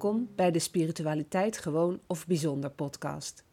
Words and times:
Welkom 0.00 0.28
bij 0.34 0.50
de 0.50 0.58
Spiritualiteit 0.58 1.58
Gewoon 1.58 2.00
of 2.06 2.26
Bijzonder 2.26 2.70
podcast. 2.70 3.44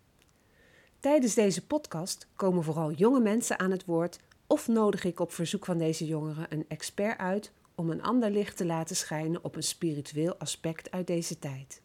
Tijdens 1.00 1.34
deze 1.34 1.66
podcast 1.66 2.28
komen 2.36 2.64
vooral 2.64 2.92
jonge 2.92 3.20
mensen 3.20 3.60
aan 3.60 3.72
het 3.72 3.86
woord 3.86 4.20
of 4.46 4.68
nodig 4.68 5.04
ik 5.04 5.20
op 5.20 5.32
verzoek 5.32 5.66
van 5.66 5.78
deze 5.78 6.06
jongeren 6.06 6.46
een 6.50 6.66
expert 6.68 7.18
uit 7.18 7.52
om 7.76 7.90
een 7.90 8.04
ander 8.04 8.32
licht 8.32 8.58
te 8.58 8.66
laten 8.66 8.96
schijnen 8.96 9.44
op 9.44 9.56
een 9.56 9.64
spiritueel 9.64 10.36
aspect 10.38 10.92
uit 10.92 11.08
deze 11.08 11.40
tijd. 11.40 11.82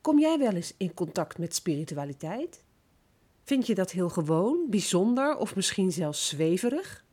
Kom 0.00 0.18
jij 0.18 0.38
wel 0.38 0.52
eens 0.52 0.74
in 0.76 0.94
contact 0.94 1.38
met 1.38 1.54
spiritualiteit? 1.54 2.62
Vind 3.42 3.66
je 3.66 3.74
dat 3.74 3.90
heel 3.90 4.08
gewoon, 4.08 4.66
bijzonder 4.70 5.36
of 5.36 5.56
misschien 5.56 5.92
zelfs 5.92 6.28
zweverig? 6.28 7.04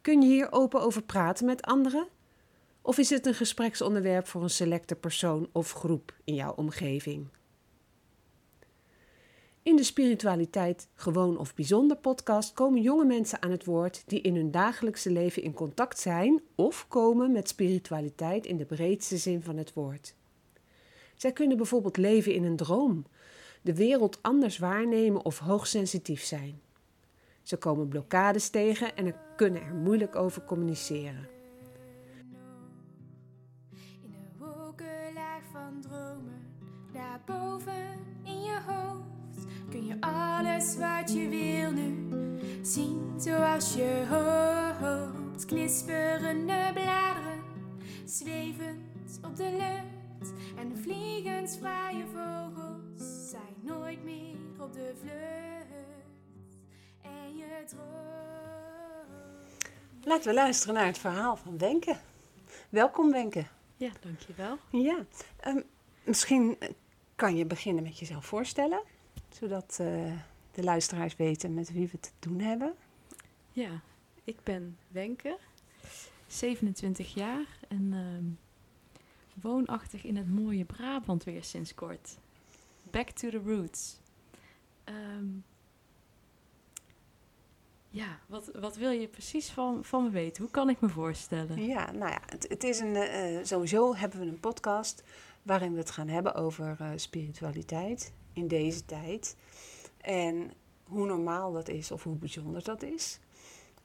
Kun 0.00 0.20
je 0.22 0.28
hier 0.28 0.52
open 0.52 0.80
over 0.80 1.02
praten 1.02 1.46
met 1.46 1.62
anderen? 1.62 2.08
Of 2.86 2.98
is 2.98 3.10
het 3.10 3.26
een 3.26 3.34
gespreksonderwerp 3.34 4.26
voor 4.26 4.42
een 4.42 4.50
selecte 4.50 4.94
persoon 4.94 5.48
of 5.52 5.72
groep 5.72 6.14
in 6.24 6.34
jouw 6.34 6.52
omgeving? 6.52 7.26
In 9.62 9.76
de 9.76 9.82
Spiritualiteit 9.82 10.88
Gewoon 10.94 11.38
of 11.38 11.54
Bijzonder 11.54 11.96
podcast 11.96 12.52
komen 12.52 12.82
jonge 12.82 13.04
mensen 13.04 13.42
aan 13.42 13.50
het 13.50 13.64
woord 13.64 14.02
die 14.06 14.20
in 14.20 14.36
hun 14.36 14.50
dagelijkse 14.50 15.10
leven 15.10 15.42
in 15.42 15.52
contact 15.52 15.98
zijn 15.98 16.42
of 16.54 16.88
komen 16.88 17.32
met 17.32 17.48
spiritualiteit 17.48 18.46
in 18.46 18.56
de 18.56 18.64
breedste 18.64 19.16
zin 19.16 19.42
van 19.42 19.56
het 19.56 19.72
woord. 19.72 20.14
Zij 21.16 21.32
kunnen 21.32 21.56
bijvoorbeeld 21.56 21.96
leven 21.96 22.34
in 22.34 22.44
een 22.44 22.56
droom, 22.56 23.06
de 23.62 23.74
wereld 23.74 24.18
anders 24.22 24.58
waarnemen 24.58 25.24
of 25.24 25.38
hoogsensitief 25.38 26.22
zijn. 26.22 26.60
Ze 27.42 27.56
komen 27.56 27.88
blokkades 27.88 28.48
tegen 28.48 28.96
en 28.96 29.14
kunnen 29.36 29.62
er 29.62 29.74
moeilijk 29.74 30.16
over 30.16 30.44
communiceren. 30.44 31.33
Dromen, 35.80 36.46
daarboven 36.92 37.98
in 38.24 38.42
je 38.42 38.58
hoofd, 38.66 39.46
kun 39.70 39.86
je 39.86 39.96
alles 40.00 40.76
wat 40.76 41.12
je 41.12 41.28
wil 41.28 41.72
nu 41.72 42.08
zien 42.62 43.12
zoals 43.16 43.74
je 43.74 44.04
hoopt. 44.08 45.44
Knisperende 45.44 46.70
bladeren, 46.74 47.42
zwevend 48.04 49.20
op 49.22 49.36
de 49.36 49.50
lucht 49.50 50.32
en 50.56 50.78
vliegensvrije 50.78 52.04
vogels 52.06 53.30
zijn 53.30 53.54
nooit 53.62 54.04
meer 54.04 54.36
op 54.58 54.72
de 54.72 54.92
vlucht. 55.00 56.56
En 57.02 57.36
je 57.36 57.64
droomt. 57.66 57.94
Laten 60.04 60.28
we 60.28 60.34
luisteren 60.34 60.74
naar 60.74 60.86
het 60.86 60.98
verhaal 60.98 61.36
van 61.36 61.58
Wenke. 61.58 61.96
Welkom 62.68 63.10
Wenke. 63.10 63.46
Ja, 63.76 63.90
dankjewel. 64.00 64.58
Ja, 64.70 65.04
ehm, 65.40 65.60
misschien 66.04 66.58
kan 67.14 67.36
je 67.36 67.44
beginnen 67.44 67.82
met 67.82 67.98
jezelf 67.98 68.26
voorstellen, 68.26 68.82
zodat 69.28 69.76
eh, 69.80 70.12
de 70.52 70.62
luisteraars 70.62 71.16
weten 71.16 71.54
met 71.54 71.72
wie 71.72 71.88
we 71.88 72.00
te 72.00 72.10
doen 72.18 72.40
hebben. 72.40 72.74
Ja, 73.52 73.80
ik 74.24 74.36
ben 74.42 74.78
Wenke, 74.88 75.38
27 76.26 77.14
jaar 77.14 77.46
en 77.68 77.92
ehm, 77.92 78.24
woonachtig 79.42 80.04
in 80.04 80.16
het 80.16 80.30
mooie 80.30 80.64
Brabant 80.64 81.24
weer 81.24 81.44
sinds 81.44 81.74
kort. 81.74 82.18
Back 82.90 83.10
to 83.10 83.30
the 83.30 83.42
roots. 83.44 83.96
Ehm, 84.84 85.26
ja, 87.94 88.18
wat, 88.26 88.50
wat 88.60 88.76
wil 88.76 88.90
je 88.90 89.08
precies 89.08 89.50
van, 89.50 89.84
van 89.84 90.04
me 90.04 90.10
weten? 90.10 90.42
Hoe 90.42 90.52
kan 90.52 90.68
ik 90.68 90.80
me 90.80 90.88
voorstellen? 90.88 91.66
Ja, 91.66 91.92
nou 91.92 92.10
ja, 92.10 92.20
het, 92.26 92.48
het 92.48 92.64
is 92.64 92.80
een, 92.80 92.96
eh, 92.96 93.44
sowieso 93.44 93.94
hebben 93.94 94.20
we 94.20 94.26
een 94.26 94.40
podcast 94.40 95.02
waarin 95.42 95.72
we 95.72 95.78
het 95.78 95.90
gaan 95.90 96.08
hebben 96.08 96.34
over 96.34 96.76
eh, 96.78 96.90
spiritualiteit 96.96 98.12
in 98.32 98.48
deze 98.48 98.84
tijd. 98.84 99.36
En 100.00 100.52
hoe 100.84 101.06
normaal 101.06 101.52
dat 101.52 101.68
is 101.68 101.90
of 101.90 102.02
hoe 102.02 102.16
bijzonder 102.16 102.64
dat 102.64 102.82
is. 102.82 103.20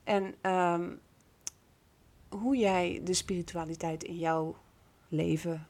En 0.04 0.34
ehm, 0.40 0.90
hoe 2.28 2.56
jij 2.56 3.00
de 3.04 3.14
spiritualiteit 3.14 4.04
in 4.04 4.16
jouw 4.16 4.56
leven 5.08 5.66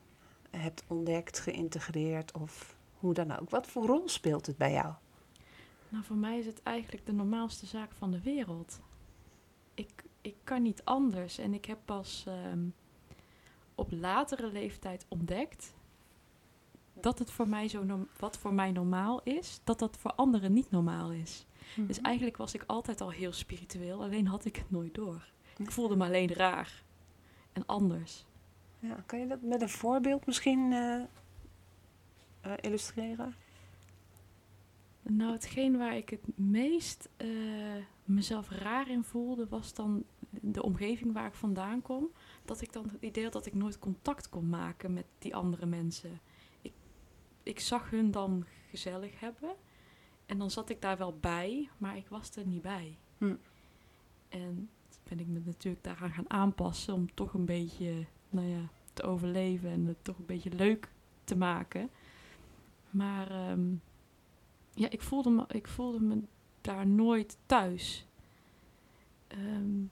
hebt 0.51 0.85
ontdekt, 0.87 1.39
geïntegreerd 1.39 2.33
of 2.33 2.77
hoe 2.99 3.15
dan 3.15 3.39
ook. 3.39 3.51
Wat 3.51 3.67
voor 3.67 3.87
rol 3.87 4.09
speelt 4.09 4.47
het 4.47 4.57
bij 4.57 4.73
jou? 4.73 4.95
Nou, 5.91 6.05
voor 6.05 6.17
mij 6.17 6.39
is 6.39 6.47
het 6.47 6.63
eigenlijk 6.63 7.07
de 7.07 7.13
normaalste 7.13 7.67
zaak 7.67 7.93
van 7.93 8.11
de 8.11 8.21
wereld. 8.21 8.81
Ik, 9.75 10.05
ik 10.21 10.37
kan 10.45 10.63
niet 10.63 10.85
anders 10.85 11.39
en 11.39 11.55
ik 11.55 11.65
heb 11.65 11.79
pas 11.85 12.25
ehm, 12.27 12.69
op 13.75 13.91
latere 13.93 14.53
leeftijd 14.53 15.07
ontdekt 15.09 15.75
dat 16.95 17.19
het 17.19 17.31
voor 17.31 17.49
mij 17.49 17.69
zo 17.69 17.83
norm- 17.83 18.09
wat 18.19 18.39
voor 18.39 18.55
mij 18.55 18.71
normaal 18.71 19.23
is, 19.23 19.61
dat 19.65 19.79
dat 19.79 19.97
voor 19.97 20.13
anderen 20.13 20.53
niet 20.53 20.71
normaal 20.71 21.13
is. 21.13 21.47
Dus 21.77 22.01
eigenlijk 22.01 22.37
was 22.37 22.55
ik 22.55 22.65
altijd 22.67 23.01
al 23.01 23.11
heel 23.11 23.33
spiritueel, 23.33 24.03
alleen 24.03 24.27
had 24.27 24.45
ik 24.45 24.57
het 24.57 24.71
nooit 24.71 24.95
door. 24.95 25.29
Ik 25.57 25.71
voelde 25.71 25.97
me 25.97 26.05
alleen 26.05 26.33
raar 26.33 26.83
en 27.53 27.67
anders. 27.67 28.25
Ja, 28.79 29.03
kan 29.07 29.19
je 29.19 29.27
dat 29.27 29.43
met 29.43 29.63
een 29.63 29.69
voorbeeld 29.69 30.27
misschien 30.27 30.73
eh, 30.73 31.03
eh, 32.41 32.53
illustreren? 32.61 33.35
Nou, 35.17 35.33
hetgeen 35.33 35.79
waar 35.79 35.97
ik 35.97 36.09
het 36.09 36.39
meest 36.39 37.09
eh, 37.17 37.29
mezelf 38.05 38.51
raar 38.51 38.91
in 38.91 39.05
voelde, 39.05 39.47
was 39.49 39.75
dan 39.75 40.05
de 40.31 40.63
omgeving 40.63 41.13
waar 41.13 41.27
ik 41.27 41.35
vandaan 41.35 41.83
kom. 41.83 42.11
Dat 42.45 42.61
ik 42.61 42.73
dan 42.73 42.89
het 42.93 43.03
idee 43.03 43.25
had 43.25 43.33
dat 43.33 43.47
ik 43.47 43.55
nooit 43.55 43.79
contact 43.79 44.29
kon 44.29 44.49
maken 44.49 44.93
met 44.93 45.05
die 45.19 45.35
andere 45.35 45.67
mensen. 45.67 46.21
Ik, 46.63 46.73
ik 47.43 47.61
zag 47.61 47.91
hun 47.91 48.11
dan 48.11 48.45
gezellig 48.69 49.21
hebben 49.21 49.55
en 50.27 50.39
dan 50.39 50.51
zat 50.51 50.71
ik 50.71 50.81
daar 50.81 50.99
wel 50.99 51.17
bij, 51.21 51.69
maar 51.79 51.97
ik 51.97 52.09
was 52.09 52.37
er 52.37 52.47
niet 52.47 52.63
bij. 52.63 52.99
Hm. 53.19 53.35
En 54.29 54.71
ben 55.03 55.21
ik 55.21 55.27
me 55.27 55.41
natuurlijk 55.45 55.85
daaraan 55.85 56.13
gaan 56.13 56.31
aanpassen 56.31 56.95
om 56.95 57.15
toch 57.15 57.35
een 57.35 57.45
beetje, 57.45 58.07
nou 58.29 58.47
ja, 58.47 58.69
te 58.93 59.03
overleven 59.03 59.71
en 59.71 59.87
het 59.87 60.05
toch 60.05 60.19
een 60.19 60.27
beetje 60.27 60.53
leuk 60.55 60.93
te 61.25 61.37
maken. 61.37 61.91
Maar 62.91 63.31
ehm, 63.31 63.75
ja, 64.81 64.91
ik 64.91 65.03
voelde, 65.03 65.31
me, 65.31 65.45
ik 65.49 65.69
voelde 65.69 66.01
me 66.01 66.23
daar 66.61 66.87
nooit 66.87 67.39
thuis. 67.47 68.07
Ehm, 69.27 69.85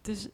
dus 0.00 0.28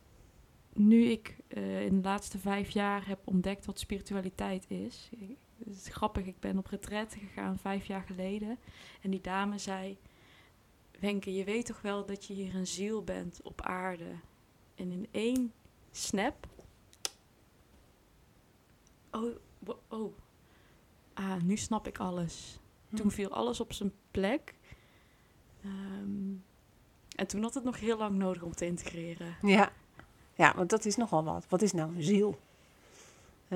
nu 0.73 1.05
ik 1.05 1.37
eh, 1.49 1.85
in 1.85 1.97
de 1.97 2.09
laatste 2.09 2.39
vijf 2.39 2.71
jaar 2.71 3.07
heb 3.07 3.19
ontdekt 3.25 3.67
wat 3.67 3.79
spiritualiteit 3.79 4.71
is. 4.71 5.11
Het 5.59 5.77
is 5.77 5.89
grappig, 5.89 6.27
ik 6.27 6.41
ben 6.41 6.59
op 6.59 6.67
retraite 6.67 7.19
gegaan 7.19 7.59
vijf 7.59 7.87
jaar 7.87 8.03
geleden. 8.03 8.59
En 9.01 9.11
die 9.11 9.21
dame 9.21 9.59
zei... 9.59 9.99
Wenke, 11.01 11.35
je 11.35 11.45
weet 11.45 11.67
toch 11.67 11.81
wel 11.81 12.07
dat 12.07 12.25
je 12.25 12.35
hier 12.35 12.55
een 12.55 12.67
ziel 12.67 13.05
bent 13.05 13.43
op 13.43 13.61
aarde. 13.61 14.15
En 14.75 14.91
in 14.91 15.09
één 15.11 15.53
snap... 15.91 16.49
Oh, 19.11 19.37
oh. 19.89 20.22
Ah, 21.15 21.43
nu 21.43 21.57
snap 21.57 21.87
ik 21.87 21.99
alles. 21.99 22.59
Toen 22.95 23.11
viel 23.11 23.31
alles 23.31 23.61
op 23.61 23.73
zijn 23.73 23.93
plek. 24.11 24.55
Ehm, 25.65 26.33
en 27.17 27.27
toen 27.27 27.43
had 27.43 27.55
het 27.55 27.65
nog 27.65 27.81
heel 27.81 27.99
lang 27.99 28.19
nodig 28.19 28.43
om 28.43 28.55
te 28.55 28.67
integreren. 28.67 29.37
Ja. 29.43 29.73
ja, 30.35 30.55
want 30.57 30.71
dat 30.71 30.85
is 30.85 30.97
nogal 30.97 31.25
wat. 31.25 31.47
Wat 31.49 31.63
is 31.63 31.73
nou 31.73 31.97
een 31.97 32.03
ziel? 32.03 32.39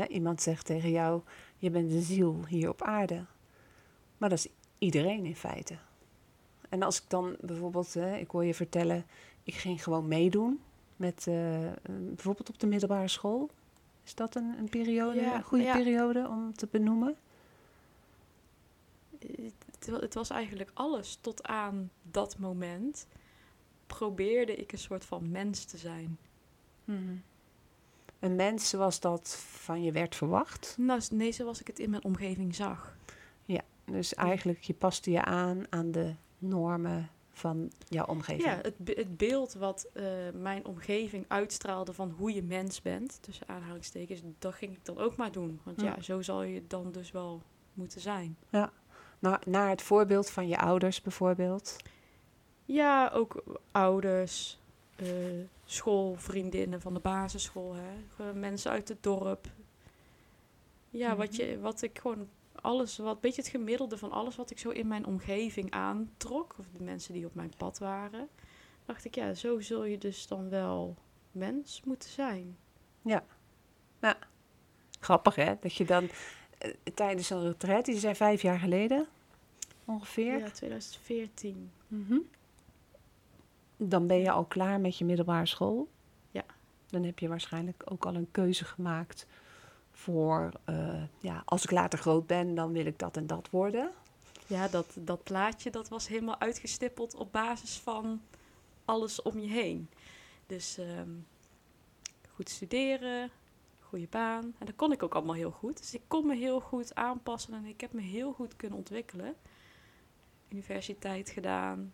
Iemand 0.09 0.43
zegt 0.43 0.67
tegen 0.67 0.91
jou, 0.91 1.21
je 1.59 1.71
bent 1.71 1.93
een 1.93 2.03
ziel 2.03 2.45
hier 2.49 2.69
op 2.69 2.83
aarde. 2.83 3.25
Maar 4.19 4.29
dat 4.29 4.39
is 4.39 4.49
iedereen 4.79 5.25
in 5.25 5.37
feite. 5.37 5.77
En 6.69 6.83
als 6.83 7.03
ik 7.03 7.05
dan 7.09 7.37
bijvoorbeeld, 7.41 7.95
hè, 7.95 8.17
ik 8.17 8.31
hoor 8.31 8.45
je 8.45 8.55
vertellen, 8.55 9.07
ik 9.43 9.55
ging 9.55 9.83
gewoon 9.83 10.09
meedoen 10.09 10.61
met 10.97 11.27
eh, 11.27 11.59
bijvoorbeeld 11.83 12.49
op 12.49 12.61
de 12.61 12.67
middelbare 12.67 13.09
school. 13.09 13.51
Is 14.05 14.15
dat 14.15 14.35
een, 14.35 14.55
een 14.59 14.69
periode, 14.69 15.21
Ja, 15.21 15.35
een 15.35 15.43
goede 15.43 15.65
ja. 15.65 15.77
periode 15.77 16.29
om 16.29 16.55
te 16.55 16.69
benoemen? 16.71 17.17
Het, 19.35 19.89
wa- 19.91 19.99
het 20.01 20.15
was 20.15 20.31
eigenlijk 20.31 20.71
alles 20.75 21.19
tot 21.21 21.43
aan 21.47 21.91
dat 22.03 22.39
moment. 22.39 23.07
Probeerde 23.87 24.57
ik 24.57 24.73
een 24.73 24.79
soort 24.79 25.05
van 25.05 25.31
mens 25.31 25.65
te 25.65 25.77
zijn. 25.79 26.19
Een 28.19 28.37
mens 28.37 28.69
zoals 28.69 29.01
dat 29.01 29.37
van 29.39 29.83
je 29.83 29.93
werd 29.93 30.15
verwacht. 30.15 30.75
Nou, 30.79 31.01
nee, 31.11 31.33
zoals 31.33 31.61
ik 31.61 31.67
het 31.67 31.79
in 31.79 31.91
mijn 31.91 32.05
omgeving 32.05 32.55
zag. 32.55 32.95
Dus 33.91 34.15
eigenlijk, 34.15 34.63
je 34.63 34.75
paste 34.75 35.11
je 35.11 35.23
aan 35.25 35.65
aan 35.71 35.91
de 35.91 36.15
normen 36.39 37.11
van 37.33 37.71
jouw 37.89 38.05
omgeving. 38.07 38.45
Ja, 38.45 38.59
het, 38.63 38.79
be- 38.79 38.93
het 38.97 39.17
beeld 39.17 39.53
wat 39.55 39.89
eh, 39.93 40.05
mijn 40.35 40.65
omgeving 40.65 41.25
uitstraalde 41.29 41.93
van 41.93 42.11
hoe 42.11 42.35
je 42.35 42.43
mens 42.43 42.83
bent, 42.83 43.19
tussen 43.23 43.49
aanhalingstekens, 43.49 44.21
dat 44.39 44.55
ging 44.55 44.73
ik 44.77 44.85
dan 44.85 44.99
ook 44.99 45.17
maar 45.17 45.33
doen. 45.33 45.61
Want 45.63 45.81
ja, 45.81 45.87
Ja. 45.97 46.03
zo 46.03 46.23
zal 46.23 46.43
je 46.43 46.67
dan 46.67 46.93
dus 46.93 47.11
wel 47.11 47.43
moeten 47.75 48.01
zijn. 48.01 48.37
Naar, 49.19 49.43
naar 49.47 49.69
het 49.69 49.83
voorbeeld 49.83 50.31
van 50.31 50.49
je 50.49 50.59
ouders 50.59 51.03
bijvoorbeeld. 51.03 51.77
Ja, 52.65 53.11
ook 53.15 53.59
ouders, 53.73 54.59
eh, 54.97 55.07
schoolvriendinnen 55.65 56.81
van 56.81 56.95
de 56.95 57.01
basisschool, 57.01 57.75
hè? 57.75 58.33
Mensen 58.33 58.71
uit 58.71 58.89
het 58.89 59.03
dorp. 59.03 59.47
Ja, 60.91 61.17
wat, 61.17 61.33
Mhm. 61.33 61.43
je, 61.43 61.61
wat 61.61 61.83
ik 61.83 61.99
gewoon 61.99 62.29
alles, 62.61 62.99
wat 62.99 63.21
beetje 63.21 63.43
het 63.43 63.51
gemiddelde 63.51 63.99
van 63.99 64.11
alles 64.13 64.37
wat 64.37 64.51
ik 64.51 64.59
zo 64.59 64.71
in 64.71 64.89
mijn 64.89 65.07
omgeving 65.07 65.71
aantrok, 65.71 66.55
of 66.59 66.67
de 66.77 66.83
mensen 66.83 67.13
die 67.13 67.27
op 67.27 67.35
mijn 67.35 67.53
pad 67.57 67.79
waren, 67.79 68.29
dacht 68.85 69.05
ik, 69.05 69.15
ja, 69.15 69.35
zo 69.35 69.61
zul 69.61 69.85
je 69.85 69.99
dus 69.99 70.27
dan 70.27 70.49
wel 70.49 70.97
mens 71.33 71.83
moeten 71.85 72.11
zijn. 72.11 72.57
Grappig 75.01 75.35
hè, 75.35 75.55
dat 75.61 75.75
je 75.75 75.85
dan 75.85 76.09
tijdens 76.95 77.31
een 77.31 77.43
retraite, 77.43 77.91
die 77.91 78.01
zijn 78.01 78.17
vijf 78.17 78.43
jaar 78.43 78.59
geleden 78.59 79.07
ongeveer, 79.85 80.39
Ja, 80.39 80.51
2014. 80.51 81.71
Mhm. 81.89 82.19
dan 83.77 84.07
ben 84.07 84.19
je 84.19 84.31
al 84.31 84.45
klaar 84.45 84.81
met 84.81 84.99
je 84.99 85.05
middelbare 85.05 85.47
school. 85.47 85.89
Ja. 86.31 86.45
Dan 86.87 87.05
heb 87.05 87.19
je 87.19 87.29
waarschijnlijk 87.29 87.83
ook 87.85 88.07
al 88.07 88.15
een 88.15 88.31
keuze 88.31 88.65
gemaakt 88.65 89.27
voor, 89.93 90.53
eh, 90.65 91.03
ja, 91.19 91.43
als 91.45 91.65
ik 91.65 91.71
later 91.71 91.99
groot 91.99 92.27
ben, 92.27 92.55
dan 92.55 92.73
wil 92.73 92.87
ik 92.87 92.99
dat 92.99 93.17
en 93.17 93.27
dat 93.27 93.51
worden. 93.51 93.91
Ja, 94.47 94.69
dat, 94.69 94.87
dat 94.95 95.23
plaatje 95.23 95.71
dat 95.71 95.89
was 95.89 96.09
helemaal 96.09 96.41
uitgestippeld 96.41 97.15
op 97.15 97.33
basis 97.33 97.77
van 97.77 98.21
alles 98.85 99.23
om 99.23 99.39
je 99.39 99.49
heen. 99.49 99.89
Dus 100.47 100.79
ehm, 100.79 101.11
goed 102.35 102.49
studeren, 102.49 103.31
goede 103.97 104.11
baan. 104.11 104.55
En 104.59 104.67
dat 104.67 104.77
kon 104.77 104.93
ik 104.93 105.03
ook 105.03 105.15
allemaal 105.15 105.35
heel 105.35 105.51
goed. 105.51 105.79
Dus 105.79 105.95
ik 105.95 106.03
kon 106.07 106.27
me 106.27 106.37
heel 106.37 106.61
goed 106.61 106.95
aanpassen 106.95 107.55
en 107.55 107.65
ik 107.65 107.81
heb 107.81 107.93
me 107.93 108.01
heel 108.01 108.33
goed 108.33 108.57
kunnen 108.57 108.79
ontwikkelen. 108.79 109.35
Universiteit 110.49 111.31
gedaan, 111.31 111.93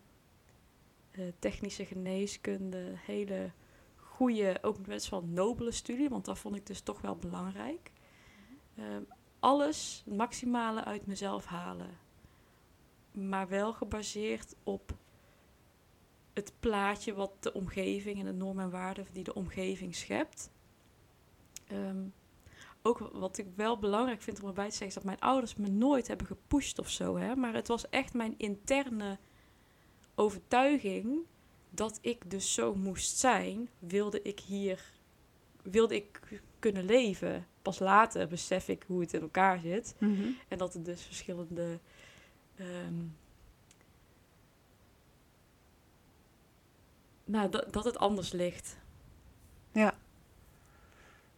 eh, 1.11 1.23
technische 1.39 1.85
geneeskunde, 1.85 2.93
hele 2.95 3.51
goede, 3.95 4.57
ook 4.61 4.85
best 4.85 5.09
wel 5.09 5.23
nobele 5.23 5.71
studie, 5.71 6.09
want 6.09 6.25
dat 6.25 6.39
vond 6.39 6.55
ik 6.55 6.65
dus 6.65 6.81
toch 6.81 7.01
wel 7.01 7.15
belangrijk. 7.15 7.91
Ehm, 8.75 9.01
alles, 9.39 10.01
het 10.05 10.15
maximale 10.15 10.83
uit 10.83 11.05
mezelf 11.05 11.45
halen 11.45 12.01
maar 13.13 13.47
wel 13.47 13.73
gebaseerd 13.73 14.55
op 14.63 14.95
het 16.33 16.53
plaatje 16.59 17.13
wat 17.13 17.43
de 17.43 17.53
omgeving 17.53 18.19
en 18.19 18.25
de 18.25 18.33
normen 18.33 18.63
en 18.63 18.69
waarden 18.69 19.05
die 19.11 19.23
de 19.23 19.33
omgeving 19.33 19.95
schept. 19.95 20.51
Ehm, 21.73 22.03
ook 22.81 22.97
wat 23.13 23.37
ik 23.37 23.47
wel 23.55 23.79
belangrijk 23.79 24.21
vind 24.21 24.41
om 24.41 24.47
erbij 24.47 24.65
te 24.65 24.71
zeggen, 24.71 24.87
is 24.87 24.93
dat 24.93 25.03
mijn 25.03 25.19
ouders 25.19 25.55
me 25.55 25.67
nooit 25.67 26.07
hebben 26.07 26.27
gepusht 26.27 26.79
of 26.79 26.89
zo. 26.89 27.17
Hè? 27.17 27.35
Maar 27.35 27.53
het 27.53 27.67
was 27.67 27.89
echt 27.89 28.13
mijn 28.13 28.33
interne 28.37 29.17
overtuiging 30.15 31.19
dat 31.69 31.99
ik 32.01 32.31
dus 32.31 32.53
zo 32.53 32.75
moest 32.75 33.17
zijn, 33.17 33.69
wilde 33.79 34.21
ik 34.21 34.39
hier, 34.39 34.83
wilde 35.61 35.95
ik 35.95 36.19
kunnen 36.59 36.85
leven. 36.85 37.47
Pas 37.61 37.79
later 37.79 38.27
besef 38.27 38.67
ik 38.67 38.83
hoe 38.87 39.01
het 39.01 39.13
in 39.13 39.21
elkaar 39.21 39.59
zit. 39.59 39.95
En 40.47 40.57
dat 40.57 40.73
er 40.73 40.83
dus 40.83 41.01
verschillende. 41.01 41.79
ehm, 42.55 43.03
nou, 47.25 47.49
dat, 47.49 47.73
dat 47.73 47.83
het 47.85 47.97
anders 47.97 48.31
ligt. 48.31 48.77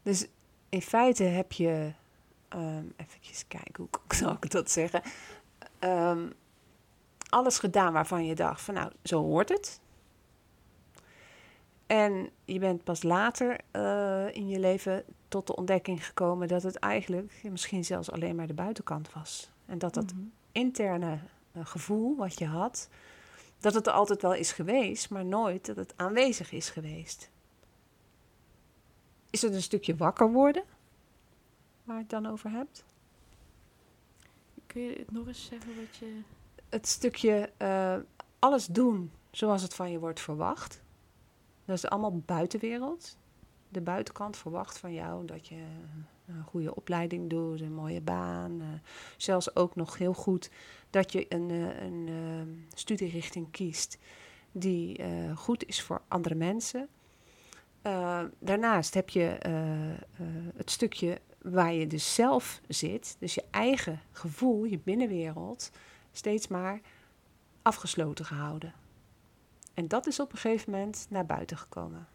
Dus 0.06 0.26
in 0.70 0.82
feite 0.82 1.24
heb 1.24 1.52
je, 1.52 1.92
ehm 2.48 2.86
even 2.96 3.48
kijken, 3.48 3.76
hoe 3.78 4.16
zal 4.16 4.32
ik 4.32 4.52
dat 4.52 4.72
zeggen? 4.72 5.02
Ehm, 5.80 6.30
alles 7.30 7.58
gedaan 7.60 7.94
waarvan 7.94 8.26
je 8.26 8.36
dacht 8.36 8.62
van 8.62 8.74
nou, 8.74 8.92
zo 9.04 9.22
hoort 9.22 9.50
het. 9.50 9.80
En 11.88 12.30
je 12.46 12.60
bent 12.60 12.84
pas 12.84 13.04
later 13.04 13.58
eh, 13.72 14.36
in 14.36 14.48
je 14.48 14.60
leven 14.60 15.04
tot 15.28 15.48
de 15.48 15.56
ontdekking 15.56 16.06
gekomen 16.06 16.48
dat 16.48 16.64
het 16.64 16.76
eigenlijk 16.76 17.42
misschien 17.44 17.86
zelfs 17.86 18.12
alleen 18.12 18.36
maar 18.36 18.48
de 18.48 18.54
buitenkant 18.54 19.14
was. 19.14 19.52
En 19.66 19.78
dat 19.78 19.94
dat 19.94 20.14
Mhm. 20.14 20.22
interne 20.52 21.20
eh, 21.52 21.66
gevoel 21.66 22.16
wat 22.16 22.40
je 22.40 22.46
had, 22.46 22.90
dat 23.60 23.74
het 23.74 23.88
er 23.88 23.94
altijd 23.94 24.22
wel 24.22 24.34
is 24.34 24.52
geweest, 24.52 25.10
maar 25.10 25.26
nooit 25.26 25.66
dat 25.66 25.76
het 25.76 25.94
aanwezig 25.96 26.52
is 26.52 26.70
geweest. 26.70 27.30
Is 29.36 29.42
het 29.42 29.54
een 29.54 29.62
stukje 29.62 29.96
wakker 29.96 30.32
worden 30.32 30.64
waar 31.84 31.96
je 31.96 32.02
het 32.02 32.10
dan 32.12 32.26
over 32.26 32.50
hebt? 32.50 32.84
Kun 34.68 34.82
je 34.82 34.96
het 34.98 35.12
nog 35.12 35.28
eens 35.28 35.46
zeggen 35.46 35.76
wat 35.76 35.96
je. 35.96 36.20
Het 36.70 36.88
stukje 36.88 37.52
eh, 37.58 37.98
alles 38.40 38.66
doen 38.66 39.12
zoals 39.32 39.62
het 39.62 39.74
van 39.74 39.92
je 39.92 40.00
wordt 40.00 40.20
verwacht. 40.20 40.82
Dat 41.66 41.78
is 41.78 41.86
allemaal 41.86 42.18
buitenwereld. 42.26 43.18
De 43.70 43.82
buitenkant 43.82 44.38
verwacht 44.38 44.78
van 44.78 44.94
jou 44.94 45.26
dat 45.26 45.48
je 45.48 45.64
een 46.28 46.44
goede 46.44 46.76
opleiding 46.76 47.30
doet, 47.30 47.62
een 47.62 47.74
mooie 47.74 48.02
baan. 48.02 48.62
eh, 48.62 48.68
zelfs 49.18 49.56
ook 49.56 49.76
nog 49.76 49.98
heel 49.98 50.14
goed 50.14 50.50
dat 50.90 51.12
je 51.12 51.26
een, 51.30 51.50
eh, 51.50 51.82
een 51.84 52.08
eh, 52.08 52.78
studierichting 52.78 53.52
kiest 53.52 53.98
die 54.52 54.98
eh, 54.98 55.38
goed 55.38 55.66
is 55.66 55.82
voor 55.82 56.02
andere 56.08 56.36
mensen. 56.36 56.90
Eh, 57.86 58.24
daarnaast 58.40 58.94
heb 58.94 59.10
je 59.10 59.26
eh, 59.28 59.92
eh, 59.94 59.98
het 60.56 60.72
stukje 60.72 61.22
waar 61.42 61.74
je 61.74 61.88
dus 61.88 62.16
zelf 62.16 62.62
zit, 62.68 63.16
dus 63.20 63.34
je 63.34 63.44
eigen 63.52 64.00
gevoel, 64.12 64.64
je 64.64 64.80
binnenwereld, 64.80 65.72
steeds 66.12 66.48
maar 66.48 66.82
afgesloten 67.62 68.26
gehouden. 68.26 68.74
En 69.74 69.88
dat 69.88 70.08
is 70.08 70.20
op 70.20 70.32
een 70.32 70.38
gegeven 70.38 70.72
moment 70.72 71.06
naar 71.10 71.26
buiten 71.26 71.58
gekomen. 71.58 72.08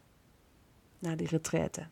Naar 0.98 1.16
die 1.16 1.26
retraite. 1.26 1.86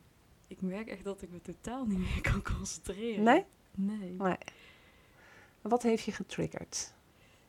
Ik 0.47 0.61
merk 0.61 0.89
echt 0.89 1.05
dat 1.05 1.23
ik 1.23 1.31
me 1.31 1.41
totaal 1.41 1.85
niet 1.85 1.99
meer 1.99 2.21
kan 2.33 2.43
concentreren. 2.43 3.23
Nee? 3.25 3.45
Nee. 3.75 4.13
Nee. 4.13 4.37
Wat 5.61 5.83
heeft 5.83 6.05
je 6.05 6.13
getriggerd? 6.13 6.95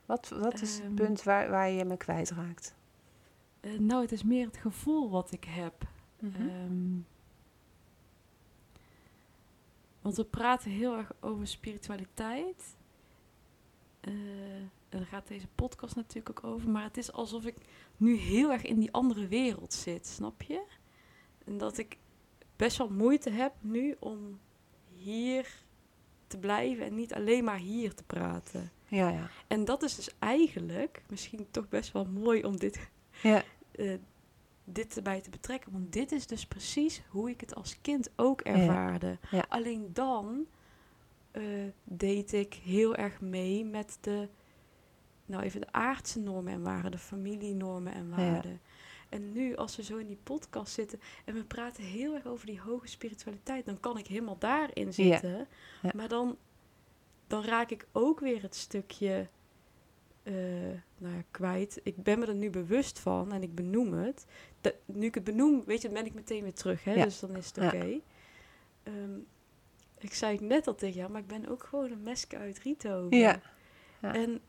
Wat, 0.06 0.30
wat 0.30 0.62
is 0.62 0.74
het 0.76 0.84
Ehm. 0.84 0.94
punt 0.94 1.24
waar, 1.24 1.50
waar 1.50 1.70
je 1.70 1.86
me 1.86 1.98
kwijtraakt? 1.98 2.76
Eh, 3.60 3.72
nou, 3.80 4.02
het 4.02 4.12
is 4.12 4.24
meer 4.24 4.46
het 4.46 4.58
gevoel 4.58 5.10
wat 5.10 5.32
ik 5.32 5.44
heb. 5.44 5.88
Mhm. 6.20 6.50
Ehm, 6.50 6.98
want 10.02 10.16
we 10.16 10.24
praten 10.24 10.72
heel 10.72 10.98
erg 10.98 11.12
over 11.20 11.48
spiritualiteit. 11.48 12.78
En 14.00 14.72
daar 14.90 15.06
gaat 15.06 15.28
deze 15.28 15.48
podcast 15.56 15.96
natuurlijk 15.96 16.30
ook 16.30 16.52
over. 16.52 16.70
Maar 16.70 16.84
het 16.84 16.98
is 16.98 17.12
alsof 17.12 17.46
ik 17.46 17.56
nu 17.98 18.16
heel 18.16 18.52
erg 18.52 18.64
in 18.64 18.80
die 18.80 18.92
andere 18.92 19.28
wereld 19.28 19.74
zit, 19.74 20.08
snap 20.08 20.42
je? 20.42 20.64
En 21.46 21.58
dat 21.58 21.78
ik 21.78 21.98
best 22.56 22.78
wel 22.78 22.90
moeite 22.90 23.30
heb 23.30 23.54
nu 23.62 23.96
om 24.00 24.40
hier 24.90 25.64
te 26.28 26.38
blijven 26.38 26.86
en 26.86 26.96
niet 26.96 27.14
alleen 27.14 27.44
maar 27.44 27.58
hier 27.58 27.94
te 27.94 28.04
praten. 28.04 28.72
Ja, 28.88 29.10
ja. 29.10 29.30
En 29.48 29.66
dat 29.66 29.84
is 29.84 29.96
dus 29.96 30.10
eigenlijk 30.20 31.04
misschien 31.10 31.48
toch 31.52 31.70
best 31.70 31.92
wel 31.92 32.06
mooi 32.06 32.44
om 32.44 32.58
dit 32.58 32.90
Ja, 33.22 33.44
eh, 33.72 33.98
dit 34.74 34.98
erbij 34.98 35.22
te 35.22 35.30
betrekken. 35.30 35.72
Want 35.72 35.94
dit 35.94 36.12
is 36.12 36.28
dus 36.28 36.46
precies 36.46 37.02
hoe 37.10 37.30
ik 37.30 37.42
het 37.42 37.56
als 37.56 37.82
kind 37.82 38.10
ook 38.16 38.42
ervaarde. 38.42 39.18
Ja. 39.32 39.46
Alleen 39.50 39.90
dan 39.94 40.48
eh, 41.32 41.44
deed 41.84 42.34
ik 42.34 42.54
heel 42.54 42.96
erg 42.96 43.22
mee 43.22 43.66
met 43.66 43.98
de, 44.02 44.30
nou 45.26 45.44
even 45.44 45.62
de 45.62 45.72
aardse 45.72 46.20
normen 46.20 46.54
en 46.54 46.64
waarden, 46.64 46.92
de 46.92 46.98
familienormen 46.98 47.94
en 47.94 48.10
waarden. 48.10 48.62
En 49.10 49.32
nu, 49.32 49.56
als 49.56 49.76
we 49.76 49.84
zo 49.84 49.98
in 49.98 50.08
die 50.08 50.20
podcast 50.24 50.74
zitten 50.74 51.00
en 51.26 51.34
we 51.34 51.44
praten 51.44 51.84
heel 51.84 52.16
erg 52.16 52.26
over 52.26 52.46
die 52.46 52.62
hoge 52.62 52.88
spiritualiteit, 52.88 53.66
dan 53.66 53.80
kan 53.80 53.98
ik 53.98 54.08
helemaal 54.08 54.38
daarin 54.40 54.94
zitten. 54.94 55.48
Maar 55.94 56.08
dan, 56.08 56.38
dan 57.28 57.44
raak 57.44 57.70
ik 57.70 57.88
ook 57.92 58.20
weer 58.20 58.42
het 58.42 58.56
stukje 58.56 59.28
eh, 60.24 60.34
nou 60.98 61.16
ja, 61.16 61.24
kwijt. 61.32 61.80
Ik 61.84 62.04
ben 62.04 62.20
me 62.20 62.26
er 62.26 62.36
nu 62.36 62.50
bewust 62.50 63.00
van 63.00 63.32
en 63.32 63.44
ik 63.44 63.56
benoem 63.56 63.94
het. 63.94 64.26
Dat, 64.62 64.74
nu 64.86 65.06
ik 65.06 65.16
het 65.16 65.24
benoem, 65.24 65.64
weet 65.66 65.82
je, 65.82 65.88
dan 65.88 65.98
ben 65.98 66.06
ik 66.06 66.14
meteen 66.14 66.44
weer 66.44 66.54
terug. 66.54 66.84
Hè? 66.84 66.94
Ja. 66.94 67.04
Dus 67.04 67.20
dan 67.20 67.36
is 67.36 67.46
het 67.46 67.56
Ja. 67.56 67.66
oké. 67.68 68.00
Ehm, 68.84 69.18
ik 69.98 70.14
zei 70.14 70.32
het 70.32 70.42
net 70.42 70.68
al 70.68 70.76
tegen 70.76 71.00
jou, 71.00 71.12
maar 71.12 71.22
ik 71.22 71.28
ben 71.28 71.48
ook 71.48 71.64
gewoon 71.64 71.92
een 71.92 72.04
meske 72.04 72.38
uit 72.38 72.60
Riethoven. 72.60 73.18
Ja. 73.18 73.42
Ja. 74.02 74.14
En 74.14 74.42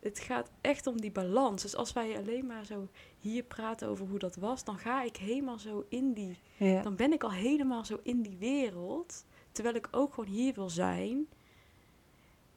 het 0.00 0.18
gaat 0.18 0.50
echt 0.60 0.86
om 0.86 1.00
die 1.00 1.10
balans. 1.12 1.62
Dus 1.62 1.76
als 1.76 1.92
wij 1.92 2.16
alleen 2.16 2.46
maar 2.46 2.64
zo 2.64 2.88
hier 3.18 3.42
praten 3.42 3.88
over 3.88 4.06
hoe 4.06 4.18
dat 4.18 4.36
was, 4.36 4.64
dan 4.64 4.78
ga 4.78 5.02
ik 5.02 5.16
helemaal 5.16 5.58
zo 5.58 5.86
in 5.88 6.12
die 6.12 6.38
dan 6.58 6.96
ben 6.96 7.12
ik 7.12 7.22
al 7.22 7.32
helemaal 7.32 7.84
zo 7.84 7.98
in 8.02 8.22
die 8.22 8.36
wereld. 8.36 9.24
Terwijl 9.52 9.74
ik 9.76 9.88
ook 9.90 10.14
gewoon 10.14 10.30
hier 10.30 10.54
wil 10.54 10.70
zijn. 10.70 11.26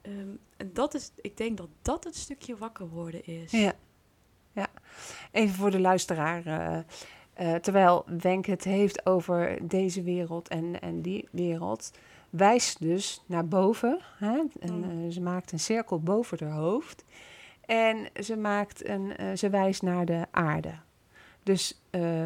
Ehm, 0.01 0.29
en 0.57 0.69
dat 0.73 0.93
is, 0.93 1.11
ik 1.15 1.37
denk 1.37 1.57
dat 1.57 1.69
dat 1.81 2.03
het 2.03 2.15
stukje 2.15 2.57
wakker 2.57 2.89
worden 2.89 3.25
is. 3.25 3.51
Ja. 3.51 3.73
ja. 4.51 4.67
Even 5.31 5.55
voor 5.55 5.71
de 5.71 5.79
luisteraar. 5.79 6.45
eh, 6.45 6.79
eh, 7.33 7.55
terwijl 7.61 8.05
Wenk 8.21 8.45
het 8.45 8.63
heeft 8.63 9.05
over 9.05 9.67
deze 9.67 10.03
wereld 10.03 10.47
en, 10.47 10.81
en 10.81 11.01
die 11.01 11.27
wereld, 11.31 11.91
wijst 12.29 12.79
dus 12.79 13.23
naar 13.25 13.47
boven. 13.47 13.99
Hè? 14.17 14.41
En, 14.59 14.73
Mm. 14.73 15.05
eh, 15.05 15.11
ze 15.11 15.21
maakt 15.21 15.51
een 15.51 15.59
cirkel 15.59 15.99
boven 15.99 16.47
haar 16.47 16.57
hoofd. 16.57 17.05
En 17.65 18.09
ze, 18.23 18.37
maakt 18.37 18.87
een, 18.87 19.37
ze 19.37 19.49
wijst 19.49 19.81
naar 19.81 20.05
de 20.05 20.25
aarde. 20.31 20.73
Dus 21.43 21.81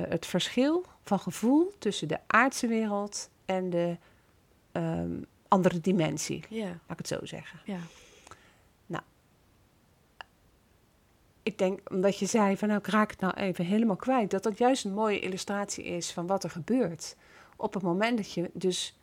het 0.10 0.25
verschil 0.25 0.86
van 1.03 1.20
gevoel 1.20 1.72
tussen 1.79 2.08
de 2.08 2.20
aardse 2.27 2.67
wereld 2.67 3.29
en 3.46 3.70
de 3.70 3.98
ehm, 4.72 5.22
andere 5.48 5.80
dimensie, 5.82 6.44
Ja, 6.50 6.66
laat 6.66 6.80
ik 6.88 6.98
het 6.98 7.08
zo 7.08 7.25
zeggen. 7.25 7.60
ja. 7.66 7.80
Ik 11.44 11.58
denk, 11.58 11.80
omdat 11.92 12.20
je 12.20 12.25
zei 12.25 12.58
van 12.58 12.68
nou, 12.68 12.80
ik 12.80 12.88
raak 12.88 13.12
het 13.12 13.20
nou 13.20 13.34
even 13.34 13.66
helemaal 13.66 13.96
kwijt, 13.96 14.32
dat 14.32 14.44
dat 14.44 14.58
juist 14.58 14.86
een 14.86 14.94
mooie 14.94 15.20
illustratie 15.20 15.84
is 15.84 16.12
van 16.14 16.28
wat 16.28 16.44
er 16.44 16.50
gebeurt. 16.50 17.16
Op 17.56 17.74
het 17.74 17.84
moment 17.84 18.18
dat 18.18 18.32
je 18.32 18.50
dus 18.54 19.00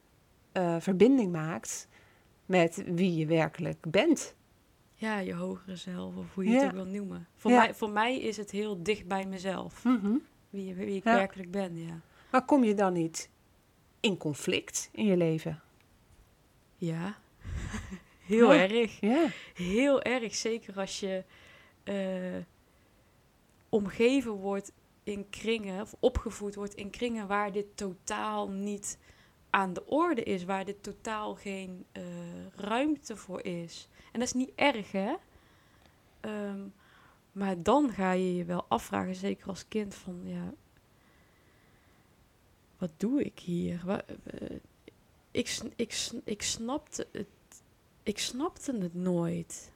eh, 0.52 0.76
verbinding 0.80 1.32
maakt 1.32 1.88
met 2.46 2.82
wie 2.86 3.16
je 3.16 3.26
werkelijk 3.26 3.90
bent. 3.90 4.34
Ja, 4.94 5.18
je 5.18 5.34
hogere 5.34 5.76
zelf, 5.76 6.16
of 6.16 6.34
hoe 6.34 6.44
je 6.44 6.54
het 6.54 6.64
ook 6.64 6.72
wil 6.72 6.84
noemen. 6.84 7.26
Voor, 7.36 7.50
Ja. 7.50 7.56
mij, 7.58 7.74
voor 7.74 7.90
mij 7.90 8.20
is 8.20 8.36
het 8.36 8.50
heel 8.50 8.82
dicht 8.82 9.06
bij 9.06 9.26
mezelf, 9.26 9.82
wie, 10.50 10.74
wie 10.74 10.96
ik 10.96 11.04
Ja. 11.04 11.14
werkelijk 11.14 11.50
ben, 11.50 11.76
ja. 11.86 12.00
Maar 12.30 12.44
kom 12.44 12.64
je 12.64 12.74
dan 12.74 12.92
niet 12.92 13.28
in 14.00 14.16
conflict 14.16 14.88
in 14.92 15.04
je 15.06 15.16
leven? 15.16 15.60
Ja, 16.86 17.18
heel 18.32 18.52
Ja. 18.52 18.68
erg. 18.68 19.00
Ja. 19.00 19.26
Heel 19.54 20.02
erg, 20.02 20.34
zeker 20.34 20.78
als 20.78 21.00
je 21.00 21.24
eh, 21.84 22.44
omgeven 23.68 24.32
wordt 24.32 24.72
in 25.02 25.28
kringen, 25.30 25.80
of 25.80 25.94
opgevoed 26.00 26.54
wordt 26.54 26.74
in 26.74 26.90
kringen 26.90 27.26
waar 27.26 27.52
dit 27.52 27.76
totaal 27.76 28.48
niet 28.48 28.98
aan 29.50 29.72
de 29.72 29.86
orde 29.86 30.22
is, 30.22 30.44
waar 30.44 30.64
dit 30.64 30.82
totaal 30.82 31.34
geen 31.34 31.84
eh, 31.92 32.02
ruimte 32.56 33.16
voor 33.16 33.42
is. 33.44 33.88
En 34.12 34.18
dat 34.18 34.28
is 34.28 34.32
niet 34.34 34.52
erg, 34.54 34.92
hè? 34.92 35.14
Ehm, 36.20 36.60
maar 37.32 37.62
dan 37.62 37.90
ga 37.92 38.12
je 38.12 38.36
je 38.36 38.44
wel 38.44 38.64
afvragen, 38.68 39.14
zeker 39.14 39.46
als 39.48 39.68
kind, 39.68 39.94
van 39.94 40.20
ja, 40.24 40.52
wat 42.78 42.90
doe 42.96 43.24
ik 43.24 43.38
hier? 43.38 43.80
Wa- 43.84 44.04
eh, 44.24 44.56
ik, 45.32 45.60
ik, 45.76 46.10
ik, 46.24 46.42
snapte 46.42 47.06
het, 47.12 47.26
ik 48.02 48.18
snapte 48.18 48.76
het 48.78 48.94
nooit. 48.94 49.72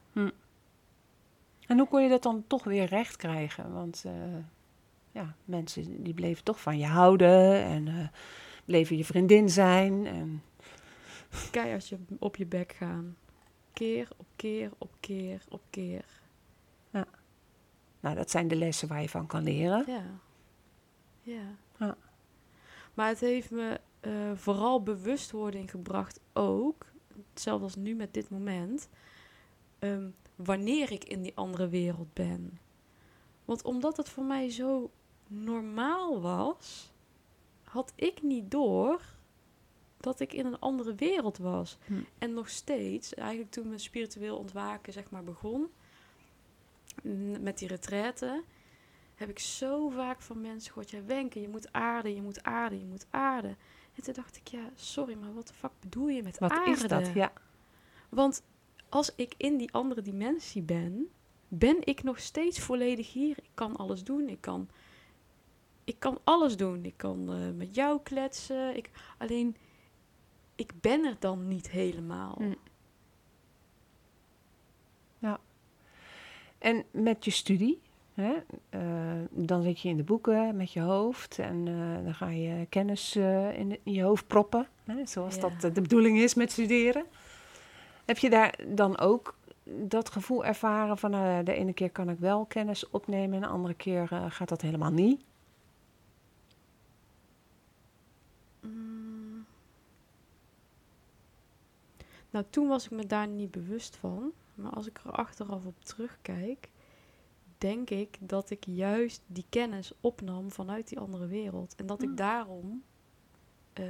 En 1.67 1.79
hoe 1.79 1.89
kon 1.89 2.03
je 2.03 2.09
dat 2.09 2.23
dan 2.23 2.45
toch 2.47 2.65
weer 2.65 2.85
recht 2.85 3.17
krijgen? 3.17 3.73
Want 3.73 4.03
eh, 4.07 4.13
ja, 5.13 5.35
mensen 5.45 6.03
die 6.03 6.15
bleven 6.15 6.45
toch 6.45 6.61
van 6.61 6.79
je 6.79 6.87
houden 6.87 7.63
en 7.63 7.89
eh, 7.89 8.09
bleven 8.65 8.97
je 8.97 9.05
vriendin 9.05 9.51
zijn. 9.51 10.07
En, 10.07 10.43
Keihard 11.51 11.89
je 11.89 11.99
op 12.19 12.37
je 12.37 12.47
bek 12.47 12.73
gaan. 12.73 13.17
Keer 13.73 14.09
op 14.17 14.27
keer 14.37 14.71
op 14.79 14.91
keer 15.01 15.43
op 15.49 15.63
keer. 15.71 16.05
nou, 18.01 18.17
dat 18.17 18.31
zijn 18.31 18.49
de 18.49 18.57
lessen 18.57 18.89
waar 18.89 19.03
je 19.03 19.09
van 19.09 19.27
kan 19.27 19.43
leren. 19.43 19.85
Ja. 19.87 20.05
Ja. 21.23 21.55
Ja. 21.79 21.97
Maar 22.95 23.09
het 23.09 23.21
heeft 23.21 23.51
me 23.51 23.81
eh, 24.07 24.13
vooral 24.35 24.83
bewustwording 24.83 25.71
gebracht 25.71 26.21
ook, 26.33 26.87
hetzelfde 27.33 27.65
als 27.65 27.75
nu 27.75 27.95
met 27.95 28.15
dit 28.15 28.31
moment, 28.31 28.89
ehm, 29.79 30.09
wanneer 30.37 30.93
ik 30.93 31.05
in 31.05 31.23
die 31.23 31.37
andere 31.37 31.69
wereld 31.69 32.13
ben. 32.13 32.59
Want 33.45 33.63
omdat 33.63 33.97
het 33.97 34.09
voor 34.09 34.25
mij 34.25 34.51
zo 34.51 34.91
normaal 35.27 36.21
was, 36.21 36.93
had 37.63 37.93
ik 37.95 38.23
niet 38.23 38.51
door 38.51 39.01
dat 39.97 40.21
ik 40.21 40.33
in 40.33 40.47
een 40.47 40.59
andere 40.59 40.95
wereld 40.95 41.39
was. 41.39 41.79
Hm. 41.87 41.95
En 42.19 42.35
nog 42.35 42.49
steeds, 42.49 43.15
eigenlijk 43.15 43.51
toen 43.51 43.69
mijn 43.69 43.81
spiritueel 43.81 44.37
ontwaken 44.37 44.93
zeg 44.93 45.11
maar 45.11 45.25
begon, 45.25 45.67
met 47.41 47.59
die 47.59 47.69
retraite, 47.69 48.43
heb 49.15 49.29
ik 49.29 49.39
zo 49.39 49.89
vaak 49.89 50.23
van 50.23 50.41
mensen 50.41 50.73
gehoord, 50.73 50.91
ja 50.91 51.05
Wenke, 51.05 51.41
je 51.41 51.49
moet 51.49 51.73
aarden, 51.73 52.15
je 52.15 52.23
moet 52.23 52.43
aarden, 52.43 52.79
je 52.79 52.87
moet 52.87 53.07
aarden. 53.11 53.57
En 53.97 54.03
toen 54.03 54.15
dacht 54.15 54.37
ik, 54.37 54.49
ja, 54.49 54.71
sorry, 54.75 55.15
maar 55.15 55.35
wat 55.35 55.49
de 55.49 55.55
fuck 55.55 55.71
bedoel 55.81 56.09
je 56.09 56.23
met 56.23 56.39
Wat 56.39 56.51
aarden? 56.51 56.75
is 56.75 56.83
dat? 56.83 57.11
Ja. 57.15 57.33
Want 58.09 58.43
als 58.89 59.15
ik 59.15 59.35
in 59.37 59.57
die 59.57 59.73
andere 59.73 60.03
dimensie 60.03 60.63
ben, 60.63 61.09
ben 61.49 61.77
ik 61.81 62.03
nog 62.03 62.21
steeds 62.21 62.61
volledig 62.61 63.13
hier. 63.13 63.37
Ik 63.39 63.51
kan 63.55 63.77
alles 63.77 64.05
doen. 64.05 64.29
Ik 64.29 64.41
kan, 64.41 64.69
ik 65.85 65.99
kan 65.99 66.19
alles 66.25 66.57
doen. 66.57 66.85
Ik 66.85 66.97
kan 66.97 67.33
eh, 67.33 67.51
met 67.57 67.75
jou 67.75 68.01
kletsen. 68.03 68.77
Ik, 68.77 68.91
alleen, 69.19 69.57
ik 70.55 70.73
ben 70.81 71.05
er 71.05 71.17
dan 71.19 71.49
niet 71.49 71.71
helemaal. 71.71 72.35
Hm. 72.39 72.53
En 76.59 76.85
met 76.91 77.25
je 77.25 77.31
studie, 77.31 77.81
hè, 78.17 78.35
eh, 78.69 78.81
dan 79.31 79.63
zit 79.63 79.81
je 79.81 79.89
in 79.89 79.97
de 79.97 80.03
boeken 80.03 80.57
met 80.57 80.73
je 80.73 80.81
hoofd 80.81 81.39
en 81.39 81.69
eh, 81.69 82.05
dan 82.05 82.15
ga 82.15 82.29
je 82.29 82.67
kennis 82.69 83.17
eh, 83.17 83.59
in, 83.59 83.69
de- 83.69 83.81
in 83.83 83.93
je 83.93 84.03
hoofd 84.03 84.27
proppen, 84.27 84.67
hè, 84.85 85.07
zoals 85.07 85.35
Ja. 85.35 85.41
dat 85.61 85.75
de 85.75 85.81
bedoeling 85.83 86.19
is 86.19 86.35
met 86.35 86.53
studeren. 86.53 87.05
Heb 88.05 88.19
je 88.19 88.31
daar 88.31 88.59
dan 88.69 88.99
ook 88.99 89.35
dat 89.65 90.11
gevoel 90.11 90.45
ervaren 90.45 90.99
van 90.99 91.11
de 91.45 91.53
ene 91.53 91.73
keer 91.73 91.91
kan 91.91 92.09
ik 92.11 92.19
wel 92.19 92.45
kennis 92.45 92.91
opnemen 92.91 93.35
en 93.35 93.41
de 93.41 93.47
andere 93.47 93.75
keer 93.75 94.09
gaat 94.29 94.49
dat 94.49 94.61
helemaal 94.61 94.91
niet? 94.93 95.21
Mm. 98.61 99.45
Nou, 102.31 102.45
toen 102.51 102.69
was 102.69 102.85
ik 102.85 102.91
me 102.91 103.07
daar 103.07 103.27
niet 103.29 103.51
bewust 103.51 103.97
van. 103.97 104.33
Maar 104.55 104.73
als 104.73 104.87
ik 104.87 104.99
er 105.05 105.11
achteraf 105.11 105.65
op 105.65 105.85
terugkijk, 105.85 106.69
denk 107.67 107.91
ik 107.91 108.19
dat 108.21 108.51
ik 108.51 108.65
juist 108.67 109.23
die 109.27 109.45
kennis 109.49 109.93
opnam 110.01 110.51
vanuit 110.51 110.89
die 110.89 110.99
andere 110.99 111.27
wereld. 111.27 111.75
En 111.75 111.87
dat 111.87 112.03
ik 112.03 112.17
daarom 112.17 112.83
eh, 113.73 113.85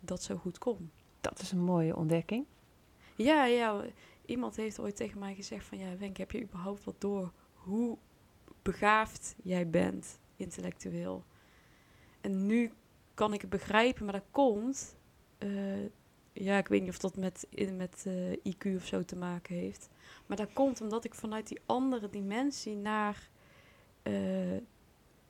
dat 0.00 0.22
zo 0.22 0.36
goed 0.36 0.58
kon. 0.58 0.90
Dat 1.20 1.40
is 1.40 1.52
een 1.52 1.64
mooie 1.64 1.96
ontdekking. 1.96 2.46
Ja, 3.16 3.44
ja. 3.44 3.84
Iemand 4.26 4.56
heeft 4.56 4.80
ooit 4.80 4.96
tegen 4.96 5.18
mij 5.18 5.34
gezegd 5.34 5.64
van... 5.64 5.78
Ja, 5.78 5.96
Wenk, 5.96 6.16
heb 6.16 6.30
je 6.30 6.42
überhaupt 6.42 6.84
wat 6.84 7.00
door 7.00 7.32
hoe 7.54 7.98
begaafd 8.62 9.34
jij 9.42 9.70
bent 9.70 10.18
intellectueel? 10.36 11.24
En 12.20 12.46
nu 12.46 12.72
kan 13.14 13.32
ik 13.32 13.40
het 13.40 13.50
begrijpen, 13.50 14.04
maar 14.04 14.14
dat 14.14 14.30
komt... 14.30 14.96
eh, 15.38 15.50
ja, 16.32 16.58
ik 16.58 16.68
weet 16.68 16.80
niet 16.80 16.90
of 16.90 16.98
dat 16.98 17.16
met, 17.16 17.46
met 17.76 18.04
eh, 18.06 18.52
IQ 18.54 18.76
of 18.76 18.86
zo 18.86 19.04
te 19.04 19.16
maken 19.16 19.54
heeft. 19.54 19.88
Maar 20.26 20.36
dat 20.36 20.52
komt 20.52 20.80
omdat 20.80 21.04
ik 21.04 21.14
vanuit 21.14 21.48
die 21.48 21.60
andere 21.66 22.10
dimensie 22.10 22.76
naar 22.76 23.28
eh, 24.02 24.12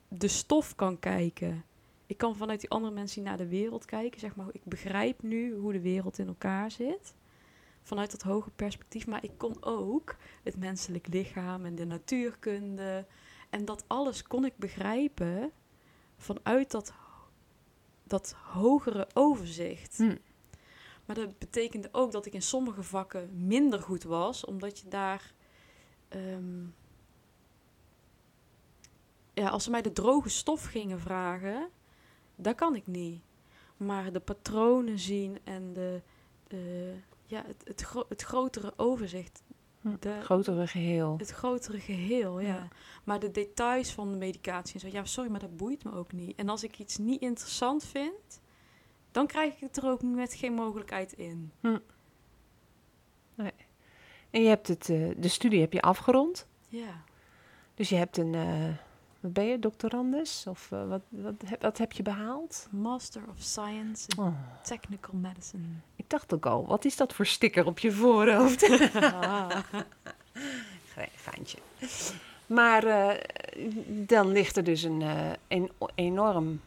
de 0.07 0.27
stof 0.27 0.75
kan 0.75 0.99
kijken. 0.99 1.63
Ik 2.05 2.17
kan 2.17 2.35
vanuit 2.35 2.59
die 2.59 2.69
andere 2.69 2.93
mensen 2.93 3.23
naar 3.23 3.37
de 3.37 3.47
wereld 3.47 3.85
kijken. 3.85 4.19
Zeg 4.19 4.35
maar, 4.35 4.47
ik 4.51 4.63
begrijp 4.63 5.21
nu 5.21 5.55
hoe 5.55 5.71
de 5.71 5.81
wereld 5.81 6.17
in 6.17 6.27
elkaar 6.27 6.71
zit. 6.71 7.15
Vanuit 7.83 8.11
dat 8.11 8.21
hoge 8.21 8.49
perspectief. 8.49 9.07
Maar 9.07 9.23
ik 9.23 9.31
kon 9.37 9.63
ook 9.63 10.15
het 10.43 10.57
menselijk 10.57 11.07
lichaam 11.07 11.65
en 11.65 11.75
de 11.75 11.85
natuurkunde. 11.85 13.05
En 13.49 13.65
dat 13.65 13.83
alles 13.87 14.23
kon 14.23 14.45
ik 14.45 14.57
begrijpen 14.57 15.51
vanuit 16.17 16.71
dat, 16.71 16.93
dat 18.03 18.33
hogere 18.33 19.07
overzicht. 19.13 19.97
Hm. 19.97 20.15
Maar 21.11 21.25
dat 21.25 21.39
betekende 21.39 21.89
ook 21.91 22.11
dat 22.11 22.25
ik 22.25 22.33
in 22.33 22.41
sommige 22.41 22.83
vakken 22.83 23.29
minder 23.47 23.81
goed 23.81 24.03
was, 24.03 24.45
omdat 24.45 24.79
je 24.79 24.87
daar. 24.87 25.33
ehm, 26.07 26.63
ja, 29.33 29.49
als 29.49 29.63
ze 29.63 29.69
mij 29.69 29.81
de 29.81 29.91
droge 29.91 30.29
stof 30.29 30.63
gingen 30.63 30.99
vragen, 30.99 31.69
dat 32.35 32.55
kan 32.55 32.75
ik 32.75 32.87
niet. 32.87 33.21
Maar 33.77 34.11
de 34.11 34.19
patronen 34.19 34.99
zien 34.99 35.37
en 35.43 35.73
de, 35.73 36.01
de, 36.47 36.93
ja, 37.25 37.43
het, 37.47 37.61
het, 37.63 37.81
gro- 37.81 38.05
het 38.09 38.21
grotere 38.21 38.73
overzicht, 38.75 39.41
Hm. 39.81 39.95
de, 39.99 40.19
Grotere 40.21 40.67
geheel. 40.67 41.15
het 41.17 41.29
grotere 41.29 41.79
geheel, 41.79 42.39
ja. 42.39 42.47
Ja. 42.47 42.67
Maar 43.03 43.19
de 43.19 43.31
details 43.31 43.91
van 43.91 44.11
de 44.11 44.17
medicatie 44.17 44.73
en 44.73 44.79
zo, 44.79 44.97
ja, 44.97 45.05
sorry, 45.05 45.29
maar 45.31 45.39
dat 45.39 45.57
boeit 45.57 45.83
me 45.83 45.93
ook 45.93 46.11
niet. 46.11 46.35
En 46.37 46.49
als 46.49 46.63
ik 46.63 46.79
iets 46.79 46.97
niet 46.97 47.21
interessant 47.21 47.83
vind, 47.83 48.40
dan 49.11 49.27
krijg 49.27 49.53
ik 49.53 49.59
het 49.59 49.77
er 49.77 49.89
ook 49.89 50.01
met 50.01 50.33
geen 50.33 50.53
mogelijkheid 50.53 51.13
in. 51.13 51.51
En 54.31 54.41
je 54.41 54.47
hebt 54.47 54.67
het, 54.67 54.89
eh, 54.89 55.09
de 55.17 55.27
studie 55.27 55.61
heb 55.61 55.73
je 55.73 55.81
afgerond. 55.81 56.47
Ja. 56.67 57.01
Dus 57.75 57.89
je 57.89 57.95
hebt 57.95 58.17
een, 58.17 58.35
eh, 58.35 58.67
wat 59.19 59.33
ben 59.33 59.45
je, 59.45 59.59
doctorandus? 59.59 60.45
Of 60.47 60.71
eh, 60.71 60.87
wat, 60.87 61.01
wat, 61.09 61.33
heb- 61.45 61.61
wat 61.61 61.77
heb 61.77 61.91
je 61.91 62.03
behaald? 62.03 62.67
Master 62.71 63.21
of 63.29 63.35
Science 63.41 64.07
in 64.17 64.23
Oh, 64.23 64.35
Technical 64.63 65.13
Medicine. 65.15 65.63
ik 65.95 66.09
dacht 66.09 66.33
ook 66.33 66.45
al, 66.45 66.65
wat 66.67 66.85
is 66.85 66.95
dat 66.97 67.13
voor 67.13 67.25
sticker 67.25 67.65
op 67.65 67.79
je 67.79 67.91
voorhoofd? 67.91 68.65
Ge- 70.93 71.09
Geintje. 71.15 71.57
Maar 72.45 72.81
dan 73.85 74.27
ligt 74.31 74.57
er 74.57 74.63
dus 74.63 74.83
een, 74.83 75.03
een 75.47 75.71
enorm 75.95 76.61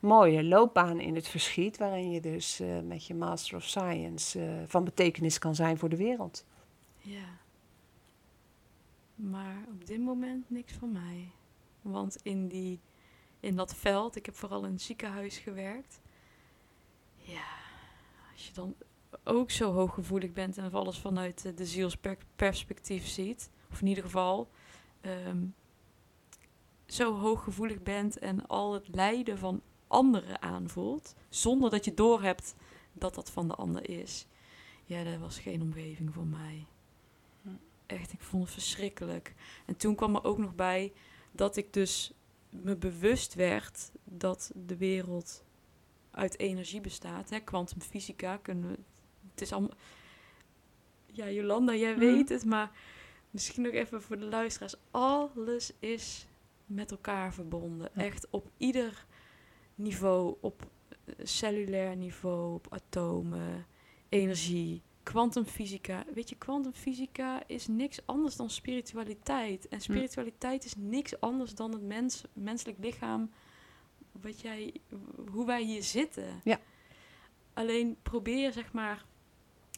mooie 0.00 0.44
loopbaan 0.44 1.00
in 1.00 1.14
het 1.14 1.28
verschiet... 1.28 1.78
waarin 1.78 2.10
je 2.10 2.20
dus 2.20 2.60
eh, 2.60 2.80
met 2.80 3.06
je 3.06 3.14
Master 3.14 3.56
of 3.56 3.64
Science 3.64 4.40
eh, 4.40 4.62
van 4.66 4.84
betekenis 4.84 5.38
kan 5.38 5.54
zijn 5.54 5.78
voor 5.78 5.88
de 5.88 5.96
wereld. 5.96 6.44
Ja. 6.98 7.38
Maar 9.14 9.64
op 9.68 9.86
dit 9.86 10.00
moment 10.00 10.50
niks 10.50 10.72
voor 10.72 10.88
mij. 10.88 11.30
Want 11.82 12.18
in 12.22 12.48
die 12.48 12.80
in 13.40 13.56
dat 13.56 13.74
veld. 13.74 14.16
Ik 14.16 14.26
heb 14.26 14.36
vooral 14.36 14.64
in 14.64 14.72
het 14.72 14.82
ziekenhuis 14.82 15.38
gewerkt. 15.38 16.00
Ja, 17.16 17.48
als 18.32 18.46
je 18.46 18.52
dan 18.52 18.74
ook 19.24 19.50
zo 19.50 19.72
hooggevoelig 19.72 20.32
bent 20.32 20.58
en 20.58 20.72
alles 20.72 20.98
vanuit 20.98 21.56
de 21.56 21.66
zielsperspectief 21.66 23.06
ziet, 23.06 23.50
of 23.70 23.80
in 23.80 23.86
ieder 23.86 24.04
geval 24.04 24.50
ehm, 25.00 25.46
zo 26.86 27.18
hooggevoelig 27.18 27.82
bent 27.82 28.18
en 28.18 28.46
al 28.46 28.72
het 28.72 28.88
lijden 28.88 29.38
van 29.38 29.60
anderen 29.90 30.42
aanvoelt, 30.42 31.14
zonder 31.28 31.70
dat 31.70 31.84
je 31.84 31.94
doorhebt 31.94 32.54
dat 32.92 33.14
dat 33.14 33.30
van 33.30 33.48
de 33.48 33.54
ander 33.54 33.88
is. 33.90 34.26
Ja, 34.84 35.04
dat 35.04 35.18
was 35.18 35.38
geen 35.38 35.62
omgeving 35.62 36.14
voor 36.14 36.26
mij. 36.26 36.66
Echt, 37.86 38.12
ik 38.12 38.20
vond 38.20 38.42
het 38.42 38.52
verschrikkelijk. 38.52 39.34
En 39.66 39.76
toen 39.76 39.94
kwam 39.94 40.14
er 40.14 40.24
ook 40.24 40.38
nog 40.38 40.54
bij 40.54 40.92
dat 41.32 41.56
ik 41.56 41.72
dus 41.72 42.12
me 42.50 42.76
bewust 42.76 43.34
werd 43.34 43.90
dat 44.04 44.50
de 44.66 44.76
wereld 44.76 45.44
uit 46.10 46.38
energie 46.38 46.80
bestaat. 46.80 47.44
Kwantumfysica 47.44 48.36
kunnen 48.36 48.70
we. 48.70 48.78
Het 49.30 49.40
is 49.40 49.52
allemaal. 49.52 49.76
Ja, 51.06 51.30
Jolanda, 51.30 51.74
jij 51.74 51.90
Mhm. 51.90 52.00
weet 52.00 52.28
het, 52.28 52.44
maar 52.44 52.70
misschien 53.30 53.62
nog 53.62 53.72
even 53.72 54.02
voor 54.02 54.18
de 54.18 54.24
luisteraars. 54.24 54.74
Alles 54.90 55.72
is 55.78 56.26
met 56.66 56.90
elkaar 56.90 57.34
verbonden. 57.34 57.90
Ja. 57.94 58.02
Echt 58.02 58.26
op 58.30 58.50
ieder 58.56 59.06
niveau, 59.82 60.36
op 60.40 60.70
eh, 61.04 61.14
cellulair 61.22 61.96
niveau, 61.96 62.54
op 62.54 62.66
atomen, 62.70 63.66
energie, 64.08 64.82
kwantumfysica. 65.02 66.04
Weet 66.14 66.28
je, 66.28 66.36
kwantumfysica 66.36 67.42
is 67.46 67.66
niks 67.66 68.06
anders 68.06 68.36
dan 68.36 68.50
spiritualiteit. 68.50 69.68
En 69.68 69.80
spiritualiteit 69.80 70.64
is 70.64 70.74
niks 70.76 71.20
anders 71.20 71.54
dan 71.54 71.72
het 71.72 71.82
mens, 71.82 72.24
menselijk 72.32 72.78
lichaam, 72.80 73.30
wat 74.20 74.40
jij, 74.40 74.74
hoe 75.30 75.46
wij 75.46 75.62
hier 75.62 75.82
zitten. 75.82 76.40
Ja. 76.44 76.60
Alleen 77.52 77.96
probeer 78.02 78.52
zeg 78.52 78.72
maar, 78.72 79.04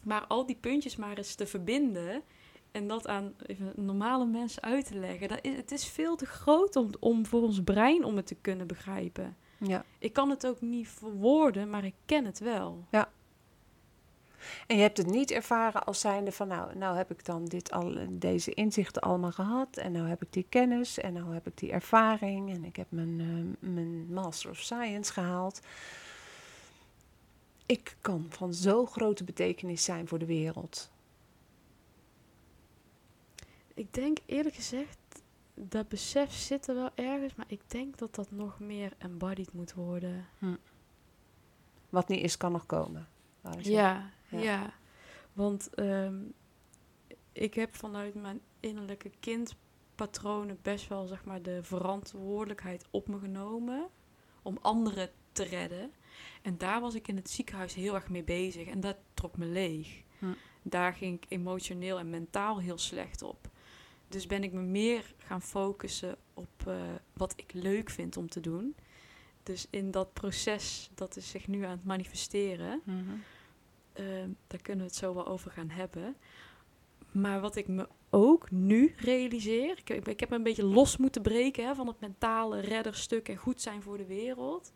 maar 0.03 0.25
al 0.27 0.45
die 0.45 0.55
puntjes 0.55 0.95
maar 0.95 1.17
eens 1.17 1.35
te 1.35 1.47
verbinden. 1.47 2.23
En 2.71 2.87
dat 2.87 3.07
aan 3.07 3.33
even 3.45 3.73
normale 3.75 4.25
mensen 4.25 4.61
uit 4.61 4.87
te 4.87 4.95
leggen. 4.95 5.27
Dat 5.27 5.39
is, 5.41 5.55
het 5.55 5.71
is 5.71 5.85
veel 5.85 6.15
te 6.15 6.25
groot 6.25 6.75
om, 6.75 6.89
om 6.99 7.25
voor 7.25 7.41
ons 7.41 7.63
brein 7.63 8.03
om 8.03 8.15
het 8.15 8.27
te 8.27 8.35
kunnen 8.35 8.67
begrijpen. 8.67 9.37
Ja. 9.67 9.85
Ik 9.99 10.13
kan 10.13 10.29
het 10.29 10.47
ook 10.47 10.61
niet 10.61 10.87
verwoorden, 10.87 11.69
maar 11.69 11.85
ik 11.85 11.95
ken 12.05 12.25
het 12.25 12.39
wel. 12.39 12.83
En 14.67 14.75
je 14.75 14.81
hebt 14.81 14.97
het 14.97 15.07
niet 15.07 15.31
ervaren 15.31 15.83
als 15.83 15.99
zijnde 15.99 16.31
van, 16.31 16.47
nou, 16.47 16.77
nou 16.77 16.97
heb 16.97 17.11
ik 17.11 17.25
dan 17.25 17.45
dit 17.45 17.71
al, 17.71 17.97
deze 18.09 18.53
inzichten 18.53 19.01
allemaal 19.01 19.31
gehad. 19.31 19.77
En 19.77 19.91
nou 19.91 20.07
heb 20.07 20.21
ik 20.21 20.33
die 20.33 20.45
kennis 20.49 20.97
en 20.97 21.13
nou 21.13 21.33
heb 21.33 21.47
ik 21.47 21.57
die 21.57 21.71
ervaring. 21.71 22.49
En 22.49 22.63
ik 22.63 22.75
heb 22.75 22.87
mijn, 22.89 23.19
eh, 23.19 23.69
mijn 23.69 24.13
Master 24.13 24.49
of 24.49 24.57
Science 24.57 25.13
gehaald. 25.13 25.59
Ik 27.65 27.95
kan 28.01 28.25
van 28.29 28.53
zo 28.53 28.85
grote 28.85 29.23
betekenis 29.23 29.83
zijn 29.83 30.07
voor 30.07 30.19
de 30.19 30.25
wereld. 30.25 30.91
Ik 33.73 33.93
denk 33.93 34.17
eerlijk 34.25 34.55
gezegd, 34.55 34.97
dat 35.53 35.87
besef 35.87 36.33
zit 36.33 36.67
er 36.67 36.75
wel 36.75 36.89
ergens, 36.95 37.35
maar 37.35 37.45
ik 37.49 37.61
denk 37.67 37.97
dat 37.97 38.15
dat 38.15 38.31
nog 38.31 38.59
meer 38.59 38.93
embodied 38.97 39.53
moet 39.53 39.73
worden. 39.73 40.27
Wat 41.89 42.07
niet 42.07 42.21
is, 42.21 42.37
kan 42.37 42.51
nog 42.51 42.65
komen. 42.65 43.07
Ja. 43.59 44.09
ja. 44.29 44.73
Want 45.33 45.73
ehm, 45.73 46.21
ik 47.31 47.53
heb 47.53 47.75
vanuit 47.75 48.13
mijn 48.13 48.41
innerlijke 48.59 49.11
kindpatronen 49.19 50.59
best 50.61 50.87
wel 50.87 51.07
zeg 51.07 51.25
maar, 51.25 51.41
de 51.41 51.63
verantwoordelijkheid 51.63 52.85
op 52.89 53.07
me 53.07 53.19
genomen 53.19 53.87
om 54.41 54.57
anderen 54.61 55.09
te 55.31 55.43
redden. 55.43 55.91
En 56.41 56.57
daar 56.57 56.81
was 56.81 56.95
ik 56.95 57.07
in 57.07 57.15
het 57.15 57.29
ziekenhuis 57.29 57.73
heel 57.73 57.95
erg 57.95 58.09
mee 58.09 58.23
bezig 58.23 58.67
en 58.67 58.79
dat 58.79 58.97
trok 59.13 59.37
me 59.37 59.45
leeg. 59.45 60.03
Hm. 60.19 60.25
Daar 60.61 60.93
ging 60.93 61.17
ik 61.17 61.25
emotioneel 61.29 61.99
en 61.99 62.09
mentaal 62.09 62.59
heel 62.59 62.77
slecht 62.77 63.21
op. 63.21 63.51
Dus 64.13 64.27
ben 64.27 64.43
ik 64.43 64.51
me 64.53 64.61
meer 64.61 65.13
gaan 65.17 65.41
focussen 65.41 66.15
op 66.33 66.49
eh, 66.67 66.75
wat 67.13 67.33
ik 67.35 67.53
leuk 67.53 67.89
vind 67.89 68.17
om 68.17 68.29
te 68.29 68.39
doen. 68.39 68.75
Dus 69.43 69.67
in 69.69 69.91
dat 69.91 70.13
proces, 70.13 70.89
dat 70.95 71.15
is 71.15 71.29
zich 71.29 71.47
nu 71.47 71.63
aan 71.63 71.71
het 71.71 71.83
manifesteren, 71.85 72.81
Mhm. 72.85 72.99
Ehm, 73.93 74.29
daar 74.47 74.61
kunnen 74.61 74.85
we 74.85 74.91
het 74.91 74.99
zo 74.99 75.13
wel 75.13 75.27
over 75.27 75.51
gaan 75.51 75.69
hebben. 75.69 76.15
Maar 77.11 77.41
wat 77.41 77.55
ik 77.55 77.67
me 77.67 77.87
ook 78.09 78.51
nu 78.51 78.93
realiseer, 78.97 79.77
ik, 79.77 79.87
heb- 79.87 80.07
ik 80.07 80.19
heb 80.19 80.29
me 80.29 80.35
een 80.35 80.43
beetje 80.43 80.63
los 80.65 80.97
moeten 80.97 81.21
breken 81.21 81.65
hè, 81.65 81.75
van 81.75 81.87
het 81.87 81.99
mentale 81.99 82.59
redderstuk 82.59 83.29
en 83.29 83.35
goed 83.37 83.61
zijn 83.61 83.81
voor 83.81 83.97
de 83.97 84.05
wereld. 84.05 84.73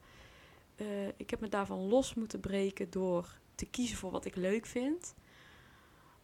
Eh, 0.76 1.08
ik 1.08 1.30
heb 1.30 1.40
me 1.40 1.48
daarvan 1.48 1.80
los 1.88 2.14
moeten 2.14 2.40
breken 2.40 2.90
door 2.90 3.40
te 3.56 3.66
kiezen 3.66 3.98
voor 3.98 4.12
wat 4.12 4.26
ik 4.26 4.36
leuk 4.36 4.66
vind. 4.66 5.16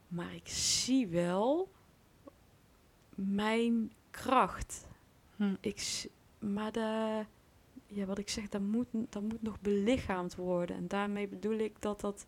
Maar 0.07 0.35
ik 0.35 0.47
zie 0.47 1.07
wel 1.07 1.71
mijn 3.15 3.91
kracht. 4.11 4.87
Hm. 5.35 5.55
Ik, 5.59 6.07
maar 6.39 6.71
de, 6.71 7.23
ja, 7.87 8.05
wat 8.05 8.17
ik 8.17 8.29
zeg, 8.29 8.49
dat 8.49 8.61
moet, 8.61 8.87
dat 8.91 9.21
moet 9.21 9.41
nog 9.41 9.61
belichaamd 9.61 10.35
worden. 10.35 10.75
En 10.75 10.87
daarmee 10.87 11.27
bedoel 11.27 11.57
ik 11.57 11.81
dat 11.81 12.01
dat 12.01 12.25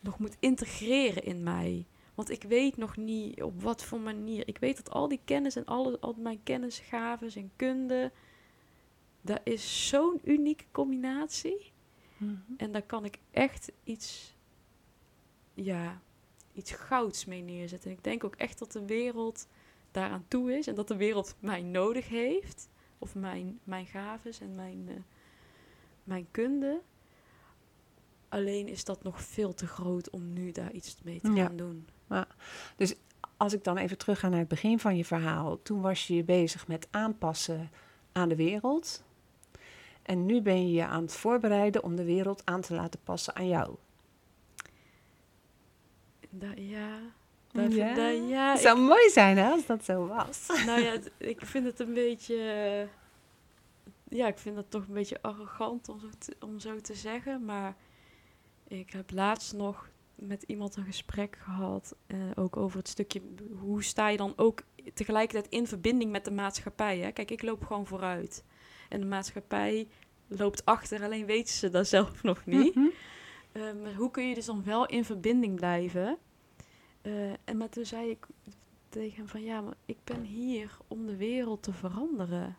nog 0.00 0.18
moet 0.18 0.36
integreren 0.40 1.22
in 1.22 1.42
mij. 1.42 1.86
Want 2.14 2.30
ik 2.30 2.42
weet 2.42 2.76
nog 2.76 2.96
niet 2.96 3.42
op 3.42 3.62
wat 3.62 3.84
voor 3.84 4.00
manier. 4.00 4.48
Ik 4.48 4.58
weet 4.58 4.76
dat 4.76 4.90
al 4.90 5.08
die 5.08 5.20
kennis 5.24 5.56
en 5.56 5.64
alle, 5.64 5.98
al 6.00 6.14
mijn 6.18 6.42
kennisgaven 6.42 7.30
en 7.34 7.50
kunde... 7.56 8.12
Dat 9.20 9.40
is 9.44 9.88
zo'n 9.88 10.20
unieke 10.24 10.64
combinatie. 10.70 11.72
Mhm. 12.16 12.34
En 12.56 12.72
daar 12.72 12.82
kan 12.82 13.04
ik 13.04 13.18
echt 13.30 13.72
iets... 13.84 14.36
Ja, 15.54 16.00
iets 16.52 16.72
gouds 16.72 17.24
mee 17.24 17.42
neerzetten. 17.42 17.90
En 17.90 17.96
ik 17.96 18.04
denk 18.04 18.24
ook 18.24 18.36
echt 18.36 18.58
dat 18.58 18.72
de 18.72 18.84
wereld 18.84 19.48
daaraan 19.90 20.24
toe 20.28 20.52
is. 20.58 20.66
En 20.66 20.74
dat 20.74 20.88
de 20.88 20.96
wereld 20.96 21.36
mij 21.38 21.62
nodig 21.62 22.08
heeft. 22.08 22.68
Of 22.98 23.14
mijn, 23.14 23.58
mijn 23.64 23.86
gaves 23.86 24.40
en 24.40 24.54
mijn, 24.54 24.84
eh, 24.88 24.94
mijn 26.04 26.26
kunde. 26.30 26.80
Alleen 28.28 28.68
is 28.68 28.84
dat 28.84 29.02
nog 29.02 29.22
veel 29.22 29.54
te 29.54 29.66
groot 29.66 30.10
om 30.10 30.32
nu 30.32 30.50
daar 30.52 30.72
iets 30.72 30.96
mee 31.02 31.20
te 31.20 31.30
Ja. 31.32 31.46
gaan 31.46 31.56
doen. 31.56 31.88
Als 33.36 33.52
ik 33.52 33.64
dan 33.64 33.76
even 33.76 33.98
terugga 33.98 34.28
naar 34.28 34.38
het 34.38 34.48
begin 34.48 34.78
van 34.78 34.96
je 34.96 35.04
verhaal. 35.04 35.62
Toen 35.62 35.80
was 35.80 36.06
je 36.06 36.14
je 36.14 36.24
bezig 36.24 36.66
met 36.68 36.88
aanpassen 36.90 37.70
aan 38.12 38.28
de 38.28 38.36
wereld. 38.36 39.04
En 40.02 40.26
nu 40.26 40.42
ben 40.42 40.66
je 40.66 40.72
je 40.72 40.84
aan 40.86 41.02
het 41.02 41.14
voorbereiden 41.14 41.82
om 41.82 41.96
de 41.96 42.04
wereld 42.04 42.42
aan 42.44 42.60
te 42.60 42.74
laten 42.74 43.00
passen 43.04 43.34
aan 43.36 43.48
jou. 43.48 43.76
Da- 46.30 46.54
ja, 46.56 46.98
Ja? 48.28 48.48
Het 48.48 48.58
ik- 48.60 48.66
zou 48.66 48.78
mooi 48.80 49.10
zijn 49.10 49.36
hè, 49.38 49.50
als 49.50 49.66
dat 49.66 49.84
zo 49.84 50.06
was. 50.06 50.46
nou 50.66 50.80
ja, 50.80 50.92
ik 51.18 51.40
vind 51.46 51.64
het 51.66 51.80
een 51.80 51.94
beetje. 51.94 52.34
eh, 52.36 52.88
ja, 54.18 54.26
ik 54.26 54.38
vind 54.38 54.54
dat 54.56 54.70
toch 54.70 54.86
een 54.88 54.94
beetje 54.94 55.22
arrogant 55.22 55.88
om 55.88 56.00
zo 56.00 56.06
te, 56.18 56.36
om 56.40 56.58
zo 56.58 56.76
te 56.80 56.94
zeggen. 56.94 57.44
Maar 57.44 57.76
ik 58.68 58.90
heb 58.90 59.10
laatst 59.10 59.52
nog 59.52 59.88
met 60.14 60.42
iemand 60.42 60.76
een 60.76 60.84
gesprek 60.84 61.38
gehad. 61.40 61.96
eh, 62.06 62.16
ook 62.34 62.56
over 62.56 62.78
het 62.78 62.88
stukje. 62.88 63.20
Hoe 63.58 63.82
sta 63.82 64.08
je 64.08 64.16
dan 64.16 64.32
ook 64.36 64.62
tegelijkertijd 64.94 65.52
in 65.52 65.66
verbinding 65.66 66.10
met 66.10 66.24
de 66.24 66.30
maatschappij? 66.30 66.98
Hè? 66.98 67.10
Kijk, 67.12 67.30
ik 67.30 67.42
loop 67.42 67.64
gewoon 67.64 67.86
vooruit. 67.86 68.44
En 68.88 69.00
de 69.00 69.06
maatschappij 69.06 69.88
loopt 70.28 70.64
achter, 70.64 71.02
alleen 71.02 71.26
weten 71.26 71.54
ze 71.54 71.70
dat 71.70 71.86
zelf 71.88 72.22
nog 72.30 72.46
niet. 72.46 72.74
Mhm. 72.74 72.86
Eh, 73.52 73.62
maar 73.82 73.94
hoe 73.94 74.10
kun 74.10 74.28
je 74.28 74.34
dus 74.34 74.44
dan 74.46 74.64
wel 74.64 74.86
in 74.86 75.04
verbinding 75.04 75.54
blijven? 75.56 76.18
Eh, 77.08 77.32
en 77.44 77.56
maar 77.56 77.68
toen 77.68 77.84
zei 77.84 78.10
ik 78.10 78.26
tegen 78.88 79.16
hem 79.16 79.28
van 79.28 79.42
ja, 79.42 79.60
maar 79.60 79.76
ik 79.84 79.98
ben 80.04 80.22
hier 80.22 80.76
om 80.88 81.06
de 81.06 81.16
wereld 81.16 81.62
te 81.62 81.72
veranderen. 81.72 82.56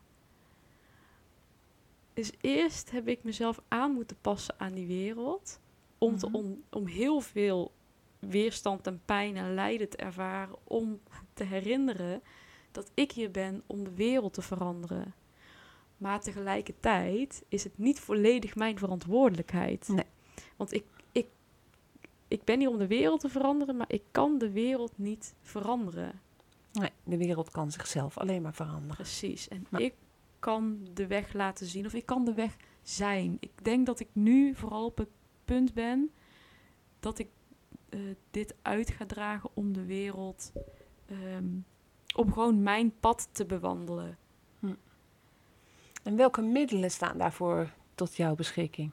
Dus 2.13 2.31
eerst 2.41 2.91
heb 2.91 3.07
ik 3.07 3.23
mezelf 3.23 3.61
aan 3.67 3.91
moeten 3.93 4.17
passen 4.21 4.55
aan 4.57 4.73
die 4.73 4.87
wereld. 4.87 5.59
Om, 5.97 6.17
te, 6.17 6.25
Mhm. 6.27 6.35
om, 6.35 6.63
om 6.69 6.85
heel 6.87 7.19
veel 7.19 7.71
weerstand 8.19 8.87
en 8.87 9.01
pijn 9.05 9.37
en 9.37 9.53
lijden 9.53 9.89
te 9.89 9.97
ervaren. 9.97 10.55
Om 10.63 10.99
te 11.33 11.43
herinneren 11.43 12.21
dat 12.71 12.91
ik 12.93 13.11
hier 13.11 13.31
ben 13.31 13.63
om 13.65 13.83
de 13.83 13.93
wereld 13.93 14.33
te 14.33 14.41
veranderen. 14.41 15.13
Maar 15.97 16.21
tegelijkertijd 16.21 17.43
is 17.47 17.63
het 17.63 17.77
niet 17.77 17.99
volledig 17.99 18.55
mijn 18.55 18.77
verantwoordelijkheid. 18.77 19.87
Nee. 19.87 20.05
Want 20.55 20.73
ik, 20.73 20.85
ik, 22.29 22.43
ben 22.43 22.59
hier 22.59 22.69
om 22.69 22.77
de 22.77 22.87
wereld 22.87 23.19
te 23.19 23.29
veranderen, 23.29 23.77
maar 23.77 23.91
ik 23.91 24.03
kan 24.11 24.37
de 24.37 24.51
wereld 24.51 24.91
niet 24.95 25.35
veranderen. 25.41 26.21
Nee, 26.71 26.89
de 27.03 27.17
wereld 27.17 27.49
kan 27.51 27.71
zichzelf 27.71 28.17
alleen 28.17 28.41
maar 28.41 28.53
veranderen. 28.53 28.95
Precies. 28.95 29.47
En 29.47 29.65
Maar- 29.69 29.81
ik 29.81 29.93
kan 30.39 30.87
de 30.93 31.07
weg 31.07 31.33
laten 31.33 31.65
zien, 31.65 31.85
of 31.85 31.93
ik 31.93 32.05
kan 32.05 32.25
de 32.25 32.33
weg 32.33 32.55
zijn. 32.81 33.37
Ik 33.39 33.63
denk 33.63 33.85
dat 33.85 33.99
ik 33.99 34.07
nu 34.11 34.55
vooral 34.55 34.85
op 34.85 34.97
het 34.97 35.09
punt 35.45 35.73
ben 35.73 36.11
dat 36.99 37.19
ik 37.19 37.29
eh, 37.89 37.99
dit 38.31 38.55
uit 38.61 38.89
ga 38.89 39.05
dragen 39.05 39.49
om 39.53 39.73
de 39.73 39.85
wereld, 39.85 40.51
ehm, 41.05 41.47
om 42.15 42.33
gewoon 42.33 42.63
mijn 42.63 42.99
pad 42.99 43.29
te 43.31 43.45
bewandelen. 43.45 44.17
En 46.03 46.15
welke 46.15 46.41
middelen 46.41 46.91
staan 46.91 47.17
daarvoor 47.17 47.73
tot 47.95 48.15
jouw 48.15 48.35
beschikking? 48.35 48.91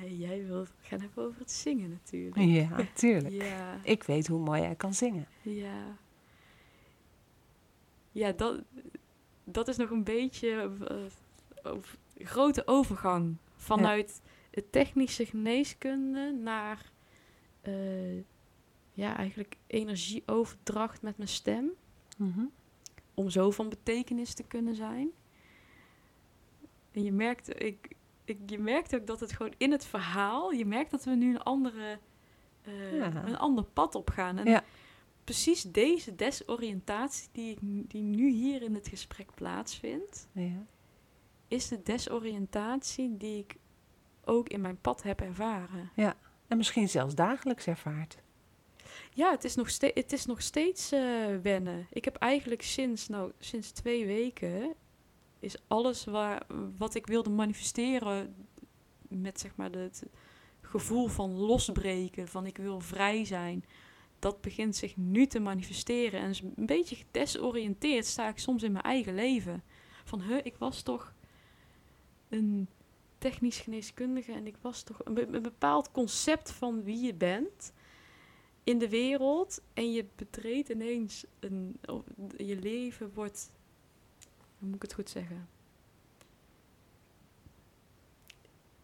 Hé, 0.00 0.06
jij 0.06 0.46
wilt 0.46 0.72
gaan 0.80 1.00
hebben 1.00 1.24
over 1.24 1.38
het 1.40 1.50
zingen 1.50 1.90
natuurlijk. 1.90 2.36
Ja, 2.36 2.86
tuurlijk. 2.94 3.34
Ja, 3.34 3.78
Ik 3.82 4.02
weet 4.02 4.26
hoe 4.26 4.40
mooi 4.40 4.60
jij 4.62 4.74
kan 4.74 4.94
zingen. 4.94 5.26
ja. 5.42 5.96
Ja, 8.12 8.32
dat, 8.32 8.62
dat 9.44 9.68
is 9.68 9.76
nog 9.76 9.90
een 9.90 10.04
beetje 10.04 10.50
eh, 10.88 11.72
over- 11.72 11.98
grote 12.18 12.62
overgang 12.66 13.36
vanuit 13.56 14.20
het 14.50 14.72
technische 14.72 15.26
geneeskunde 15.26 16.32
naar 16.42 16.90
eh, 17.60 18.16
ja, 18.92 19.16
eigenlijk 19.16 19.56
energieoverdracht 19.66 21.02
met 21.02 21.16
mijn 21.16 21.28
stem. 21.28 21.70
Mhm. 22.16 22.44
om 23.14 23.30
zo 23.30 23.50
van 23.50 23.68
betekenis 23.68 24.34
te 24.34 24.42
kunnen 24.42 24.74
zijn. 24.74 25.08
En 26.92 27.02
je 27.02 27.12
merkt, 27.12 27.62
ik, 27.62 27.88
je 28.46 28.58
merkt 28.58 28.94
ook 28.94 29.06
dat 29.06 29.20
het 29.20 29.32
gewoon 29.32 29.54
in 29.56 29.72
het 29.72 29.84
verhaal, 29.84 30.50
je 30.50 30.64
merkt 30.66 30.90
dat 30.90 31.04
we 31.04 31.10
nu 31.10 31.34
een 31.34 31.42
andere, 31.42 31.98
eh, 32.62 32.96
Ja. 32.96 33.24
een 33.26 33.38
ander 33.38 33.64
pad 33.64 33.94
op 33.94 34.10
gaan. 34.10 34.38
En 34.38 34.46
Ja. 34.46 34.64
precies 35.24 35.62
deze 35.62 36.14
desoriëntatie 36.14 37.28
die, 37.32 37.50
ik, 37.50 37.62
nu- 37.62 37.84
die 37.88 38.02
nu 38.02 38.30
hier 38.30 38.62
in 38.62 38.74
het 38.74 38.88
gesprek 38.88 39.34
plaatsvindt, 39.34 40.28
Ja. 40.32 40.66
is 41.48 41.68
de 41.68 41.82
desoriëntatie 41.82 43.16
die 43.16 43.38
ik 43.38 43.56
ook 44.24 44.48
in 44.48 44.60
mijn 44.60 44.80
pad 44.80 45.02
heb 45.02 45.20
ervaren. 45.20 45.90
En 46.48 46.56
misschien 46.56 46.88
zelfs 46.88 47.14
dagelijks 47.14 47.66
ervaart. 47.66 48.16
Ja, 49.10 49.30
het 49.30 49.44
is 49.44 49.54
nog, 49.54 49.70
ste 49.70 49.90
het 49.94 50.12
is 50.12 50.26
nog 50.26 50.42
steeds 50.42 50.92
eh, 50.92 51.00
wennen. 51.42 51.86
Ik 51.90 52.04
heb 52.04 52.16
eigenlijk 52.16 52.62
sinds, 52.62 53.08
nou, 53.08 53.32
sinds 53.38 53.70
twee 53.70 54.06
weken 54.06 54.74
is 55.46 55.56
alles 55.66 56.04
waar, 56.04 56.46
wat 56.76 56.94
ik 56.94 57.06
wilde 57.06 57.30
manifesteren 57.30 58.34
met 59.08 59.40
zeg 59.40 59.56
maar 59.56 59.70
het 59.70 60.06
gevoel 60.60 61.06
van 61.06 61.30
losbreken, 61.30 62.28
van 62.28 62.46
ik 62.46 62.56
wil 62.56 62.80
vrij 62.80 63.24
zijn, 63.24 63.64
dat 64.18 64.40
begint 64.40 64.76
zich 64.76 64.96
nu 64.96 65.26
te 65.26 65.40
manifesteren. 65.40 66.20
En 66.20 66.28
is 66.28 66.40
een 66.40 66.66
beetje 66.66 66.96
gedesoriënteerd 66.96 68.06
sta 68.06 68.28
ik 68.28 68.38
soms 68.38 68.62
in 68.62 68.72
mijn 68.72 68.84
eigen 68.84 69.14
leven. 69.14 69.62
Van, 70.04 70.20
huh, 70.20 70.38
ik 70.42 70.56
was 70.56 70.82
toch 70.82 71.14
een 72.28 72.68
technisch 73.18 73.60
geneeskundige 73.60 74.32
en 74.32 74.46
ik 74.46 74.56
was 74.60 74.82
toch 74.82 75.00
een, 75.04 75.34
een 75.34 75.42
bepaald 75.42 75.90
concept 75.90 76.50
van 76.50 76.82
wie 76.82 77.04
je 77.04 77.14
bent 77.14 77.72
in 78.64 78.78
de 78.78 78.88
wereld 78.88 79.62
en 79.74 79.92
je 79.92 80.06
betreedt 80.16 80.68
ineens 80.68 81.24
een, 81.40 81.80
je 82.36 82.58
leven 82.58 83.10
wordt, 83.14 83.50
hoe 84.58 84.68
moet 84.68 84.76
ik 84.76 84.82
het 84.82 84.94
goed 84.94 85.10
zeggen? 85.10 85.48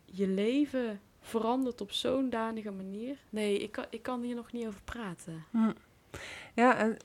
Je 0.05 0.29
leven 0.29 1.01
verandert 1.21 1.81
op 1.81 1.93
zo'n 1.93 2.31
danige 2.31 2.71
manier. 2.71 3.19
Nee, 3.31 3.59
ik 3.59 3.73
kan, 3.73 3.85
ik 3.91 4.03
kan 4.03 4.23
hier 4.23 4.35
nog 4.35 4.53
niet 4.53 4.67
over 4.67 4.83
praten. 4.83 5.45
Hm. 5.51 5.73
Ja, 6.55 6.77
en 6.77 6.97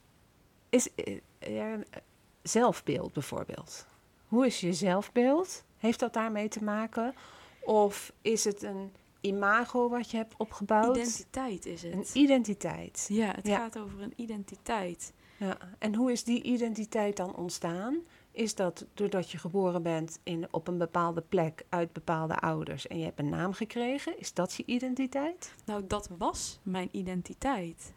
is 0.69 0.93
eh, 0.95 1.19
ja, 1.39 1.73
eh, 1.73 2.01
zelfbeeld 2.41 3.13
bijvoorbeeld. 3.13 3.88
Hoe 4.27 4.45
is 4.45 4.60
je 4.60 4.73
zelfbeeld? 4.73 5.63
Heeft 5.77 5.99
dat 5.99 6.13
daarmee 6.13 6.47
te 6.47 6.63
maken? 6.63 7.13
Of 7.62 8.13
is 8.21 8.43
het 8.43 8.63
een 8.63 8.91
imago 9.21 9.89
wat 9.89 10.12
je 10.12 10.17
hebt 10.17 10.34
opgebouwd? 10.38 10.95
Identiteit 10.97 11.65
is 11.65 11.82
het. 11.84 11.93
Een 11.93 12.06
identiteit. 12.13 13.06
ja, 13.12 13.32
het 13.36 13.47
Ja. 13.47 13.58
gaat 13.58 13.80
over 13.80 14.01
een 14.01 14.13
identiteit. 14.15 15.13
Ja. 15.38 15.58
En 15.80 15.95
hoe 15.95 16.12
is 16.12 16.23
die 16.23 16.41
identiteit 16.43 17.17
dan 17.17 17.36
ontstaan? 17.36 17.97
Is 18.38 18.56
dat 18.56 18.86
doordat 18.93 19.32
je 19.32 19.38
geboren 19.38 19.84
bent 19.84 20.19
in, 20.23 20.47
op 20.52 20.67
een 20.67 20.78
bepaalde 20.78 21.21
plek 21.21 21.65
uit 21.69 21.93
bepaalde 21.93 22.39
ouders 22.39 22.88
en 22.88 23.00
je 23.00 23.04
hebt 23.04 23.19
een 23.19 23.30
naam 23.30 23.54
gekregen? 23.54 24.19
Is 24.19 24.34
dat 24.34 24.54
je 24.54 24.63
identiteit? 24.65 25.56
Nou, 25.65 25.88
dat 25.88 26.10
was 26.17 26.60
mijn 26.63 26.89
identiteit. 26.91 27.93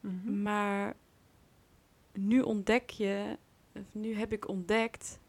Mhm. 0.00 0.42
Maar 0.42 0.96
nu 2.12 2.40
ontdek 2.40 2.90
je, 2.90 3.38
nu 3.92 4.14
heb 4.14 4.32
ik 4.32 4.48
ontdekt. 4.48 5.20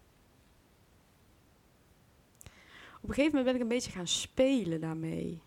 Op 3.01 3.09
een 3.09 3.13
gegeven 3.13 3.37
moment 3.37 3.45
ben 3.45 3.55
ik 3.55 3.61
een 3.61 3.75
beetje 3.77 3.91
gaan 3.91 4.07
spelen 4.07 4.81
daarmee. 4.81 5.41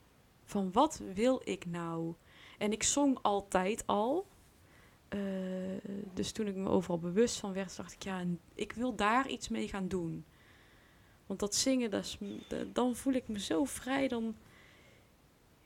Van 0.44 0.72
wat 0.72 1.00
wil 1.14 1.40
ik 1.44 1.66
nou? 1.66 2.14
En 2.58 2.72
ik 2.72 2.82
zong 2.82 3.18
altijd 3.22 3.86
al. 3.86 4.26
Eh, 5.08 5.20
dus 6.14 6.32
toen 6.32 6.46
ik 6.46 6.54
me 6.54 6.68
overal 6.68 6.98
bewust 6.98 7.38
van 7.38 7.52
werd, 7.52 7.76
dacht 7.76 7.92
ik, 7.92 8.02
ja, 8.02 8.24
ik 8.54 8.72
wil 8.72 8.94
daar 8.94 9.28
iets 9.28 9.48
mee 9.48 9.68
gaan 9.68 9.88
doen. 9.88 10.24
Want 11.26 11.40
dat 11.40 11.54
zingen, 11.54 11.90
dat 11.90 12.04
is, 12.04 12.18
dan 12.72 12.96
voel 12.96 13.12
ik 13.12 13.28
me 13.28 13.38
zo 13.38 13.64
vrij, 13.64 14.08
dan, 14.08 14.36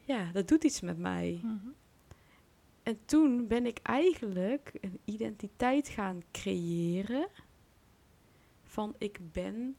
ja, 0.05 0.33
dat 0.33 0.48
doet 0.48 0.64
iets 0.64 0.81
met 0.81 0.98
mij. 0.98 1.40
Mhm. 1.42 1.68
En 2.83 2.98
toen 3.05 3.46
ben 3.46 3.66
ik 3.66 3.79
eigenlijk 3.83 4.72
een 4.81 5.01
identiteit 5.05 5.88
gaan 5.88 6.22
creëren 6.33 7.29
van 8.64 8.94
ik 8.98 9.18
ben 9.33 9.77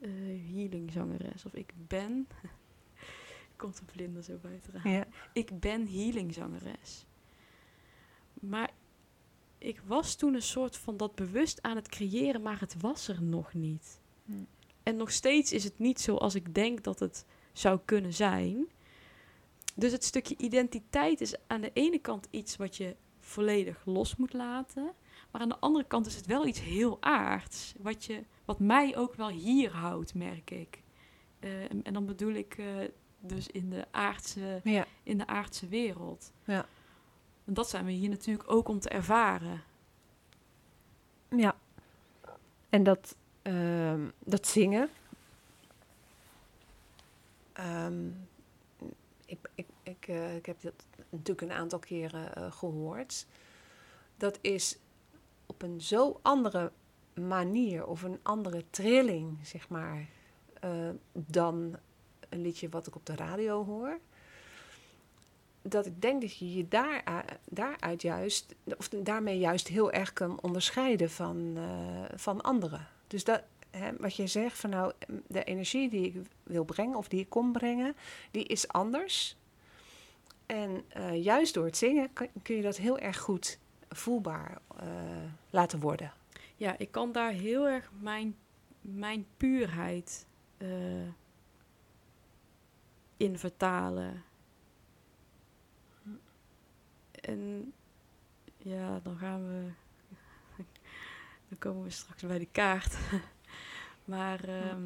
eh 0.00 0.10
healingzangeres 0.54 1.44
of 1.44 1.54
ik 1.54 1.72
ben 1.86 2.28
komt 3.56 3.80
een 3.80 3.88
vlinder 3.88 4.22
zo 4.22 4.36
buiten. 4.36 4.90
Ja. 4.90 5.06
Ik 5.32 5.60
ben 5.60 5.86
healingzangeres. 5.86 7.06
Maar 8.32 8.70
ik 9.58 9.80
was 9.86 10.14
toen 10.14 10.34
een 10.34 10.42
soort 10.42 10.76
van 10.76 10.96
dat 10.96 11.14
bewust 11.14 11.62
aan 11.62 11.76
het 11.76 11.88
creëren, 11.88 12.42
maar 12.42 12.60
het 12.60 12.80
was 12.80 13.08
er 13.08 13.22
nog 13.22 13.54
niet. 13.54 14.00
Hm. 14.24 14.32
En 14.82 14.96
nog 14.96 15.10
steeds 15.10 15.52
is 15.52 15.64
het 15.64 15.78
niet 15.78 16.00
zoals 16.00 16.34
ik 16.34 16.54
denk 16.54 16.84
dat 16.84 16.98
het 16.98 17.24
zou 17.52 17.80
kunnen 17.84 18.12
zijn. 18.12 18.68
Dus 19.74 19.92
het 19.92 20.04
stukje 20.04 20.36
identiteit 20.38 21.20
is 21.20 21.34
aan 21.46 21.60
de 21.60 21.70
ene 21.72 21.98
kant 21.98 22.26
iets 22.30 22.56
wat 22.56 22.76
je 22.76 22.96
volledig 23.20 23.82
los 23.84 24.16
moet 24.16 24.32
laten. 24.32 24.92
Maar 25.30 25.40
aan 25.40 25.48
de 25.48 25.58
andere 25.58 25.84
kant 25.84 26.06
is 26.06 26.16
het 26.16 26.26
wel 26.26 26.46
iets 26.46 26.60
heel 26.60 26.96
aards. 27.00 27.74
Wat, 27.78 28.04
je, 28.04 28.22
wat 28.44 28.58
mij 28.58 28.96
ook 28.96 29.14
wel 29.14 29.28
hier 29.28 29.70
houdt, 29.70 30.14
merk 30.14 30.50
ik. 30.50 30.82
Eh, 31.40 31.62
en, 31.70 31.82
en 31.82 31.92
dan 31.92 32.06
bedoel 32.06 32.32
ik 32.32 32.58
eh, 32.58 32.66
dus 33.20 33.46
in 33.46 33.70
de, 33.70 33.84
aardse, 33.90 34.60
Ja. 34.64 34.86
in 35.02 35.18
de 35.18 35.26
aardse 35.26 35.68
wereld. 35.68 36.32
Ja. 36.44 36.66
En 37.48 37.54
dat 37.54 37.68
zijn 37.68 37.84
we 37.84 37.90
hier 37.90 38.08
natuurlijk 38.08 38.50
ook 38.50 38.68
om 38.68 38.80
te 38.80 38.88
ervaren. 38.88 39.62
Ja. 41.28 41.56
En 42.68 42.82
dat, 42.82 43.16
ehm, 43.42 44.08
dat 44.18 44.46
zingen. 44.46 44.90
Ehm, 47.52 48.06
ik, 49.26 49.38
ik, 49.54 49.66
ik, 49.82 50.08
eh, 50.08 50.36
ik 50.36 50.46
heb 50.46 50.60
dat 50.60 50.86
natuurlijk 51.08 51.40
een 51.40 51.56
aantal 51.56 51.78
keren 51.78 52.34
eh, 52.34 52.52
gehoord. 52.52 53.26
Dat 54.16 54.38
is 54.40 54.78
op 55.46 55.62
een 55.62 55.80
zo 55.80 56.18
andere 56.22 56.72
manier 57.14 57.86
of 57.86 58.02
een 58.02 58.18
andere 58.22 58.64
trilling, 58.70 59.38
zeg 59.46 59.68
maar, 59.68 60.08
eh, 60.60 60.90
dan 61.12 61.76
een 62.28 62.40
liedje 62.40 62.68
wat 62.68 62.86
ik 62.86 62.94
op 62.94 63.06
de 63.06 63.16
radio 63.16 63.64
hoor. 63.64 63.98
Dat 65.68 65.86
ik 65.86 66.02
denk 66.02 66.20
dat 66.20 66.36
je 66.36 66.54
je 66.54 66.68
daar, 66.68 67.24
daaruit 67.44 68.02
juist, 68.02 68.54
of 68.76 68.88
daarmee 68.88 69.38
juist 69.38 69.68
heel 69.68 69.92
erg 69.92 70.12
kan 70.12 70.40
onderscheiden 70.40 71.10
van, 71.10 71.52
eh, 71.56 72.18
van 72.18 72.40
anderen. 72.40 72.86
Dus 73.06 73.24
dat, 73.24 73.42
hè, 73.70 73.90
wat 73.98 74.16
je 74.16 74.26
zegt, 74.26 74.58
van 74.58 74.70
nou, 74.70 74.92
de 75.26 75.44
energie 75.44 75.88
die 75.88 76.06
ik 76.06 76.16
wil 76.42 76.64
brengen 76.64 76.96
of 76.96 77.08
die 77.08 77.20
ik 77.20 77.28
kom 77.28 77.52
brengen, 77.52 77.96
die 78.30 78.44
is 78.44 78.68
anders. 78.68 79.36
En 80.48 80.84
eh, 80.88 81.24
juist 81.24 81.54
door 81.54 81.64
het 81.64 81.76
zingen 81.76 82.12
kun, 82.42 82.56
je 82.56 82.62
dat 82.62 82.76
heel 82.76 82.98
erg 82.98 83.18
goed 83.18 83.58
voelbaar 83.88 84.58
eh, 84.76 84.86
laten 85.50 85.80
worden. 85.80 86.12
Ja, 86.56 86.78
ik 86.78 86.90
kan 86.90 87.12
daar 87.12 87.30
heel 87.30 87.68
erg 87.68 87.90
mijn, 88.00 88.36
mijn 88.80 89.26
puurheid 89.36 90.26
eh, 90.56 90.68
in 93.16 93.38
vertalen. 93.38 94.24
En 97.28 97.72
ja, 98.56 99.00
dan 99.02 99.16
gaan 99.18 99.48
we. 99.48 99.70
Dan 101.48 101.58
komen 101.58 101.82
we 101.82 101.90
straks 101.90 102.22
bij 102.22 102.38
de 102.38 102.48
kaart. 102.52 102.96
maar 104.04 104.44
ehm, 104.44 104.82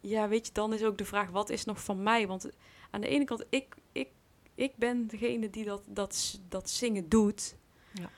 ja, 0.00 0.28
weet 0.28 0.46
je, 0.46 0.52
dan 0.52 0.72
is 0.72 0.84
ook 0.84 0.98
de 0.98 1.04
vraag: 1.04 1.30
wat 1.30 1.50
is 1.50 1.64
nog 1.64 1.84
van 1.84 2.02
mij? 2.02 2.26
Want 2.26 2.50
aan 2.90 3.00
de 3.00 3.06
ene 3.08 3.24
kant, 3.24 3.44
ik, 3.48 3.74
ik, 3.92 4.08
ik 4.54 4.76
ben 4.76 5.06
degene 5.06 5.50
die 5.50 5.64
dat, 5.64 5.82
dat, 5.86 6.40
dat 6.48 6.70
zingen 6.70 7.08
doet. 7.08 7.56
Ja. 7.92 8.10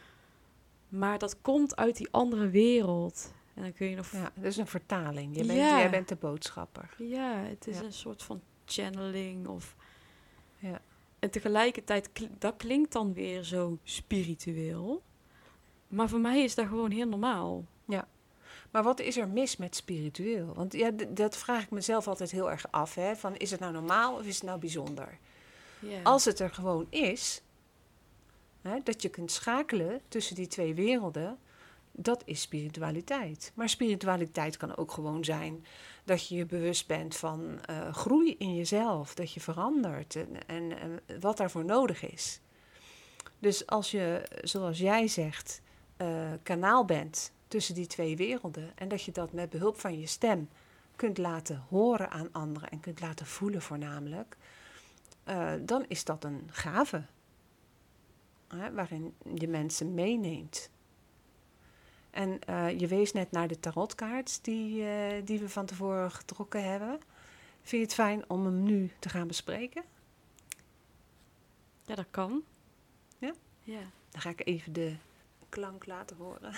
Maar 0.89 1.19
dat 1.19 1.41
komt 1.41 1.77
uit 1.77 1.97
die 1.97 2.09
andere 2.11 2.49
wereld. 2.49 3.33
En 3.55 3.63
dan 3.63 3.73
kun 3.73 3.87
je 3.87 3.97
nog. 3.97 4.11
Ja, 4.13 4.33
dat 4.35 4.45
is 4.45 4.57
een 4.57 4.67
vertaling. 4.67 5.37
Je 5.37 5.45
bent, 5.47 5.59
Ja. 5.59 5.79
Jij 5.79 5.91
bent 5.91 6.09
de 6.09 6.17
boodschapper. 6.17 6.95
Ja, 6.99 7.35
het 7.37 7.67
is 7.67 7.79
Ja. 7.79 7.85
een 7.85 7.93
soort 7.93 8.23
van 8.23 8.41
channeling 8.65 9.47
of... 9.47 9.77
Ja. 10.59 10.81
En 11.23 11.31
tegelijkertijd, 11.31 12.11
dat 12.39 12.55
klinkt 12.57 12.93
dan 12.93 13.13
weer 13.13 13.43
zo 13.43 13.79
spiritueel. 13.85 15.03
Maar 15.89 16.09
voor 16.09 16.21
mij 16.21 16.43
is 16.43 16.55
dat 16.55 16.67
gewoon 16.67 16.91
heel 16.91 17.09
normaal. 17.09 17.65
Maar 18.73 18.83
wat 18.83 19.01
is 19.01 19.17
er 19.17 19.29
mis 19.29 19.57
met 19.57 19.77
spiritueel? 19.77 20.53
Want 20.55 20.73
ja, 20.73 20.91
dat 21.09 21.37
vraag 21.37 21.63
ik 21.63 21.71
mezelf 21.71 22.09
altijd 22.09 22.31
heel 22.31 22.51
erg 22.51 22.67
af. 22.71 22.95
Hè? 22.95 23.17
Van, 23.17 23.37
is 23.37 23.51
het 23.51 23.61
nou 23.61 23.73
normaal 23.73 24.15
of 24.15 24.27
is 24.27 24.35
het 24.35 24.45
nou 24.45 24.59
bijzonder? 24.59 25.19
Ja. 25.79 26.03
Als 26.03 26.25
het 26.25 26.39
er 26.39 26.51
gewoon 26.51 26.87
is, 26.91 27.43
hè, 28.63 28.79
dat 28.83 29.03
je 29.03 29.09
kunt 29.09 29.33
schakelen 29.33 30.01
tussen 30.09 30.35
die 30.35 30.47
twee 30.47 30.75
werelden, 30.75 31.39
dat 31.93 32.23
is 32.25 32.41
spiritualiteit. 32.41 33.53
Maar 33.55 33.69
spiritualiteit 33.69 34.57
kan 34.57 34.77
ook 34.77 34.93
gewoon 34.93 35.25
zijn 35.25 35.65
dat 36.05 36.29
je 36.29 36.35
je 36.35 36.47
bewust 36.47 36.87
bent 36.87 37.17
van 37.17 37.65
eh, 37.65 37.93
groei 37.93 38.35
in 38.39 38.55
jezelf, 38.55 39.15
dat 39.15 39.33
je 39.33 39.41
verandert 39.41 40.17
en, 40.17 40.47
en, 40.47 40.79
en 40.79 41.21
wat 41.21 41.37
daarvoor 41.37 41.65
nodig 41.65 42.13
is. 42.13 42.41
Dus 43.39 43.67
als 43.67 43.91
je, 43.91 44.29
zoals 44.43 44.79
jij 44.79 45.09
zegt, 45.09 45.63
eh, 45.97 46.33
kanaal 46.43 46.85
bent 46.85 47.33
tussen 47.49 47.75
die 47.75 47.87
twee 47.87 48.17
werelden 48.17 48.73
en 48.75 48.89
dat 48.89 49.03
je 49.03 49.13
dat 49.13 49.33
met 49.33 49.51
behulp 49.51 49.81
van 49.81 49.99
je 50.01 50.07
stem 50.07 50.49
kunt 50.97 51.19
laten 51.19 51.65
horen 51.69 52.11
aan 52.11 52.29
anderen 52.33 52.71
en 52.71 52.81
kunt 52.81 53.01
laten 53.01 53.27
voelen 53.27 53.63
voornamelijk, 53.63 54.37
eh, 55.25 55.53
dan 55.61 55.85
is 55.89 56.05
dat 56.05 56.25
een 56.25 56.49
gave. 56.51 57.05
Waarin 58.73 59.15
je 59.35 59.49
mensen 59.49 59.95
meeneemt. 59.95 60.71
En 62.13 62.39
eh, 62.45 62.79
je 62.79 62.87
wees 62.87 63.13
net 63.13 63.31
naar 63.31 63.49
de 63.49 63.61
tarotkaart 63.61 64.45
die, 64.45 64.85
eh, 64.85 65.25
die 65.25 65.39
we 65.39 65.49
van 65.49 65.67
tevoren 65.67 66.11
getrokken 66.11 66.65
hebben. 66.65 67.01
Vind 67.63 67.71
je 67.71 67.79
het 67.79 67.95
fijn 67.95 68.25
om 68.31 68.45
hem 68.45 68.63
nu 68.63 68.91
te 68.99 69.09
gaan 69.09 69.27
bespreken? 69.27 69.83
ja, 71.87 71.95
dat 71.95 72.07
kan. 72.11 72.43
Ja? 73.19 73.33
Ja. 73.63 73.81
Dan 74.11 74.21
ga 74.21 74.31
ik 74.31 74.47
even 74.47 74.73
de 74.73 74.95
klank 75.49 75.87
laten 75.87 76.17
horen. 76.17 76.53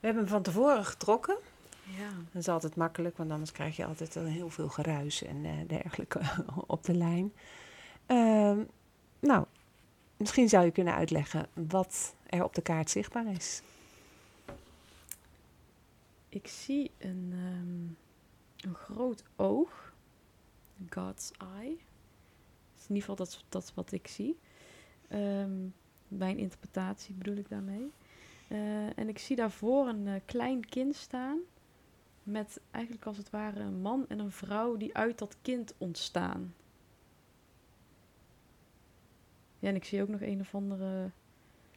We 0.00 0.06
hebben 0.06 0.22
hem 0.22 0.32
van 0.32 0.42
tevoren 0.42 0.84
getrokken. 0.84 1.38
Ja. 1.96 2.08
Dat 2.32 2.42
is 2.42 2.48
altijd 2.48 2.76
makkelijk, 2.76 3.16
want 3.16 3.30
anders 3.30 3.52
krijg 3.52 3.76
je 3.76 3.86
altijd 3.86 4.14
heel 4.14 4.50
veel 4.50 4.68
geruis 4.68 5.22
en 5.22 5.44
eh, 5.44 5.52
dergelijke 5.66 6.20
op 6.66 6.84
de 6.84 6.94
lijn. 6.94 7.32
Ehm, 8.06 8.64
nou, 9.20 9.44
misschien 10.16 10.48
zou 10.48 10.64
je 10.64 10.70
kunnen 10.70 10.94
uitleggen 10.94 11.48
wat 11.54 12.14
er 12.26 12.44
op 12.44 12.54
de 12.54 12.62
kaart 12.62 12.90
zichtbaar 12.90 13.26
is. 13.26 13.62
Ik 16.28 16.46
zie 16.46 16.90
een, 16.98 17.30
ehm, 17.32 18.68
een 18.68 18.74
groot 18.74 19.22
oog. 19.36 19.92
God's 20.90 21.30
eye. 21.56 21.76
Is 22.76 22.86
in 22.88 22.94
ieder 22.94 23.00
geval 23.00 23.16
dat, 23.16 23.44
dat 23.48 23.72
wat 23.74 23.92
ik 23.92 24.06
zie. 24.08 24.38
Ehm, 25.08 25.66
mijn 26.08 26.38
interpretatie 26.38 27.14
bedoel 27.14 27.36
ik 27.36 27.48
daarmee. 27.48 27.90
Eh, 28.48 28.98
en 28.98 29.08
ik 29.08 29.18
zie 29.18 29.36
daarvoor 29.36 29.88
een 29.88 30.06
eh, 30.06 30.20
klein 30.24 30.68
kind 30.68 30.94
staan. 30.94 31.38
Met 32.22 32.60
eigenlijk 32.70 33.06
als 33.06 33.16
het 33.16 33.30
ware 33.30 33.60
een 33.60 33.80
man 33.80 34.04
en 34.08 34.18
een 34.18 34.32
vrouw 34.32 34.76
die 34.76 34.96
uit 34.96 35.18
dat 35.18 35.36
kind 35.42 35.74
ontstaan. 35.78 36.54
Ja, 39.58 39.68
en 39.68 39.74
ik 39.74 39.84
zie 39.84 40.02
ook 40.02 40.08
nog 40.08 40.20
een 40.20 40.40
of 40.40 40.54
andere 40.54 41.10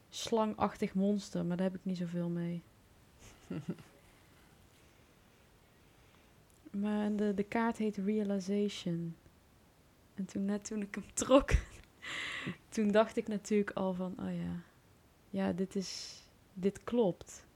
slangachtig 0.08 0.94
monster, 0.94 1.44
maar 1.44 1.56
daar 1.56 1.66
heb 1.66 1.78
ik 1.78 1.84
niet 1.84 1.98
zoveel 1.98 2.28
mee. 2.28 2.62
Maar 6.72 7.16
de, 7.16 7.34
de 7.34 7.42
kaart 7.42 7.76
heet 7.76 7.96
Realization. 7.96 9.16
En 10.14 10.24
toen 10.24 10.44
net 10.44 10.64
toen 10.64 10.82
ik 10.82 10.94
hem 10.94 11.04
trok, 11.24 11.50
toen 12.68 12.88
dacht 12.88 13.16
ik 13.16 13.28
natuurlijk 13.28 13.70
al 13.70 13.94
van, 13.94 14.14
oh 14.18 14.34
ja, 14.34 14.62
ja, 15.30 15.52
dit 15.52 15.76
is, 15.76 16.22
dit 16.52 16.84
klopt. 16.84 17.46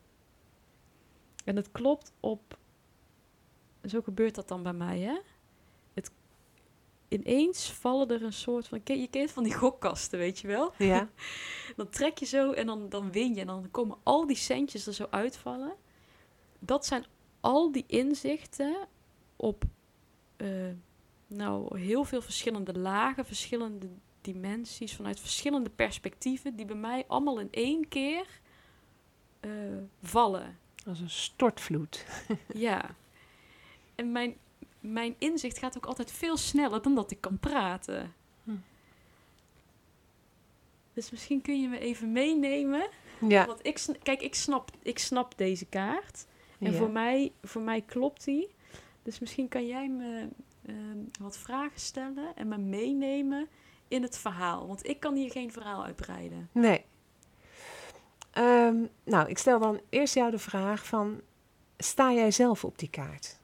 En 1.44 1.56
het 1.56 1.72
klopt 1.72 2.12
op, 2.20 2.58
zo 3.84 4.00
gebeurt 4.02 4.34
dat 4.34 4.48
dan 4.48 4.62
bij 4.62 4.72
mij, 4.72 5.00
hè? 5.00 5.18
Ineens 7.08 7.72
vallen 7.72 8.08
er 8.08 8.22
een 8.22 8.32
soort 8.32 8.68
van, 8.68 8.80
je 8.84 9.08
kent 9.10 9.30
van 9.30 9.42
die 9.42 9.54
gokkasten, 9.54 10.18
weet 10.18 10.38
je 10.38 10.46
wel? 10.46 10.72
Ja, 10.78 11.08
Dan 11.76 11.88
trek 11.88 12.18
je 12.18 12.26
zo 12.26 12.52
en 12.52 12.66
dan, 12.66 12.88
dan 12.88 13.12
win 13.12 13.34
je. 13.34 13.40
En 13.40 13.46
dan 13.46 13.70
komen 13.70 13.96
al 14.02 14.26
die 14.26 14.36
centjes 14.36 14.86
er 14.86 14.94
zo 14.94 15.06
uitvallen. 15.10 15.74
Dat 16.58 16.86
zijn 16.86 17.04
al 17.40 17.72
die 17.72 17.84
inzichten 17.86 18.76
op 19.36 19.64
eh, 20.36 20.48
nou, 21.26 21.78
heel 21.78 22.04
veel 22.04 22.22
verschillende 22.22 22.78
lagen, 22.78 23.26
verschillende 23.26 23.88
dimensies, 24.20 24.96
vanuit 24.96 25.20
verschillende 25.20 25.70
perspectieven, 25.70 26.56
die 26.56 26.66
bij 26.66 26.76
mij 26.76 27.04
allemaal 27.06 27.40
in 27.40 27.48
één 27.50 27.88
keer 27.88 28.26
eh, 29.40 29.50
vallen. 30.02 30.58
als 30.86 31.00
een 31.00 31.10
stortvloed. 31.10 32.06
Ja. 32.54 32.94
En 33.94 34.12
mijn, 34.12 34.36
mijn 34.92 35.14
inzicht 35.18 35.59
gaat 35.59 35.77
ook 35.77 35.87
altijd 35.87 36.12
veel 36.12 36.37
sneller 36.37 36.83
dan 36.83 36.94
dat 36.94 37.11
ik 37.11 37.20
kan 37.20 37.38
praten. 37.38 38.14
Hm. 38.44 38.51
Dus 40.92 41.11
misschien 41.11 41.42
kun 41.42 41.61
je 41.61 41.68
me 41.68 41.79
even 41.79 42.12
meenemen. 42.12 42.88
Ja, 43.29 43.46
Want 43.46 43.66
ik, 43.66 43.87
kijk, 44.03 44.20
ik 44.20 44.35
snap, 44.35 44.70
ik 44.83 44.99
snap 44.99 45.38
deze 45.38 45.66
kaart. 45.66 46.27
En 46.59 46.72
ja. 46.72 46.79
voor, 46.79 46.90
mij, 46.90 47.33
voor 47.42 47.62
mij 47.62 47.81
klopt 47.81 48.25
die. 48.25 48.55
Dus 49.03 49.18
misschien 49.18 49.49
kan 49.49 49.66
jij 49.66 49.88
me 49.88 50.29
ehm, 50.66 50.99
wat 51.20 51.38
vragen 51.38 51.81
stellen 51.81 52.37
en 52.37 52.49
me 52.49 52.59
meenemen 52.59 53.49
in 53.88 54.03
het 54.03 54.18
verhaal. 54.18 54.66
Want 54.66 54.88
ik 54.88 55.01
kan 55.01 55.14
hier 55.14 55.31
geen 55.31 55.53
verhaal 55.53 55.85
uitbreiden. 55.85 56.49
Nee. 56.53 56.85
Ehm, 58.31 58.85
nou, 59.05 59.29
ik 59.29 59.38
stel 59.38 59.59
dan 59.59 59.81
eerst 59.88 60.14
jou 60.14 60.31
de 60.31 60.38
vraag 60.38 60.87
van, 60.87 61.20
sta 61.79 62.12
jij 62.12 62.31
zelf 62.31 62.64
op 62.64 62.79
die 62.79 62.90
kaart? 62.90 63.38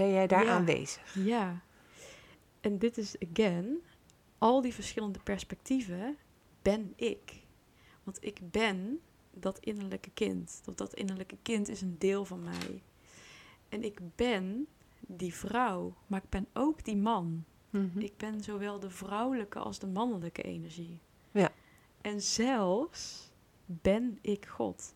Ben 0.00 0.12
jij 0.12 0.26
daar 0.26 0.44
Ja. 0.44 0.50
aanwezig? 0.50 1.14
Ja. 1.14 1.62
En 2.60 2.78
dit 2.78 2.98
is, 2.98 3.16
again, 3.30 3.82
al 4.38 4.60
die 4.60 4.74
verschillende 4.74 5.18
perspectieven 5.18 6.16
ben 6.62 6.92
ik. 6.96 7.46
Want 8.02 8.24
ik 8.24 8.38
ben 8.50 9.00
dat 9.30 9.58
innerlijke 9.58 10.10
kind. 10.10 10.60
Dat, 10.64 10.78
dat 10.78 10.94
innerlijke 10.94 11.36
kind 11.42 11.68
is 11.68 11.80
een 11.80 11.98
deel 11.98 12.24
van 12.24 12.42
mij. 12.42 12.82
En 13.68 13.82
ik 13.84 14.00
ben 14.16 14.66
die 15.00 15.34
vrouw, 15.34 15.94
maar 16.06 16.22
ik 16.22 16.28
ben 16.28 16.46
ook 16.52 16.84
die 16.84 16.96
man. 16.96 17.44
Mhm. 17.70 17.98
Ik 17.98 18.16
ben 18.16 18.42
zowel 18.42 18.80
de 18.80 18.90
vrouwelijke 18.90 19.58
als 19.58 19.78
de 19.78 19.86
mannelijke 19.86 20.42
energie. 20.42 21.00
Ja. 21.30 21.52
En 22.00 22.20
zelfs 22.20 23.30
ben 23.66 24.18
ik 24.20 24.46
God. 24.46 24.94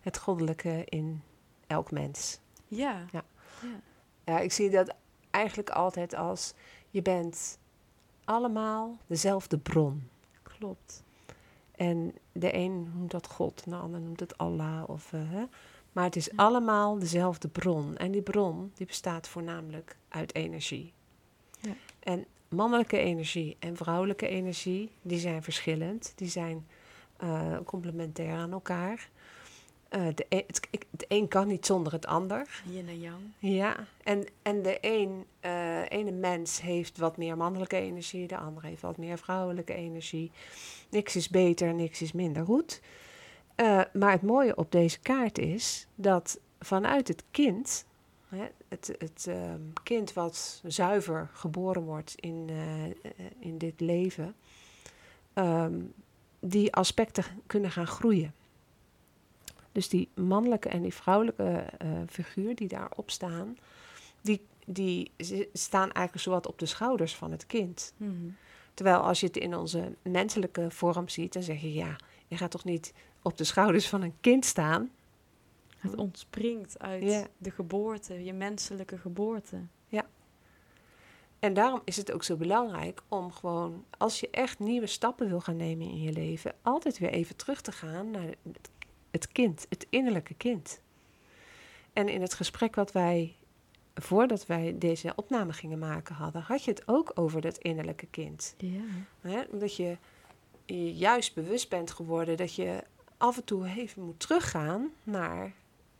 Het 0.00 0.18
goddelijke 0.18 0.84
in 0.84 1.22
elk 1.66 1.90
mens. 1.90 2.40
Ja. 2.68 3.04
Ja. 3.12 3.24
ja. 3.62 3.80
Ja, 4.24 4.38
ik 4.38 4.52
zie 4.52 4.70
dat 4.70 4.94
eigenlijk 5.30 5.70
altijd 5.70 6.14
als 6.14 6.54
je 6.90 7.02
bent 7.02 7.58
allemaal 8.24 8.96
dezelfde 9.06 9.58
bron. 9.58 10.08
Klopt. 10.42 11.04
En 11.76 12.14
de 12.32 12.54
een 12.54 12.92
noemt 12.94 13.10
dat 13.10 13.26
God, 13.26 13.64
de 13.64 13.74
ander 13.74 14.00
noemt 14.00 14.20
het 14.20 14.38
Allah. 14.38 14.82
Of, 14.86 15.12
eh, 15.12 15.20
hè. 15.30 15.44
Maar 15.92 16.04
het 16.04 16.16
is 16.16 16.26
Ja. 16.26 16.32
allemaal 16.36 16.98
dezelfde 16.98 17.48
bron. 17.48 17.96
En 17.96 18.10
die 18.10 18.22
bron 18.22 18.72
die 18.74 18.86
bestaat 18.86 19.28
voornamelijk 19.28 19.96
uit 20.08 20.34
energie. 20.34 20.92
Ja. 21.60 21.72
En 22.00 22.24
mannelijke 22.48 22.98
energie 22.98 23.56
en 23.58 23.76
vrouwelijke 23.76 24.28
energie, 24.28 24.90
die 25.02 25.18
zijn 25.18 25.42
verschillend. 25.42 26.12
Die 26.16 26.28
zijn 26.28 26.66
eh, 27.16 27.56
complementair 27.64 28.34
aan 28.36 28.52
elkaar. 28.52 29.10
Eh, 29.88 30.06
de, 30.14 30.26
e- 30.28 30.44
het, 30.46 30.68
een 31.08 31.28
kan 31.28 31.46
niet 31.46 31.66
zonder 31.66 31.92
het 31.92 32.06
ander. 32.06 32.62
Yin 32.70 32.88
en 32.88 33.00
yang. 33.00 33.20
Ja, 33.38 33.86
en, 34.02 34.26
en 34.42 34.62
de 34.62 34.78
een, 34.80 35.24
eh, 35.40 35.90
ene 35.90 36.10
mens 36.10 36.60
heeft 36.60 36.98
wat 36.98 37.16
meer 37.16 37.36
mannelijke 37.36 37.76
energie, 37.76 38.26
de 38.26 38.36
ander 38.36 38.62
heeft 38.62 38.82
wat 38.82 38.96
meer 38.96 39.18
vrouwelijke 39.18 39.74
energie. 39.74 40.30
Niks 40.88 41.16
is 41.16 41.28
beter, 41.28 41.74
niks 41.74 42.02
is 42.02 42.12
minder 42.12 42.44
goed. 42.44 42.80
Eh, 43.54 43.80
maar 43.92 44.10
het 44.10 44.22
mooie 44.22 44.56
op 44.56 44.72
deze 44.72 44.98
kaart 45.00 45.38
is 45.38 45.86
dat 45.94 46.40
vanuit 46.60 47.08
het 47.08 47.24
kind, 47.30 47.84
hè, 48.28 48.46
het, 48.68 48.94
het 48.98 49.26
ehm, 49.28 49.60
kind 49.82 50.12
wat 50.12 50.60
zuiver 50.64 51.30
geboren 51.32 51.82
wordt 51.82 52.14
in, 52.16 52.50
in 53.38 53.58
dit 53.58 53.80
leven, 53.80 54.34
ehm, 55.32 55.80
die 56.40 56.74
aspecten 56.74 57.24
kunnen 57.46 57.70
gaan 57.70 57.86
groeien. 57.86 58.34
Dus 59.76 59.88
die 59.88 60.08
mannelijke 60.14 60.68
en 60.68 60.82
die 60.82 60.94
vrouwelijke 60.94 61.44
eh, 61.78 61.88
figuur 62.08 62.54
die 62.54 62.68
daarop 62.68 63.10
staan, 63.10 63.56
die, 64.20 64.40
die 64.66 65.10
staan 65.52 65.92
eigenlijk 65.92 66.18
zowat 66.24 66.46
op 66.46 66.58
de 66.58 66.66
schouders 66.66 67.14
van 67.16 67.30
het 67.30 67.46
kind. 67.46 67.92
Mhm. 67.96 68.12
Terwijl 68.74 68.98
als 68.98 69.20
je 69.20 69.26
het 69.26 69.36
in 69.36 69.56
onze 69.56 69.94
menselijke 70.02 70.70
vorm 70.70 71.08
ziet, 71.08 71.32
dan 71.32 71.42
zeg 71.42 71.60
je 71.60 71.72
ja, 71.72 71.96
je 72.26 72.36
gaat 72.36 72.50
toch 72.50 72.64
niet 72.64 72.92
op 73.22 73.36
de 73.36 73.44
schouders 73.44 73.88
van 73.88 74.02
een 74.02 74.14
kind 74.20 74.44
staan? 74.44 74.90
Het 75.78 75.94
ontspringt 75.96 76.78
uit 76.78 77.02
Ja. 77.02 77.26
de 77.38 77.50
geboorte, 77.50 78.24
je 78.24 78.32
menselijke 78.32 78.98
geboorte. 78.98 79.56
En 81.38 81.54
daarom 81.54 81.80
is 81.84 81.96
het 81.96 82.12
ook 82.12 82.22
zo 82.24 82.36
belangrijk 82.36 83.02
om 83.08 83.32
gewoon, 83.32 83.84
als 83.98 84.20
je 84.20 84.30
echt 84.30 84.58
nieuwe 84.58 84.86
stappen 84.86 85.28
wil 85.28 85.40
gaan 85.40 85.56
nemen 85.56 85.86
in 85.86 86.00
je 86.00 86.12
leven, 86.12 86.54
altijd 86.62 86.98
weer 86.98 87.10
even 87.10 87.36
terug 87.36 87.60
te 87.60 87.72
gaan 87.72 88.10
naar 88.10 88.22
het- 88.26 88.70
het 89.16 89.32
kind, 89.32 89.66
het 89.68 89.86
innerlijke 89.90 90.34
kind. 90.34 90.80
En 91.92 92.08
in 92.08 92.20
het 92.20 92.34
gesprek 92.34 92.74
wat 92.74 92.92
wij, 92.92 93.36
voordat 93.94 94.46
wij 94.46 94.74
deze 94.78 95.12
opname 95.16 95.52
gingen 95.52 95.78
maken 95.78 96.14
hadden, 96.14 96.42
had 96.42 96.64
je 96.64 96.70
het 96.70 96.88
ook 96.88 97.12
over 97.14 97.40
dat 97.40 97.58
innerlijke 97.58 98.06
kind. 98.06 98.54
Ja. 98.58 98.80
Hè? 99.20 99.42
Omdat 99.50 99.76
je 99.76 99.96
je 100.66 100.94
juist 100.94 101.34
bewust 101.34 101.68
bent 101.68 101.90
geworden 101.90 102.36
dat 102.36 102.54
je 102.54 102.82
af 103.16 103.36
en 103.36 103.44
toe 103.44 103.66
even 103.66 104.02
moet 104.02 104.20
teruggaan 104.20 104.90
naar 105.02 105.52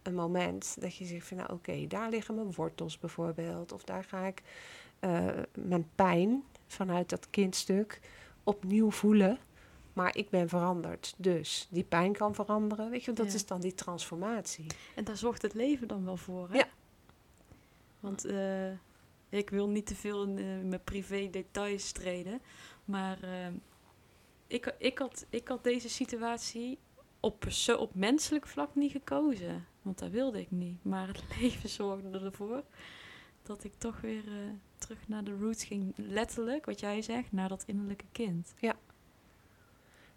een 0.02 0.14
moment 0.14 0.76
dat 0.81 0.96
je 0.96 1.05
zegt 1.05 1.26
van 1.26 1.37
nou 1.37 1.52
oké, 1.52 1.87
daar 1.87 2.11
liggen 2.11 2.35
mijn 2.35 2.52
wortels 2.52 2.98
bijvoorbeeld. 2.98 3.72
Of 3.72 3.85
daar 3.85 4.05
ga 4.05 4.26
ik 4.26 4.42
eh, 4.98 5.26
mijn 5.55 5.88
pijn 5.94 6.44
vanuit 6.66 7.09
dat 7.09 7.31
kindstuk 7.31 8.00
opnieuw 8.44 8.90
voelen. 8.90 9.38
Maar 9.96 10.16
ik 10.16 10.30
ben 10.30 10.48
veranderd. 10.48 11.14
Dus 11.16 11.66
die 11.70 11.85
pijn 11.85 12.12
kan 12.12 12.35
veranderen. 12.35 12.90
Weet 12.90 13.04
je, 13.04 13.12
dat 13.12 13.26
Ja. 13.26 13.35
is 13.35 13.46
dan 13.46 13.61
die 13.61 13.74
transformatie. 13.74 14.66
En 14.94 15.04
daar 15.04 15.16
zorgt 15.16 15.42
het 15.42 15.54
leven 15.54 15.88
dan 15.88 16.04
wel 16.04 16.16
voor, 16.16 16.48
hè? 16.50 16.56
Ja. 16.56 16.68
Want 18.00 18.24
eh, 18.24 18.70
ik 19.28 19.50
wil 19.50 19.68
niet 19.68 19.87
te 19.87 19.94
veel 19.94 20.22
in 20.22 20.38
eh, 20.38 20.44
mijn 20.68 20.85
privé 20.85 21.28
details 21.30 21.92
treden. 21.92 22.40
Maar 22.85 23.22
eh, 23.22 23.46
ik, 24.46 24.74
ik, 24.78 24.98
had, 24.98 25.26
ik 25.30 25.48
had 25.48 25.64
deze 25.64 25.88
situatie 25.88 26.78
op, 27.20 27.46
op 27.78 27.94
menselijk 27.94 28.46
vlak 28.46 28.74
niet 28.74 28.92
gekozen. 28.92 29.66
Want 29.82 29.98
dat 29.98 30.11
wilde 30.11 30.40
ik 30.40 30.50
niet. 30.50 30.85
Maar 30.85 31.09
het 31.09 31.22
leven 31.40 31.68
zorgde 31.68 32.18
ervoor 32.18 32.62
dat 33.42 33.64
ik 33.64 33.72
toch 33.78 34.00
weer 34.00 34.24
terug 34.78 35.09
naar 35.09 35.24
de 35.24 35.37
roots 35.37 35.64
ging. 35.64 35.92
Letterlijk, 35.96 36.66
wat 36.66 36.80
jij 36.80 37.02
zegt, 37.02 37.32
naar 37.32 37.48
dat 37.48 37.64
innerlijke 37.66 38.06
kind. 38.12 38.54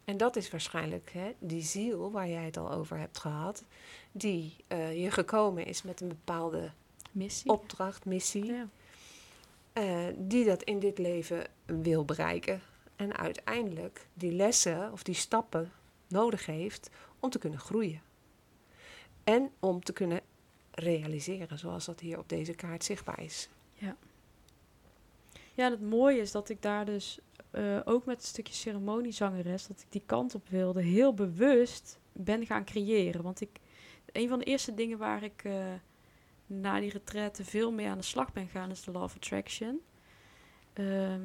En 0.10 0.18
dat 0.18 0.36
is 0.36 0.50
waarschijnlijk 0.50 1.12
hè, 1.14 1.32
die 1.40 1.62
ziel 1.62 2.12
waar 2.12 2.28
jij 2.30 2.46
het 2.46 2.58
al 2.58 2.72
over 2.72 2.98
hebt 2.98 3.18
gehad. 3.18 3.64
Die 4.12 4.56
eh, 4.68 5.04
je 5.04 5.12
gekomen 5.12 5.66
is 5.66 5.82
met 5.82 6.02
een 6.02 6.08
bepaalde 6.08 6.72
Missie. 7.12 7.52
opdracht, 7.52 8.06
missie. 8.06 8.46
Ja. 8.46 8.68
eh, 9.74 10.08
die 10.18 10.46
dat 10.46 10.64
in 10.64 10.80
dit 10.80 10.98
leven 10.98 11.48
wil 11.66 12.06
bereiken. 12.06 12.62
En 12.96 13.18
uiteindelijk 13.18 14.08
die 14.14 14.32
lessen 14.32 14.92
of 14.92 15.04
die 15.04 15.16
stappen 15.16 15.72
nodig 16.08 16.46
heeft 16.46 16.90
om 17.20 17.30
te 17.30 17.40
kunnen 17.40 17.60
groeien. 17.60 18.02
En 19.24 19.52
om 19.60 19.84
te 19.84 19.94
kunnen 19.94 20.22
realiseren, 20.72 21.60
zoals 21.60 21.86
dat 21.86 22.00
hier 22.00 22.18
op 22.18 22.30
deze 22.30 22.54
kaart 22.54 22.84
zichtbaar 22.84 23.22
is. 23.22 23.50
Ja, 25.54 25.66
en 25.66 25.72
het 25.72 25.82
mooie 25.82 26.22
is 26.22 26.32
dat 26.32 26.50
ik 26.50 26.62
daar 26.62 26.86
dus 26.86 27.20
eh, 27.52 27.80
ook 27.86 28.06
met 28.06 28.18
een 28.18 28.28
stukje 28.28 28.54
ceremoniezangeres, 28.54 29.68
dat 29.68 29.80
ik 29.80 29.86
die 29.92 30.04
kant 30.06 30.36
op 30.36 30.48
wilde, 30.50 30.82
heel 30.82 31.14
bewust 31.14 32.00
ben 32.12 32.46
gaan 32.46 32.66
creëren. 32.66 33.24
Want 33.24 33.42
ik, 33.42 33.60
een 34.12 34.28
van 34.30 34.40
de 34.40 34.46
eerste 34.46 34.74
dingen 34.74 34.98
waar 34.98 35.24
ik 35.24 35.44
eh, 35.44 35.74
na 36.46 36.80
die 36.80 36.92
retraite 36.92 37.46
veel 37.46 37.72
mee 37.72 37.88
aan 37.88 37.98
de 37.98 38.04
slag 38.04 38.34
ben 38.34 38.46
gegaan, 38.46 38.72
is 38.72 38.84
de 38.84 38.92
Law 38.92 39.04
of 39.04 39.16
Attraction. 39.16 39.80
Ehm, 40.74 41.22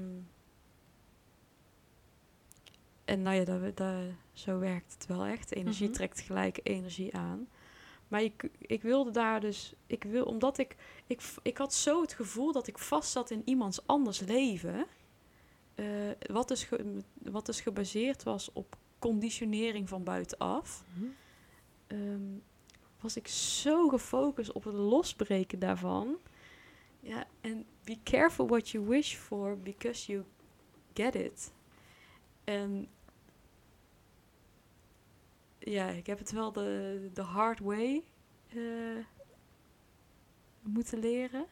en 3.05 3.23
nou 3.23 3.37
ja, 3.37 3.45
dat, 3.45 3.77
dat, 3.77 3.95
zo 4.33 4.59
werkt 4.59 4.93
het 4.93 5.07
wel 5.07 5.25
echt. 5.25 5.53
Energie 5.55 5.87
Mhm. 5.87 5.95
trekt 5.97 6.21
gelijk 6.21 6.61
energie 6.63 7.15
aan. 7.17 7.49
Maar 8.09 8.23
ik, 8.23 8.49
ik 8.59 8.83
wilde 8.83 9.11
daar 9.11 9.41
dus, 9.41 9.75
ik 9.87 10.05
wil, 10.05 10.25
omdat 10.25 10.59
ik 10.59 10.77
ik, 11.07 11.23
ik 11.43 11.59
had 11.59 11.75
zo 11.75 12.01
het 12.01 12.13
gevoel 12.13 12.53
dat 12.53 12.67
ik 12.67 12.79
vast 12.79 13.11
zat 13.11 13.31
in 13.31 13.43
iemands 13.45 13.87
anders 13.87 14.21
leven. 14.21 14.87
Eh, 15.75 15.87
wat, 16.27 16.49
dus 16.49 16.69
wat 17.23 17.47
dus 17.47 17.61
gebaseerd 17.61 18.23
was 18.23 18.53
op 18.53 18.77
conditionering 18.99 19.89
van 19.89 20.05
buitenaf. 20.05 20.85
ehm, 21.87 22.39
was 23.01 23.17
ik 23.17 23.29
zo 23.29 23.89
gefocust 23.89 24.53
op 24.53 24.65
het 24.65 24.75
losbreken 24.75 25.59
daarvan. 25.59 26.17
Ja, 27.01 27.27
en 27.41 27.67
be 27.85 27.99
careful 28.03 28.47
what 28.47 28.69
you 28.71 28.87
wish 28.87 29.15
for 29.15 29.59
because 29.59 30.13
you 30.13 30.25
get 30.95 31.15
it. 31.15 31.53
En 32.45 32.89
ja, 35.59 35.89
ik 35.89 36.07
heb 36.07 36.19
het 36.19 36.31
wel 36.31 36.53
de, 36.53 37.11
de 37.15 37.23
hard 37.23 37.59
way 37.59 38.05
eh, 38.49 39.05
moeten 40.63 40.99
leren. 40.99 41.47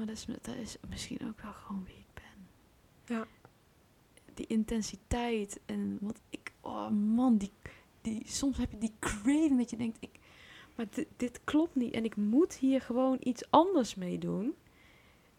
Maar 0.00 0.08
dat 0.08 0.16
is, 0.16 0.26
dat 0.42 0.56
is 0.56 0.76
misschien 0.88 1.28
ook 1.28 1.40
wel 1.40 1.52
gewoon 1.52 1.84
wie 1.84 1.94
ik 1.94 2.14
ben. 2.14 2.48
Ja. 3.16 3.26
Die 4.34 4.46
intensiteit 4.46 5.60
en 5.66 5.98
wat 6.00 6.20
ik... 6.30 6.52
Oh 6.60 6.88
man, 6.90 7.36
die, 7.36 7.52
die, 8.00 8.22
soms 8.26 8.56
heb 8.56 8.70
je 8.70 8.78
die 8.78 8.92
craving 8.98 9.58
dat 9.58 9.70
je 9.70 9.76
denkt... 9.76 9.96
Ik, 10.00 10.18
maar 10.76 10.86
dit, 10.90 11.06
dit 11.16 11.40
klopt 11.44 11.74
niet 11.74 11.94
en 11.94 12.04
ik 12.04 12.16
moet 12.16 12.54
hier 12.54 12.80
gewoon 12.80 13.16
iets 13.20 13.50
anders 13.50 13.94
mee 13.94 14.18
doen. 14.18 14.54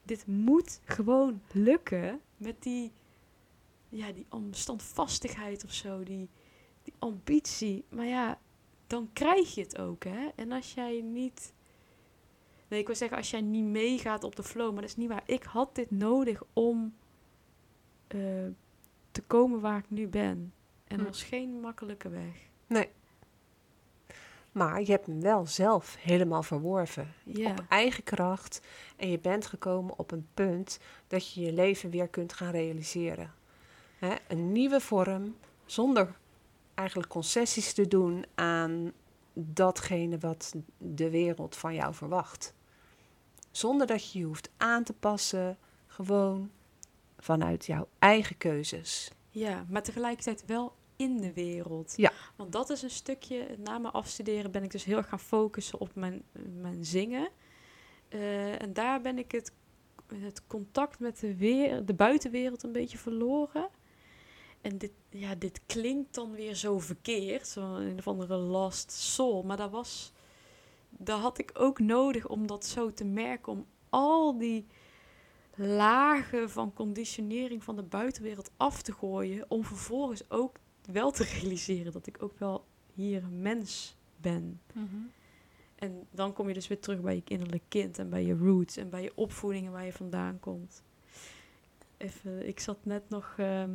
Dit 0.03 0.27
moet 0.27 0.81
gewoon 0.83 1.41
lukken 1.51 2.21
met 2.37 2.63
die... 2.63 2.91
Ja, 3.89 4.11
die 4.11 4.25
standvastigheid 4.51 5.63
of 5.63 5.73
zo. 5.73 6.03
Die, 6.03 6.29
die 6.83 6.93
ambitie. 6.99 7.83
Maar 7.89 8.05
ja, 8.05 8.39
dan 8.87 9.09
krijg 9.13 9.55
je 9.55 9.61
het 9.61 9.77
ook, 9.77 10.03
hè. 10.03 10.27
En 10.35 10.51
als 10.51 10.73
jij 10.73 11.01
niet... 11.01 11.53
Nee, 12.71 12.79
ik 12.79 12.87
wil 12.87 12.95
zeggen, 12.95 13.17
als 13.17 13.31
jij 13.31 13.41
niet 13.41 13.63
meegaat 13.65 14.23
op 14.23 14.35
de 14.35 14.43
flow, 14.43 14.71
maar 14.71 14.81
dat 14.81 14.89
is 14.89 14.95
niet 14.95 15.09
waar. 15.09 15.23
Ik 15.25 15.43
had 15.43 15.75
dit 15.75 15.91
nodig 15.91 16.41
om 16.53 16.93
eh, 18.07 18.19
te 19.11 19.21
komen 19.27 19.59
waar 19.59 19.77
ik 19.77 19.89
nu 19.89 20.07
ben. 20.07 20.53
En 20.87 20.95
Hm. 20.95 20.99
er 20.99 21.05
was 21.07 21.23
geen 21.23 21.59
makkelijke 21.59 22.09
weg. 22.09 22.35
Nee. 22.67 22.89
Maar 24.51 24.79
je 24.81 24.91
hebt 24.91 25.05
hem 25.05 25.21
wel 25.21 25.45
zelf 25.47 25.95
helemaal 25.99 26.43
verworven. 26.43 27.13
Ja, 27.23 27.51
Op 27.51 27.65
eigen 27.69 28.03
kracht. 28.03 28.61
En 28.95 29.09
je 29.09 29.19
bent 29.19 29.45
gekomen 29.45 29.97
op 29.99 30.11
een 30.11 30.27
punt 30.33 30.79
dat 31.07 31.33
je 31.33 31.41
je 31.41 31.53
leven 31.53 31.89
weer 31.89 32.07
kunt 32.07 32.33
gaan 32.33 32.51
realiseren. 32.51 33.33
Hè, 33.99 34.15
een 34.27 34.51
nieuwe 34.51 34.79
vorm, 34.79 35.35
zonder 35.65 36.15
eigenlijk 36.73 37.09
concessies 37.09 37.73
te 37.73 37.87
doen 37.87 38.25
aan 38.35 38.91
datgene 39.33 40.17
wat 40.17 40.53
de 40.77 41.09
wereld 41.09 41.55
van 41.55 41.73
jou 41.73 41.93
verwacht. 41.93 42.53
Zonder 43.51 43.87
dat 43.87 44.11
je 44.11 44.19
je 44.19 44.25
hoeft 44.25 44.49
aan 44.57 44.83
te 44.83 44.93
passen, 44.93 45.57
gewoon 45.87 46.51
vanuit 47.17 47.65
jouw 47.65 47.87
eigen 47.99 48.37
keuzes. 48.37 49.11
ja, 49.29 49.65
maar 49.69 49.83
tegelijkertijd 49.83 50.45
wel 50.45 50.73
in 50.95 51.17
de 51.17 51.33
wereld. 51.33 51.93
Ja. 51.95 52.11
Want 52.35 52.51
dat 52.51 52.69
is 52.69 52.81
een 52.81 52.89
stukje, 52.89 53.55
na 53.57 53.77
mijn 53.77 53.93
afstuderen 53.93 54.51
ben 54.51 54.63
ik 54.63 54.71
dus 54.71 54.83
heel 54.83 54.97
erg 54.97 55.09
gaan 55.09 55.19
focussen 55.19 55.79
op 55.79 55.95
mijn, 55.95 56.23
mijn 56.61 56.85
zingen. 56.85 57.29
Eh, 58.09 58.61
en 58.61 58.73
daar 58.73 59.01
ben 59.01 59.17
ik 59.17 59.31
het, 59.31 59.51
het 60.13 60.47
contact 60.47 60.99
met 60.99 61.19
de, 61.19 61.35
weer, 61.35 61.85
de 61.85 61.93
buitenwereld 61.93 62.63
een 62.63 62.71
beetje 62.71 62.97
verloren. 62.97 63.69
En 64.61 64.77
dit, 64.77 64.91
ja, 65.09 65.35
dit 65.35 65.61
klinkt 65.65 66.15
dan 66.15 66.31
weer 66.31 66.55
zo 66.55 66.79
verkeerd, 66.79 67.47
zo 67.47 67.75
een 67.75 67.97
of 67.97 68.07
andere 68.07 68.35
lost 68.35 68.91
soul. 68.91 69.43
Maar 69.43 69.57
dat 69.57 69.71
was, 69.71 70.11
dat 70.97 71.19
had 71.19 71.39
ik 71.39 71.51
ook 71.53 71.79
nodig 71.79 72.27
om 72.27 72.47
dat 72.47 72.65
zo 72.65 72.93
te 72.93 73.05
merken, 73.05 73.51
om 73.51 73.65
al 73.89 74.37
die 74.37 74.65
lagen 75.55 76.49
van 76.49 76.73
conditionering 76.73 77.63
van 77.63 77.75
de 77.75 77.83
buitenwereld 77.83 78.51
af 78.57 78.81
te 78.81 78.91
gooien, 78.93 79.45
om 79.47 79.63
vervolgens 79.63 80.29
ook 80.29 80.55
wel 80.91 81.11
te 81.11 81.23
realiseren 81.23 81.91
dat 81.91 82.07
ik 82.07 82.23
ook 82.23 82.39
wel 82.39 82.65
hier 82.93 83.23
een 83.23 83.41
mens 83.41 83.95
ben. 84.17 84.61
En 85.75 86.07
dan 86.11 86.33
kom 86.33 86.47
je 86.47 86.53
dus 86.53 86.67
weer 86.67 86.79
terug 86.79 87.01
bij 87.01 87.15
je 87.15 87.21
innerlijk 87.25 87.63
kind 87.67 87.97
en 87.99 88.09
bij 88.09 88.25
je 88.25 88.37
roots 88.37 88.77
en 88.77 88.89
bij 88.89 89.03
je 89.03 89.11
opvoeding 89.15 89.65
en 89.65 89.71
waar 89.71 89.85
je 89.85 89.93
vandaan 89.93 90.39
komt. 90.39 90.83
Even, 91.97 92.47
ik 92.47 92.59
zat 92.59 92.85
net 92.85 93.09
nog. 93.09 93.33
ehm, 93.37 93.71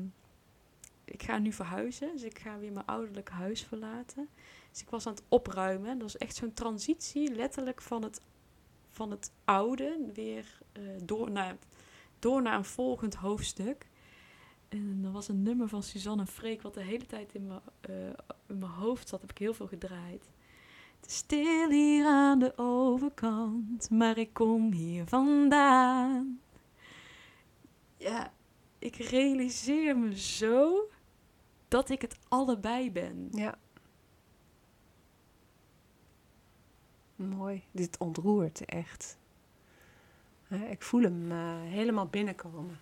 ik 1.05 1.23
ga 1.23 1.39
nu 1.39 1.53
verhuizen, 1.53 2.13
dus 2.13 2.23
ik 2.23 2.39
ga 2.39 2.59
weer 2.59 2.73
mijn 2.73 2.87
ouderlijk 2.87 3.31
huis 3.31 3.63
verlaten. 3.65 4.29
Dus 4.77 4.85
ik 4.85 4.91
was 4.91 5.07
aan 5.07 5.15
het 5.15 5.23
opruimen. 5.29 5.99
Dat 5.99 6.13
was 6.13 6.17
echt 6.17 6.37
zo'n 6.37 6.53
transitie, 6.53 7.35
letterlijk 7.35 7.83
van 7.83 8.03
het, 8.03 8.21
van 8.91 9.11
het 9.11 9.33
oude 9.45 10.11
weer 10.15 10.59
eh, 10.73 10.83
door, 11.03 11.31
naar, 11.31 11.57
door 12.19 12.43
naar 12.43 12.57
een 12.57 12.65
volgend 12.65 13.15
hoofdstuk. 13.15 13.87
En 14.69 15.01
er 15.05 15.13
was 15.13 15.29
een 15.29 15.43
nummer 15.43 15.69
van 15.69 15.83
Suzanne 15.83 16.27
Freek 16.27 16.63
wat 16.63 16.75
de 16.75 16.83
hele 16.83 17.07
tijd 17.07 17.35
in 17.35 17.47
mijn, 17.47 17.61
eh, 17.81 18.07
in 18.47 18.59
mijn 18.59 18.71
hoofd 18.71 19.09
zat. 19.09 19.21
Heb 19.21 19.31
ik 19.31 19.39
heel 19.39 19.55
veel 19.55 19.67
gedraaid. 19.67 20.31
Het 21.01 21.11
stil 21.11 21.71
hier 21.71 22.07
aan 22.07 22.39
de 22.39 22.53
overkant, 22.57 23.91
maar 23.91 24.19
ik 24.19 24.33
kom 24.33 24.73
hier 24.73 25.07
vandaan. 25.07 26.41
Ja, 27.97 28.33
ik 28.79 28.97
realiseer 28.97 29.99
me 29.99 30.19
zo 30.19 30.89
dat 31.69 31.89
ik 31.89 32.03
het 32.03 32.19
allebei 32.29 32.93
ben. 32.93 33.29
Ja. 33.31 33.59
Mooi. 37.17 37.63
Dit 37.71 37.99
ontroert 37.99 38.65
echt. 38.65 39.17
Ik 40.69 40.83
voel 40.83 41.03
hem 41.03 41.33
eh, 41.33 41.39
helemaal 41.63 42.07
binnenkomen. 42.07 42.79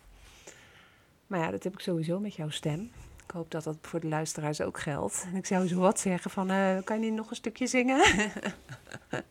Maar 1.26 1.40
ja, 1.40 1.50
dat 1.50 1.62
heb 1.62 1.72
ik 1.72 1.80
sowieso 1.80 2.20
met 2.20 2.34
jouw 2.34 2.50
stem. 2.50 2.90
Ik 3.24 3.30
hoop 3.30 3.50
dat 3.50 3.64
dat 3.64 3.76
voor 3.82 4.00
de 4.00 4.08
luisteraars 4.08 4.60
ook 4.60 4.80
geldt. 4.80 5.24
En 5.26 5.36
ik 5.36 5.46
zou 5.46 5.66
zo 5.66 5.78
wat 5.78 6.00
zeggen 6.00 6.30
van, 6.30 6.50
eh, 6.50 6.78
kan 6.84 7.00
je 7.00 7.04
niet 7.04 7.18
nog 7.18 7.30
een 7.30 7.36
stukje 7.36 7.66
zingen? 7.66 8.04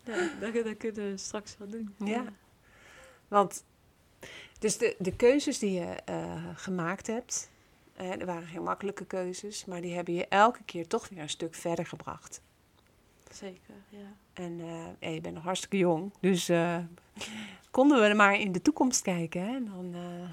Ja, 0.04 0.22
dat, 0.40 0.54
dat 0.54 0.78
kunnen 0.78 1.12
we 1.12 1.18
straks 1.18 1.58
wel 1.58 1.70
doen. 1.70 1.96
Ja. 1.98 2.24
Want, 3.28 3.64
dus 4.60 4.78
de, 4.78 4.96
de 5.00 5.16
keuzes 5.16 5.60
die 5.60 5.72
je 5.72 5.96
eh, 6.06 6.44
gemaakt 6.56 7.08
hebt, 7.08 7.50
eh, 7.96 8.20
er 8.20 8.26
waren 8.26 8.48
geen 8.48 8.64
makkelijke 8.64 9.06
keuzes, 9.06 9.66
maar 9.66 9.82
die 9.82 9.94
hebben 9.94 10.14
je 10.14 10.28
elke 10.28 10.64
keer 10.64 10.88
toch 10.88 11.10
weer 11.10 11.20
een 11.20 11.30
stuk 11.30 11.56
verder 11.56 11.86
gebracht. 11.86 12.42
Zeker, 13.34 13.76
ja. 13.90 14.14
En 14.34 14.60
eh, 14.60 14.86
ja, 15.00 15.10
je 15.10 15.22
bent 15.22 15.34
nog 15.36 15.44
hartstikke 15.44 15.78
jong, 15.78 16.12
dus 16.20 16.50
eh, 16.50 16.78
konden 17.72 18.10
we 18.10 18.14
maar 18.14 18.40
in 18.40 18.52
de 18.52 18.62
toekomst 18.62 19.02
kijken. 19.02 19.42
Hè? 19.42 19.56
En 19.56 19.66
dan 19.66 19.94
eh 19.94 20.30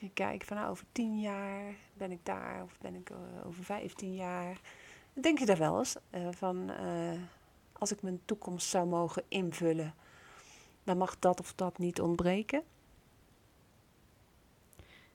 je 0.00 0.10
kijken 0.10 0.46
van 0.46 0.56
nou, 0.56 0.70
over 0.70 0.84
tien 0.92 1.20
jaar 1.20 1.74
ben 1.94 2.10
ik 2.10 2.24
daar, 2.24 2.62
of 2.62 2.78
ben 2.78 2.94
ik 2.94 3.10
eh, 3.10 3.46
over 3.46 3.64
vijftien 3.64 4.14
jaar. 4.14 4.60
Denk 5.12 5.38
je 5.38 5.46
daar 5.46 5.58
wel 5.58 5.78
eens 5.78 5.96
eh, 6.10 6.28
van, 6.30 6.70
eh, 6.70 7.20
als 7.72 7.92
ik 7.92 8.02
mijn 8.02 8.20
toekomst 8.24 8.68
zou 8.68 8.86
mogen 8.86 9.24
invullen, 9.28 9.94
dan 10.84 10.98
mag 10.98 11.18
dat 11.18 11.40
of 11.40 11.54
dat 11.54 11.78
niet 11.78 12.00
ontbreken. 12.00 12.62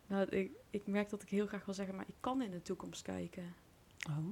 Nou, 0.08 0.26
ik, 0.26 0.52
ik 0.70 0.88
merk 0.88 1.10
dat 1.10 1.22
ik 1.22 1.30
heel 1.30 1.48
graag 1.48 1.66
wil 1.66 1.74
zeggen, 1.74 1.96
maar 1.96 2.08
ik 2.08 2.16
kan 2.20 2.42
in 2.42 2.52
de 2.52 2.62
toekomst 2.62 3.02
kijken. 3.02 3.56
Oh. 4.10 4.28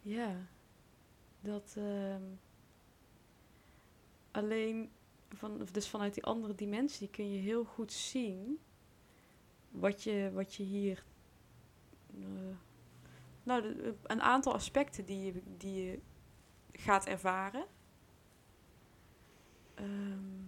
Ja, 0.00 0.36
dat 1.42 1.74
ehm, 1.76 2.22
alleen 4.30 4.90
van, 5.28 5.68
dus 5.72 5.88
vanuit 5.88 6.14
die 6.14 6.24
andere 6.24 6.54
dimensie 6.54 7.08
kun 7.08 7.32
je 7.32 7.40
heel 7.40 7.64
goed 7.64 7.92
zien 7.92 8.58
wat 9.70 10.02
je, 10.02 10.30
wat 10.32 10.54
je 10.54 10.62
hier. 10.62 11.04
eh, 12.14 12.56
nou, 13.42 13.76
een 14.02 14.22
aantal 14.22 14.52
aspecten 14.54 15.04
die 15.04 15.24
je, 15.24 15.42
die 15.56 15.84
je 15.84 16.00
gaat 16.72 17.06
ervaren. 17.06 17.66
Ehm, 19.74 20.42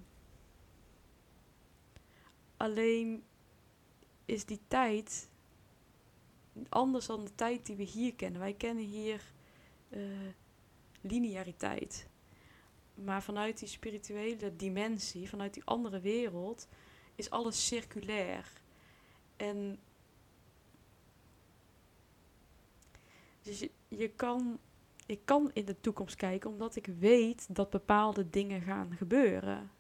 alleen 2.57 3.25
is 4.25 4.45
die 4.45 4.61
tijd 4.69 5.29
anders 6.69 7.07
dan 7.07 7.25
de 7.25 7.35
tijd 7.35 7.67
die 7.67 7.77
we 7.77 7.83
hier 7.83 8.15
kennen. 8.15 8.41
Wij 8.41 8.55
kennen 8.55 8.85
hier 8.85 9.33
eh, 9.89 10.01
lineariteit. 11.05 12.07
Maar 12.95 13.23
vanuit 13.23 13.59
die 13.59 13.69
spirituele 13.69 14.57
dimensie, 14.57 15.29
vanuit 15.29 15.55
die 15.55 15.65
andere 15.65 16.01
wereld, 16.01 16.69
is 17.15 17.31
alles 17.31 17.67
circulair. 17.67 18.53
En 19.37 19.79
dus 23.43 23.61
je, 23.61 23.71
je 23.89 24.09
kan, 24.09 24.59
ik 25.07 25.21
kan 25.25 25.51
in 25.53 25.65
de 25.65 25.81
toekomst 25.81 26.17
kijken 26.17 26.51
omdat 26.51 26.77
ik 26.77 26.87
weet 26.87 27.47
dat 27.55 27.71
bepaalde 27.71 28.31
dingen 28.31 28.61
gaan 28.61 28.97
gebeuren. 28.97 29.71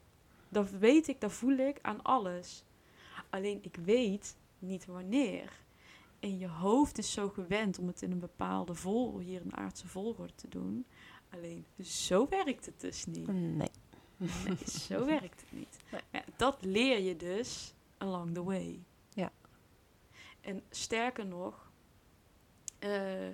Dat 0.48 0.70
weet 0.70 1.08
ik, 1.08 1.20
dat 1.20 1.32
voel 1.32 1.56
ik 1.56 1.78
aan 1.82 2.02
alles. 2.02 2.64
Alleen 3.30 3.58
ik 3.62 3.76
weet 3.76 4.36
niet 4.58 4.86
wanneer. 4.86 5.62
En 6.20 6.38
je 6.38 6.48
hoofd 6.48 6.98
is 6.98 7.12
zo 7.12 7.28
gewend 7.28 7.78
om 7.78 7.86
het 7.86 8.02
in 8.02 8.12
een 8.12 8.18
bepaalde 8.18 8.74
vol, 8.74 9.18
hier 9.18 9.40
een 9.40 9.56
aardse 9.56 9.88
volgorde 9.88 10.34
te 10.34 10.48
doen. 10.48 10.86
Alleen 11.34 11.66
zo 11.82 12.28
werkt 12.28 12.66
het 12.66 12.80
dus 12.80 13.06
niet. 13.06 13.26
Nee. 13.26 13.70
Nee, 14.16 14.56
zo 14.66 15.04
werkt 15.16 15.40
het 15.40 15.52
niet. 15.52 15.78
Nee. 15.90 16.00
Ja, 16.12 16.24
dat 16.36 16.64
leer 16.64 17.00
je 17.00 17.16
dus 17.16 17.74
along 17.98 18.34
the 18.34 18.44
way. 18.44 18.82
Ja. 19.08 19.32
En 20.40 20.62
sterker 20.70 21.26
nog, 21.26 21.72
eh, 22.78 23.28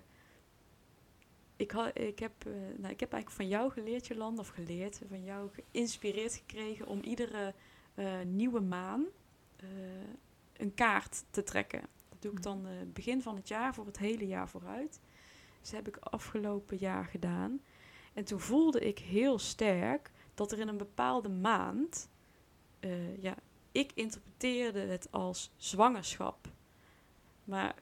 ik, 1.56 1.70
ha, 1.70 1.94
ik, 1.94 2.18
heb, 2.18 2.46
eh, 2.46 2.52
nou, 2.52 2.92
ik 2.92 3.00
heb 3.00 3.12
eigenlijk 3.12 3.30
van 3.30 3.48
jou 3.48 3.70
geleerd, 3.70 4.06
Jolanda, 4.06 4.40
of 4.40 4.48
geleerd, 4.48 5.00
van 5.08 5.24
jou 5.24 5.50
geïnspireerd 5.52 6.34
gekregen 6.34 6.86
om 6.86 7.00
iedere 7.00 7.54
eh, 7.94 8.20
nieuwe 8.20 8.60
maan 8.60 9.06
een 10.60 10.74
kaart 10.74 11.24
te 11.30 11.42
trekken. 11.42 11.80
Dat 12.08 12.22
doe 12.22 12.32
ik 12.32 12.42
dan 12.42 12.66
eh, 12.66 12.72
begin 12.92 13.22
van 13.22 13.36
het 13.36 13.48
jaar 13.48 13.74
voor 13.74 13.86
het 13.86 13.98
hele 13.98 14.26
jaar 14.26 14.48
vooruit. 14.48 15.00
Dus 15.60 15.70
dat 15.70 15.84
heb 15.84 15.88
ik 15.88 15.96
afgelopen 15.96 16.76
jaar 16.76 17.04
gedaan. 17.04 17.60
En 18.12 18.24
toen 18.24 18.40
voelde 18.40 18.80
ik 18.80 18.98
heel 18.98 19.38
sterk 19.38 20.10
dat 20.34 20.52
er 20.52 20.58
in 20.58 20.68
een 20.68 20.76
bepaalde 20.76 21.28
maand, 21.28 22.08
eh, 22.80 23.22
ja, 23.22 23.34
ik 23.72 23.92
interpreteerde 23.94 24.80
het 24.80 25.08
als 25.12 25.50
zwangerschap. 25.56 26.48
Maar 27.44 27.74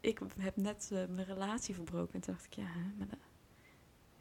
ik 0.00 0.20
heb 0.38 0.56
net 0.56 0.90
eh, 0.92 1.06
mijn 1.08 1.26
relatie 1.26 1.74
verbroken 1.74 2.14
en 2.14 2.20
toen 2.20 2.34
dacht 2.34 2.46
ik, 2.46 2.52
ja, 2.52 2.74
maar 2.98 3.08
dat, 3.08 3.18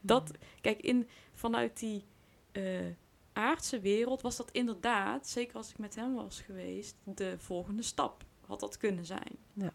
dat 0.01 0.32
kijk, 0.61 0.82
in, 0.82 1.07
vanuit 1.34 1.80
die 1.80 2.05
eh, 2.51 2.86
aardse 3.34 3.80
wereld 3.80 4.22
was 4.22 4.38
dat 4.38 4.51
inderdaad, 4.51 5.28
zeker 5.28 5.55
als 5.55 5.69
ik 5.69 5.78
met 5.78 5.95
hem 5.95 6.13
was 6.13 6.41
geweest, 6.41 6.95
de 7.03 7.36
volgende 7.38 7.84
stap 7.84 8.24
had 8.45 8.59
dat 8.59 8.78
kunnen 8.78 9.05
zijn. 9.05 9.38
Ja. 9.53 9.70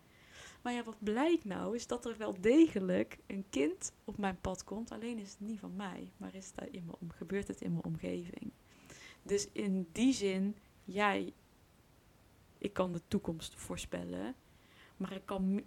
Maar 0.66 0.74
ja, 0.74 0.82
wat 0.82 1.02
blijkt 1.02 1.44
nou, 1.44 1.74
is 1.74 1.86
dat 1.86 2.04
er 2.04 2.16
wel 2.16 2.40
degelijk 2.40 3.18
een 3.26 3.44
kind 3.50 3.92
op 4.04 4.18
mijn 4.18 4.40
pad 4.40 4.64
komt. 4.64 4.90
Alleen 4.90 5.18
is 5.18 5.30
het 5.30 5.40
niet 5.40 5.58
van 5.58 5.76
mij, 5.76 6.12
maar 6.16 6.34
is 6.34 6.52
het 6.54 6.70
in 6.70 6.90
om, 6.98 7.10
gebeurt 7.10 7.48
het 7.48 7.60
in 7.60 7.72
mijn 7.72 7.84
omgeving. 7.84 8.52
Dus 9.22 9.48
in 9.52 9.88
die 9.92 10.12
zin, 10.12 10.56
jij, 10.84 11.32
ik 12.58 12.72
kan 12.72 12.92
de 12.92 13.00
toekomst 13.08 13.54
voorspellen. 13.54 14.34
Maar 14.96 15.12
ik 15.12 15.22
kan, 15.24 15.62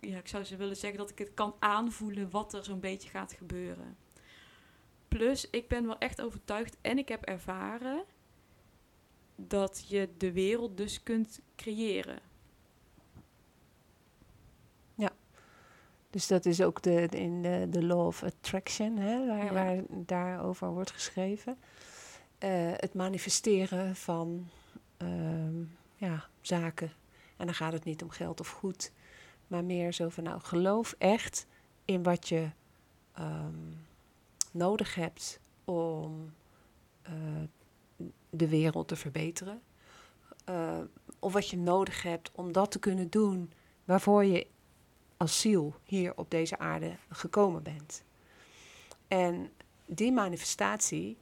ja, 0.00 0.18
ik 0.18 0.28
zou 0.28 0.44
ze 0.44 0.56
willen 0.56 0.76
zeggen 0.76 0.98
dat 0.98 1.10
ik 1.10 1.18
het 1.18 1.34
kan 1.34 1.54
aanvoelen 1.58 2.30
wat 2.30 2.54
er 2.54 2.64
zo'n 2.64 2.80
beetje 2.80 3.08
gaat 3.08 3.32
gebeuren. 3.32 3.96
Plus, 5.08 5.50
ik 5.50 5.68
ben 5.68 5.86
wel 5.86 5.98
echt 5.98 6.20
overtuigd 6.20 6.76
en 6.80 6.98
ik 6.98 7.08
heb 7.08 7.22
ervaren 7.22 8.04
dat 9.36 9.84
je 9.88 10.08
de 10.16 10.32
wereld 10.32 10.76
dus 10.76 11.02
kunt 11.02 11.40
creëren. 11.56 12.27
Dus 16.10 16.26
dat 16.26 16.46
is 16.46 16.60
ook 16.62 16.82
de, 16.82 17.06
in 17.06 17.42
de, 17.42 17.66
de 17.70 17.84
Law 17.84 18.06
of 18.06 18.22
Attraction, 18.22 18.96
hè, 18.96 19.26
waar, 19.26 19.44
Ja. 19.44 19.52
waar 19.52 19.82
daarover 19.88 20.70
wordt 20.70 20.90
geschreven. 20.90 21.58
Eh, 22.38 22.50
het 22.76 22.94
manifesteren 22.94 23.96
van 23.96 24.48
ehm, 24.96 25.60
ja, 25.96 26.24
zaken. 26.40 26.92
En 27.36 27.46
dan 27.46 27.54
gaat 27.54 27.72
het 27.72 27.84
niet 27.84 28.02
om 28.02 28.10
geld 28.10 28.40
of 28.40 28.48
goed, 28.48 28.92
maar 29.46 29.64
meer 29.64 29.92
zo 29.92 30.08
van, 30.08 30.24
nou, 30.24 30.40
geloof 30.40 30.94
echt 30.98 31.46
in 31.84 32.02
wat 32.02 32.28
je 32.28 32.50
ehm, 33.12 33.72
nodig 34.52 34.94
hebt 34.94 35.40
om 35.64 36.32
eh, 37.02 37.12
de 38.30 38.48
wereld 38.48 38.88
te 38.88 38.96
verbeteren. 38.96 39.62
Eh, 40.44 40.78
of 41.18 41.32
wat 41.32 41.48
je 41.48 41.56
nodig 41.58 42.02
hebt 42.02 42.30
om 42.34 42.52
dat 42.52 42.70
te 42.70 42.78
kunnen 42.78 43.10
doen 43.10 43.52
waarvoor 43.84 44.24
je 44.24 44.46
als 45.18 45.40
ziel 45.40 45.74
hier 45.84 46.12
op 46.16 46.30
deze 46.30 46.58
aarde 46.58 46.96
gekomen 47.10 47.62
bent. 47.62 48.02
En 49.08 49.50
die 49.86 50.12
manifestatie 50.12 51.18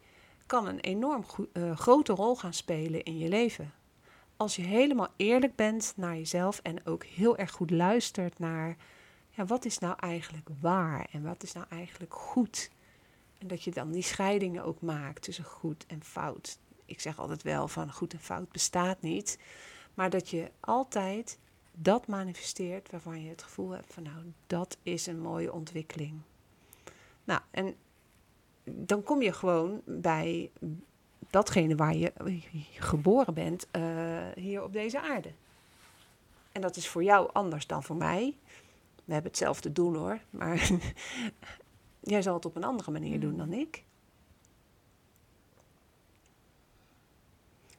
kan 0.46 0.66
een 0.66 0.80
enorm 0.80 1.24
eh, 1.52 1.76
grote 1.76 2.12
rol 2.12 2.36
gaan 2.36 2.54
spelen 2.54 3.02
in 3.02 3.18
je 3.18 3.28
leven. 3.28 3.72
Als 4.36 4.56
je 4.56 4.62
helemaal 4.62 5.08
eerlijk 5.16 5.56
bent 5.56 5.92
naar 5.96 6.16
jezelf 6.16 6.60
en 6.62 6.86
ook 6.86 7.04
heel 7.04 7.36
erg 7.36 7.50
goed 7.50 7.70
luistert 7.70 8.38
naar 8.38 8.76
ja, 9.30 9.44
wat 9.44 9.64
is 9.64 9.78
nou 9.78 9.94
eigenlijk 10.00 10.48
waar 10.60 11.08
en 11.12 11.22
wat 11.22 11.42
is 11.42 11.52
nou 11.52 11.66
eigenlijk 11.68 12.14
goed. 12.14 12.70
En 13.38 13.46
dat 13.46 13.62
je 13.62 13.70
dan 13.70 13.92
die 13.92 14.02
scheidingen 14.02 14.64
ook 14.64 14.80
maakt 14.80 15.22
tussen 15.22 15.44
goed 15.44 15.86
en 15.86 16.04
fout. 16.04 16.58
Ik 16.84 17.00
zeg 17.00 17.18
altijd 17.18 17.42
wel 17.42 17.68
van 17.68 17.92
goed 17.92 18.12
en 18.12 18.20
fout 18.20 18.52
bestaat 18.52 19.02
niet. 19.02 19.38
Maar 19.94 20.10
dat 20.10 20.30
je 20.30 20.50
altijd 20.60 21.38
dat 21.78 22.06
manifesteert 22.06 22.90
waarvan 22.90 23.22
je 23.22 23.28
het 23.28 23.42
gevoel 23.42 23.70
hebt 23.70 23.94
van 23.94 24.02
nou, 24.02 24.32
dat 24.46 24.76
is 24.82 25.06
een 25.06 25.20
mooie 25.20 25.52
ontwikkeling. 25.52 26.20
Nou, 27.24 27.40
en 27.50 27.74
dan 28.64 29.02
kom 29.02 29.22
je 29.22 29.32
gewoon 29.32 29.80
bij 29.84 30.50
datgene 31.30 31.74
waar 31.74 31.96
je 31.96 32.12
geboren 32.72 33.34
bent 33.34 33.66
eh, 33.70 33.82
hier 34.34 34.62
op 34.62 34.72
deze 34.72 35.00
aarde. 35.00 35.32
En 36.52 36.60
dat 36.60 36.76
is 36.76 36.88
voor 36.88 37.02
jou 37.02 37.30
anders 37.32 37.66
dan 37.66 37.82
voor 37.82 37.96
mij. 37.96 38.36
We 39.04 39.12
hebben 39.12 39.30
hetzelfde 39.30 39.72
doel 39.72 39.94
hoor, 39.94 40.20
maar 40.30 40.70
jij 42.00 42.22
zal 42.22 42.34
het 42.34 42.44
op 42.44 42.56
een 42.56 42.64
andere 42.64 42.90
manier 42.90 43.20
doen 43.20 43.36
dan 43.36 43.52
ik. 43.52 43.84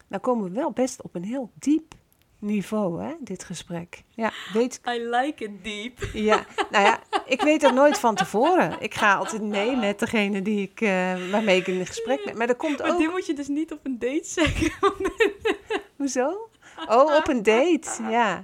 Nou 0.08 0.22
komen 0.22 0.44
we 0.44 0.52
wel 0.52 0.72
best 0.72 1.02
op 1.02 1.16
een 1.16 1.24
heel 1.24 1.52
diep 1.54 1.96
niveau, 2.40 3.04
hè, 3.04 3.14
dit 3.20 3.44
gesprek. 3.44 4.04
Ja, 4.10 4.32
weet, 4.54 4.82
I 4.88 5.00
like 5.10 5.44
it 5.44 5.64
deep. 5.64 6.00
ja, 6.14 6.46
nou 6.72 6.86
ja, 6.86 7.00
ik 7.26 7.42
weet 7.42 7.62
dat 7.62 7.74
nooit 7.74 8.00
van 8.00 8.16
tevoren. 8.16 8.82
Ik 8.82 8.94
ga 8.94 9.16
altijd 9.16 9.42
mee 9.42 9.76
met 9.76 10.00
degene 10.00 10.42
die 10.42 10.62
ik, 10.62 10.82
eh, 10.82 11.30
waarmee 11.32 11.60
ik 11.60 11.68
in 11.68 11.86
gesprek 11.86 12.24
ben. 12.26 12.38
Maar 12.38 12.48
dat 12.48 12.58
komt 12.58 12.80
Maar 12.80 12.92
ook... 12.92 12.98
dit 12.98 13.12
moet 13.12 13.26
je 13.26 13.34
dus 13.34 13.48
niet 13.48 13.72
op 13.72 13.80
een 13.84 14.00
date 14.00 14.22
zeggen. 14.24 14.72
Hoezo? 15.98 16.50
Oh, 16.88 17.16
op 17.16 17.28
een 17.28 17.44
date, 17.44 18.04
ja. 18.10 18.44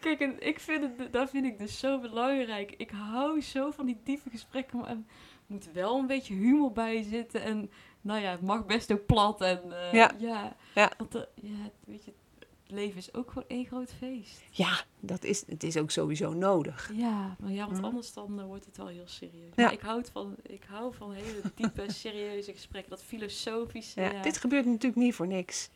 Kijk, 0.00 0.20
en 0.20 0.36
ik 0.46 0.60
vind 0.60 0.82
het, 0.82 1.12
dat 1.12 1.30
vind 1.30 1.44
ik 1.44 1.58
dus 1.58 1.78
zo 1.78 1.98
belangrijk. 1.98 2.74
Ik 2.76 2.90
hou 2.90 3.40
zo 3.40 3.70
van 3.70 3.86
die 3.86 4.00
diepe 4.04 4.30
gesprekken, 4.30 4.78
maar 4.78 4.88
er 4.88 4.98
moet 5.46 5.68
wel 5.72 5.98
een 5.98 6.06
beetje 6.06 6.34
humor 6.34 6.72
bij 6.72 7.02
zitten. 7.02 7.42
En 7.42 7.70
nou 8.00 8.20
ja, 8.20 8.30
het 8.30 8.42
mag 8.42 8.66
best 8.66 8.92
ook 8.92 9.06
plat. 9.06 9.40
En 9.40 9.60
eh, 9.72 9.92
Ja. 9.92 10.10
ja, 10.18 10.56
Ja. 10.74 10.92
Want 10.98 11.26
ja, 11.34 11.70
weet 11.84 12.04
je, 12.04 12.12
leven 12.66 12.96
is 12.96 13.14
ook 13.14 13.28
gewoon 13.28 13.44
één 13.48 13.66
groot 13.66 13.92
feest. 13.98 14.42
Ja, 14.50 14.84
dat 15.00 15.24
is, 15.24 15.44
het 15.46 15.62
is 15.62 15.76
ook 15.76 15.90
sowieso 15.90 16.32
nodig. 16.32 16.90
Ja, 16.94 17.36
maar 17.38 17.52
ja, 17.52 17.66
want 17.70 17.82
anders 17.84 18.12
dan 18.12 18.40
eh, 18.40 18.46
wordt 18.46 18.64
het 18.64 18.76
wel 18.76 18.86
heel 18.86 19.06
serieus. 19.08 19.52
Ja. 19.54 19.62
Maar 19.64 19.72
ik, 19.72 19.80
houd 19.80 20.10
van, 20.12 20.34
ik 20.42 20.64
hou 20.68 20.94
van 20.94 21.12
hele 21.12 21.40
diepe, 21.54 21.92
serieuze 22.02 22.52
gesprekken. 22.52 22.90
Dat 22.90 23.02
filosofische. 23.02 24.00
Ja, 24.00 24.12
Ja, 24.12 24.22
Dit 24.22 24.36
gebeurt 24.36 24.64
natuurlijk 24.66 24.96
niet 24.96 25.14
voor 25.14 25.26
niks. 25.26 25.68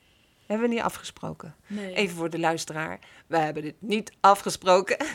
Hebben 0.46 0.68
we 0.68 0.74
niet 0.74 0.82
afgesproken. 0.84 1.54
nee. 1.66 1.94
Even 1.94 2.16
voor 2.16 2.30
de 2.30 2.38
luisteraar. 2.38 2.98
We 3.26 3.38
hebben 3.38 3.62
dit 3.62 3.74
niet 3.78 4.12
afgesproken. 4.20 4.96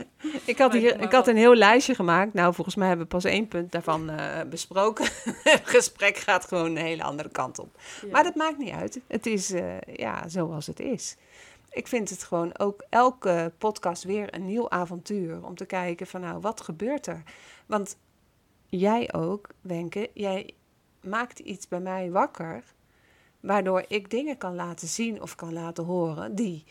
ik, 0.44 0.58
had 0.58 0.72
hier, 0.72 1.00
ik 1.00 1.12
had 1.12 1.26
een 1.26 1.36
heel 1.36 1.54
lijstje 1.54 1.94
gemaakt. 1.94 2.32
Nou, 2.32 2.54
volgens 2.54 2.76
mij 2.76 2.88
hebben 2.88 3.06
we 3.06 3.12
pas 3.12 3.24
één 3.24 3.48
punt 3.48 3.72
daarvan 3.72 4.10
eh, 4.10 4.48
besproken. 4.48 5.04
het 5.42 5.60
gesprek 5.64 6.16
gaat 6.16 6.44
gewoon 6.44 6.70
een 6.70 6.84
hele 6.84 7.02
andere 7.02 7.28
kant 7.28 7.58
op. 7.58 7.80
Ja. 8.02 8.08
Maar 8.10 8.22
dat 8.22 8.34
maakt 8.34 8.58
niet 8.58 8.72
uit. 8.72 9.00
Het 9.06 9.26
is 9.26 9.50
eh, 9.50 9.80
ja, 9.80 10.28
zoals 10.28 10.66
het 10.66 10.80
is. 10.80 11.16
Ik 11.70 11.86
vind 11.88 12.10
het 12.10 12.22
gewoon 12.22 12.58
ook 12.58 12.84
elke 12.88 13.52
podcast 13.58 14.04
weer 14.04 14.34
een 14.34 14.46
nieuw 14.46 14.70
avontuur. 14.70 15.44
Om 15.44 15.54
te 15.54 15.64
kijken 15.64 16.06
van 16.06 16.20
nou, 16.20 16.40
wat 16.40 16.60
gebeurt 16.60 17.06
er? 17.06 17.22
Want 17.66 17.96
jij 18.66 19.12
ook, 19.14 19.48
Wenke, 19.60 20.10
jij 20.14 20.54
maakt 21.00 21.38
iets 21.38 21.68
bij 21.68 21.80
mij 21.80 22.10
wakker. 22.10 22.62
Waardoor 23.40 23.84
ik 23.88 24.10
dingen 24.10 24.38
kan 24.38 24.54
laten 24.54 24.88
zien 24.88 25.22
of 25.22 25.34
kan 25.34 25.52
laten 25.52 25.84
horen 25.84 26.34
die 26.34 26.64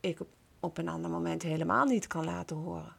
ik 0.00 0.20
op, 0.20 0.28
op 0.62 0.78
een 0.78 0.88
ander 0.88 1.10
moment 1.10 1.42
helemaal 1.42 1.84
niet 1.84 2.06
kan 2.06 2.24
laten 2.24 2.56
horen. 2.56 2.96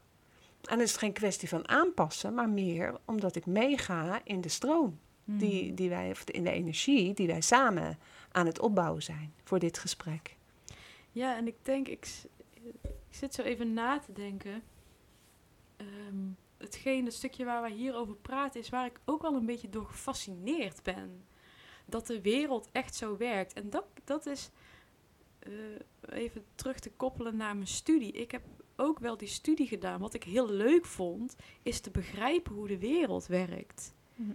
En 0.61 0.69
dan 0.69 0.81
is 0.81 0.89
het 0.91 0.99
geen 0.99 1.13
kwestie 1.13 1.49
van 1.49 1.67
aanpassen, 1.67 2.33
maar 2.33 2.49
meer 2.49 2.97
omdat 3.05 3.35
ik 3.35 3.45
meega 3.45 4.21
in 4.23 4.41
de 4.41 4.49
stroom 4.49 4.99
Mhm. 5.23 5.37
die, 5.37 5.73
die 5.73 5.89
wij, 5.89 6.11
of 6.11 6.23
in 6.29 6.43
de 6.43 6.51
energie 6.51 7.13
die 7.13 7.27
wij 7.27 7.41
samen 7.41 7.99
aan 8.31 8.45
het 8.45 8.59
opbouwen 8.59 9.03
zijn 9.03 9.33
voor 9.43 9.59
dit 9.59 9.77
gesprek. 9.77 10.35
Ja, 11.11 11.37
en 11.37 11.47
ik 11.47 11.55
denk, 11.61 11.87
ik, 11.87 12.07
ik 12.63 12.75
zit 13.09 13.33
zo 13.33 13.41
even 13.41 13.73
na 13.73 13.99
te 13.99 14.13
denken. 14.13 14.63
Ehm 15.77 16.31
hetgeen, 16.57 17.05
het 17.05 17.13
stukje 17.13 17.45
waar 17.45 17.61
wij 17.61 17.71
hier 17.71 17.95
over 17.95 18.15
praten, 18.15 18.59
is 18.59 18.69
waar 18.69 18.85
ik 18.85 18.99
ook 19.05 19.21
wel 19.21 19.33
een 19.33 19.45
beetje 19.45 19.69
door 19.69 19.85
gefascineerd 19.85 20.83
ben. 20.83 21.23
Dat 21.85 22.07
de 22.07 22.21
wereld 22.21 22.69
echt 22.71 22.95
zo 22.95 23.17
werkt. 23.17 23.53
En 23.53 23.69
dat, 23.69 23.85
dat 24.03 24.25
is 24.25 24.49
even 26.09 26.43
terug 26.55 26.79
te 26.79 26.91
koppelen 26.91 27.35
naar 27.35 27.55
mijn 27.55 27.67
studie. 27.67 28.11
Ik 28.11 28.31
heb 28.31 28.41
ook 28.75 28.99
wel 28.99 29.17
die 29.17 29.27
studie 29.27 29.67
gedaan. 29.67 29.99
Wat 29.99 30.13
ik 30.13 30.23
heel 30.23 30.49
leuk 30.49 30.85
vond, 30.85 31.35
is 31.63 31.79
te 31.79 31.91
begrijpen 31.91 32.53
hoe 32.53 32.67
de 32.67 32.79
wereld 32.79 33.25
werkt. 33.25 33.93
Mhm. 34.15 34.31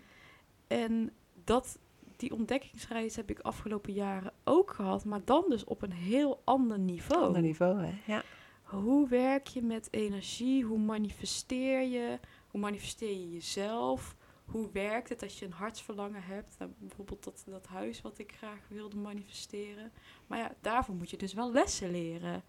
En 0.66 1.12
dat, 1.44 1.78
die 2.16 2.32
ontdekkingsreis 2.32 3.16
heb 3.16 3.30
ik 3.30 3.40
afgelopen 3.40 3.92
jaren 3.92 4.32
ook 4.44 4.70
gehad, 4.70 5.04
maar 5.04 5.24
dan 5.24 5.44
dus 5.48 5.64
op 5.64 5.82
een 5.82 5.92
heel 5.92 6.40
ander 6.44 6.78
niveau. 6.78 7.24
Ander 7.24 7.42
niveau, 7.42 7.84
hè? 7.84 8.12
Ja. 8.12 8.22
Hoe 8.62 9.08
werk 9.08 9.46
je 9.46 9.62
met 9.62 9.88
energie? 9.90 10.64
Hoe 10.64 10.78
manifesteer 10.78 11.82
je? 11.82 12.18
Hoe 12.48 12.60
manifesteer 12.60 13.10
je 13.10 13.30
jezelf? 13.30 14.16
Hoe 14.48 14.70
werkt 14.72 15.08
het 15.08 15.22
als 15.22 15.38
je 15.38 15.44
een 15.44 15.52
hartsverlangen 15.52 16.22
hebt? 16.22 16.58
Nou, 16.58 16.70
bijvoorbeeld 16.78 17.24
dat, 17.24 17.42
dat 17.46 17.66
huis 17.66 18.00
wat 18.00 18.18
ik 18.18 18.32
graag 18.32 18.68
wilde 18.68 18.96
manifesteren. 18.96 19.92
Maar 20.26 20.38
ja, 20.38 20.54
daarvoor 20.60 20.94
moet 20.94 21.10
je 21.10 21.16
dus 21.16 21.32
wel 21.32 21.52
lessen 21.52 21.90
leren. 21.90 22.42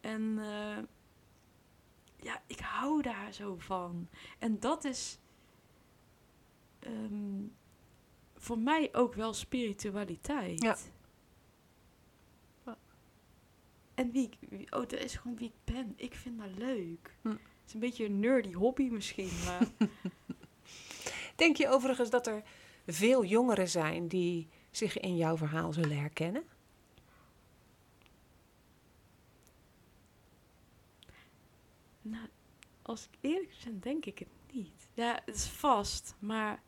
En 0.00 0.38
eh, 0.38 0.78
ja, 2.16 2.42
ik 2.46 2.60
hou 2.60 3.02
daar 3.02 3.32
zo 3.32 3.56
van. 3.58 4.08
En 4.38 4.60
dat 4.60 4.84
is 4.84 5.18
ehm, 6.78 7.42
voor 8.34 8.58
mij 8.58 8.88
ook 8.94 9.14
wel 9.14 9.32
spiritualiteit. 9.32 10.62
Ja. 10.62 10.76
En 13.94 14.10
wie 14.10 14.30
ik, 14.48 14.74
oh, 14.74 14.80
dat 14.80 14.92
is 14.92 15.16
gewoon 15.16 15.36
wie 15.36 15.48
ik 15.48 15.74
ben. 15.74 15.92
Ik 15.96 16.14
vind 16.14 16.38
dat 16.38 16.56
leuk. 16.56 17.16
Hm. 17.22 17.28
Het 17.28 17.38
is 17.66 17.74
een 17.74 17.80
beetje 17.80 18.04
een 18.04 18.20
nerdy 18.20 18.52
hobby 18.52 18.88
misschien, 18.88 19.30
maar 19.44 19.68
Denk 21.40 21.56
je 21.56 21.68
overigens 21.68 22.10
dat 22.10 22.26
er 22.26 22.42
veel 22.86 23.24
jongeren 23.24 23.68
zijn 23.68 24.08
die 24.08 24.48
zich 24.70 24.98
in 24.98 25.16
jouw 25.16 25.36
verhaal 25.36 25.72
zullen 25.72 25.98
herkennen? 25.98 26.44
nou, 32.02 32.28
als 32.82 33.04
ik 33.04 33.18
eerlijk 33.20 33.54
ben, 33.64 33.80
denk 33.80 34.04
ik 34.04 34.18
het 34.18 34.28
niet. 34.52 34.88
Ja, 34.92 35.20
het 35.24 35.34
is 35.34 35.46
vast, 35.46 36.14
maar 36.18 36.62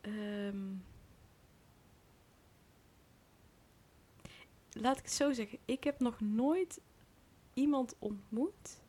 ehm, 0.00 0.74
laat 4.72 4.98
ik 4.98 5.04
het 5.04 5.12
zo 5.12 5.32
zeggen. 5.32 5.58
Ik 5.64 5.84
heb 5.84 6.00
nog 6.00 6.20
nooit 6.20 6.80
iemand 7.54 7.94
ontmoet 7.98 8.80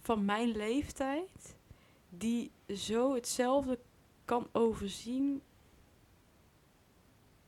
van 0.00 0.24
mijn 0.24 0.48
leeftijd 0.48 1.56
die 2.18 2.50
zo 2.68 3.14
hetzelfde 3.14 3.78
kan 4.24 4.48
overzien 4.52 5.42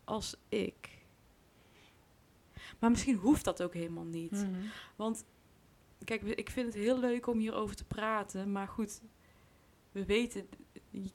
als 0.04 0.36
ik. 0.48 0.96
Maar 2.78 2.90
misschien 2.90 3.16
hoeft 3.16 3.44
dat 3.44 3.62
ook 3.62 3.74
helemaal 3.74 4.04
niet. 4.04 4.32
Mhm. 4.32 4.66
Want 4.96 5.24
kijk, 6.04 6.22
ik 6.22 6.50
vind 6.50 6.66
het 6.66 6.82
heel 6.82 6.98
leuk 6.98 7.26
om 7.26 7.38
hierover 7.38 7.76
te 7.76 7.84
praten. 7.84 8.52
Maar 8.52 8.68
goed, 8.68 9.00
we 9.92 10.04
weten. 10.04 10.48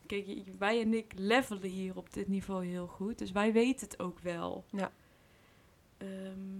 Kijk, 0.05 0.43
wij 0.57 0.81
en 0.81 0.93
ik 0.93 1.13
levelen 1.15 1.69
hier 1.69 1.97
op 1.97 2.13
dit 2.13 2.27
niveau 2.27 2.65
heel 2.65 2.87
goed. 2.87 3.17
Dus 3.17 3.31
wij 3.31 3.53
weten 3.53 3.87
het 3.87 3.99
ook 3.99 4.19
wel. 4.19 4.65
Ja. 4.71 4.91
Ehm, 5.97 6.59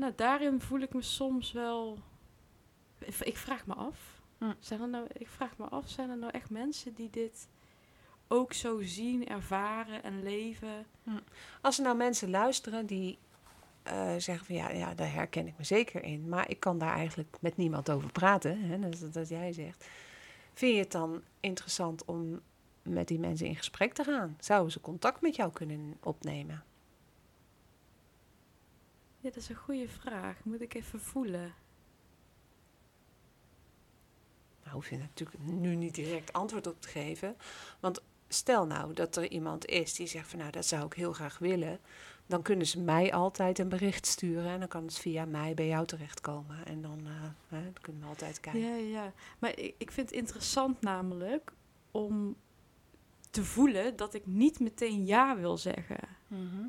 nou, 0.00 0.12
daarin 0.16 0.60
voel 0.60 0.80
ik 0.80 0.94
me 0.94 1.02
soms 1.02 1.52
wel. 1.52 1.98
Ik 3.20 3.36
vraag 3.36 3.66
me 3.66 3.74
af. 3.74 4.22
Hm. 4.38 4.52
Zijn 4.58 4.80
er 4.80 4.88
nou, 4.88 5.06
ik 5.12 5.28
vraag 5.28 5.58
me 5.58 5.64
af, 5.64 5.88
zijn 5.88 6.10
er 6.10 6.18
nou 6.18 6.32
echt 6.32 6.50
mensen 6.50 6.94
die 6.94 7.10
dit 7.10 7.48
ook 8.28 8.52
zo 8.52 8.80
zien, 8.82 9.28
ervaren 9.28 10.02
en 10.02 10.22
leven? 10.22 10.86
Als 11.60 11.78
er 11.78 11.84
nou 11.84 11.96
mensen 11.96 12.30
luisteren 12.30 12.86
die 12.86 13.18
eh, 13.82 14.14
zeggen 14.18 14.46
van 14.46 14.54
ja, 14.54 14.70
ja, 14.70 14.94
daar 14.94 15.12
herken 15.12 15.46
ik 15.46 15.54
me 15.58 15.64
zeker 15.64 16.02
in, 16.02 16.28
maar 16.28 16.50
ik 16.50 16.60
kan 16.60 16.78
daar 16.78 16.94
eigenlijk 16.94 17.36
met 17.40 17.56
niemand 17.56 17.90
over 17.90 18.12
praten, 18.12 18.60
hè, 18.60 18.78
dat, 18.78 18.92
is 18.92 19.10
dat 19.10 19.28
jij 19.28 19.52
zegt. 19.52 19.88
Vind 20.54 20.74
je 20.74 20.80
het 20.80 20.92
dan 20.92 21.22
interessant 21.40 22.04
om 22.04 22.40
met 22.82 23.08
die 23.08 23.18
mensen 23.18 23.46
in 23.46 23.56
gesprek 23.56 23.92
te 23.92 24.04
gaan? 24.04 24.36
Zouden 24.40 24.72
ze 24.72 24.80
contact 24.80 25.20
met 25.20 25.36
jou 25.36 25.52
kunnen 25.52 25.96
opnemen? 26.02 26.64
Ja, 29.20 29.28
dat 29.28 29.36
is 29.36 29.48
een 29.48 29.54
goede 29.56 29.88
vraag. 29.88 30.44
Moet 30.44 30.60
ik 30.60 30.74
even 30.74 31.00
voelen. 31.00 31.54
Nou, 34.62 34.74
hoef 34.74 34.90
je 34.90 34.96
natuurlijk 34.98 35.38
nu 35.42 35.74
niet 35.76 35.94
direct 35.94 36.32
antwoord 36.32 36.66
op 36.66 36.80
te 36.80 36.88
geven. 36.88 37.36
Want 37.80 38.02
stel 38.28 38.66
nou 38.66 38.92
dat 38.92 39.16
er 39.16 39.30
iemand 39.30 39.66
is 39.66 39.94
die 39.94 40.06
zegt 40.06 40.28
van 40.28 40.38
nou, 40.38 40.50
dat 40.50 40.66
zou 40.66 40.86
ik 40.86 40.92
heel 40.92 41.12
graag 41.12 41.38
willen. 41.38 41.78
Dan 42.26 42.42
kunnen 42.42 42.66
ze 42.66 42.80
mij 42.80 43.12
altijd 43.12 43.58
een 43.58 43.68
bericht 43.68 44.06
sturen 44.06 44.46
en 44.50 44.58
dan 44.58 44.68
kan 44.68 44.84
het 44.84 44.98
via 44.98 45.24
mij 45.24 45.54
bij 45.54 45.66
jou 45.66 45.86
terechtkomen. 45.86 46.66
En 46.66 46.82
dan, 46.82 47.00
eh, 47.06 47.12
hè, 47.48 47.62
dan 47.62 47.72
kunnen 47.80 48.02
we 48.02 48.08
altijd 48.08 48.40
kijken. 48.40 48.60
Ja, 48.60 48.74
ja. 48.74 49.12
Maar 49.38 49.58
ik, 49.58 49.74
ik 49.78 49.90
vind 49.90 50.10
het 50.10 50.18
interessant 50.18 50.80
namelijk 50.80 51.52
om 51.90 52.36
te 53.30 53.44
voelen 53.44 53.96
dat 53.96 54.14
ik 54.14 54.26
niet 54.26 54.60
meteen 54.60 55.04
ja 55.06 55.36
wil 55.36 55.56
zeggen. 55.58 56.00
Mhm. 56.26 56.62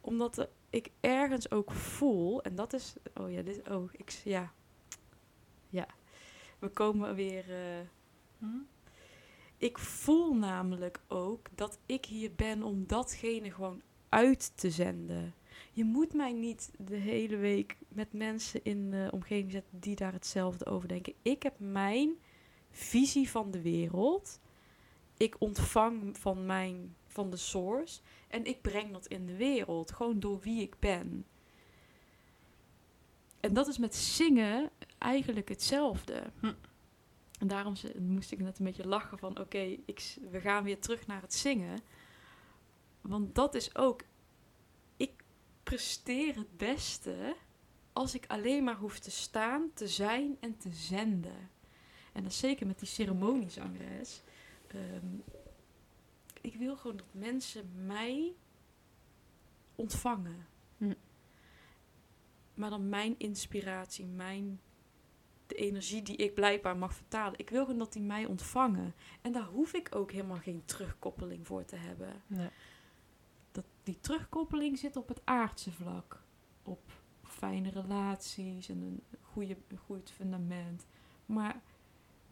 Omdat 0.00 0.38
er- 0.38 0.48
ik 0.74 0.90
ergens 1.00 1.50
ook 1.50 1.72
voel, 1.72 2.42
en 2.42 2.54
dat 2.54 2.72
is... 2.72 2.94
Oh 3.14 3.32
ja, 3.32 3.42
dit... 3.42 3.68
Oh, 3.68 3.88
ik... 3.92 4.10
Ja. 4.24 4.52
Ja. 5.68 5.86
We 6.58 6.68
komen 6.68 7.14
weer... 7.14 7.44
eh, 7.50 7.80
Mhm. 8.38 8.56
ik 9.58 9.78
voel 9.78 10.34
namelijk 10.34 11.00
ook 11.08 11.48
dat 11.54 11.78
ik 11.86 12.04
hier 12.04 12.32
ben 12.36 12.62
om 12.62 12.86
datgene 12.86 13.50
gewoon 13.52 13.82
uit 14.08 14.52
te 14.56 14.70
zenden. 14.70 15.34
Je 15.72 15.84
moet 15.84 16.12
mij 16.14 16.32
niet 16.32 16.70
de 16.78 16.96
hele 16.96 17.36
week 17.36 17.76
met 17.88 18.12
mensen 18.12 18.64
in 18.64 18.90
de 18.90 19.08
omgeving 19.10 19.52
zetten 19.52 19.80
die 19.80 19.96
daar 19.96 20.12
hetzelfde 20.12 20.66
over 20.66 20.88
denken. 20.88 21.14
Ik 21.22 21.42
heb 21.42 21.54
mijn 21.58 22.14
visie 22.70 23.30
van 23.30 23.50
de 23.50 23.62
wereld 23.62 24.40
ik 25.16 25.36
ontvang 25.38 26.18
van 26.18 26.46
mijn 26.46 26.96
van 27.14 27.30
de 27.30 27.36
source 27.36 28.00
en 28.28 28.44
ik 28.44 28.62
breng 28.62 28.92
dat 28.92 29.06
in 29.06 29.26
de 29.26 29.36
wereld, 29.36 29.92
gewoon 29.92 30.20
door 30.20 30.40
wie 30.40 30.62
ik 30.62 30.78
ben. 30.78 31.26
En 33.40 33.54
dat 33.54 33.68
is 33.68 33.78
met 33.78 33.94
zingen 33.94 34.70
eigenlijk 34.98 35.48
hetzelfde. 35.48 36.22
Hm. 36.40 36.52
En 37.38 37.46
daarom 37.46 37.74
moest 37.98 38.32
ik 38.32 38.40
net 38.40 38.58
een 38.58 38.64
beetje 38.64 38.86
lachen 38.86 39.18
van 39.18 39.38
oké, 39.40 39.76
ik 39.84 40.16
we 40.30 40.40
gaan 40.40 40.64
weer 40.64 40.80
terug 40.80 41.06
naar 41.06 41.22
het 41.22 41.34
zingen. 41.34 41.80
Want 43.00 43.34
dat 43.34 43.54
is 43.54 43.76
ook, 43.76 44.02
ik 44.96 45.24
presteer 45.62 46.36
het 46.36 46.56
beste 46.56 47.36
als 47.92 48.14
ik 48.14 48.24
alleen 48.26 48.64
maar 48.64 48.76
hoef 48.76 48.98
te 48.98 49.10
staan, 49.10 49.70
te 49.74 49.88
zijn 49.88 50.36
en 50.40 50.56
te 50.56 50.72
zenden. 50.72 51.50
En 52.12 52.22
dat 52.22 52.32
is 52.32 52.38
zeker 52.38 52.66
met 52.66 52.78
die 52.78 52.88
ceremoniezangeres. 52.88 54.22
Ehm, 54.66 55.06
ik 56.44 56.54
wil 56.54 56.76
gewoon 56.76 56.96
dat 56.96 57.06
mensen 57.10 57.70
mij 57.86 58.34
ontvangen. 59.74 60.46
Hm. 60.76 60.94
Maar 62.54 62.70
dan 62.70 62.88
mijn 62.88 63.14
inspiratie, 63.18 64.06
mijn, 64.06 64.60
de 65.46 65.54
energie 65.54 66.02
die 66.02 66.16
ik 66.16 66.34
blijkbaar 66.34 66.76
mag 66.76 66.94
vertalen. 66.94 67.38
Ik 67.38 67.50
wil 67.50 67.64
gewoon 67.64 67.78
dat 67.78 67.92
die 67.92 68.02
mij 68.02 68.26
ontvangen. 68.26 68.94
En 69.20 69.32
daar 69.32 69.44
hoef 69.44 69.72
ik 69.72 69.94
ook 69.94 70.12
helemaal 70.12 70.38
geen 70.38 70.62
terugkoppeling 70.64 71.46
voor 71.46 71.64
te 71.64 71.76
hebben. 71.76 72.22
Nee. 72.26 72.48
Dat, 73.52 73.64
die 73.82 74.00
terugkoppeling 74.00 74.78
zit 74.78 74.96
op 74.96 75.08
het 75.08 75.20
aardse 75.24 75.72
vlak. 75.72 76.22
Op 76.62 76.92
fijne 77.22 77.70
relaties 77.70 78.68
en 78.68 78.82
een, 78.82 79.02
goede, 79.20 79.56
een 79.68 79.78
goed 79.78 80.10
fundament. 80.10 80.86
Maar 81.26 81.62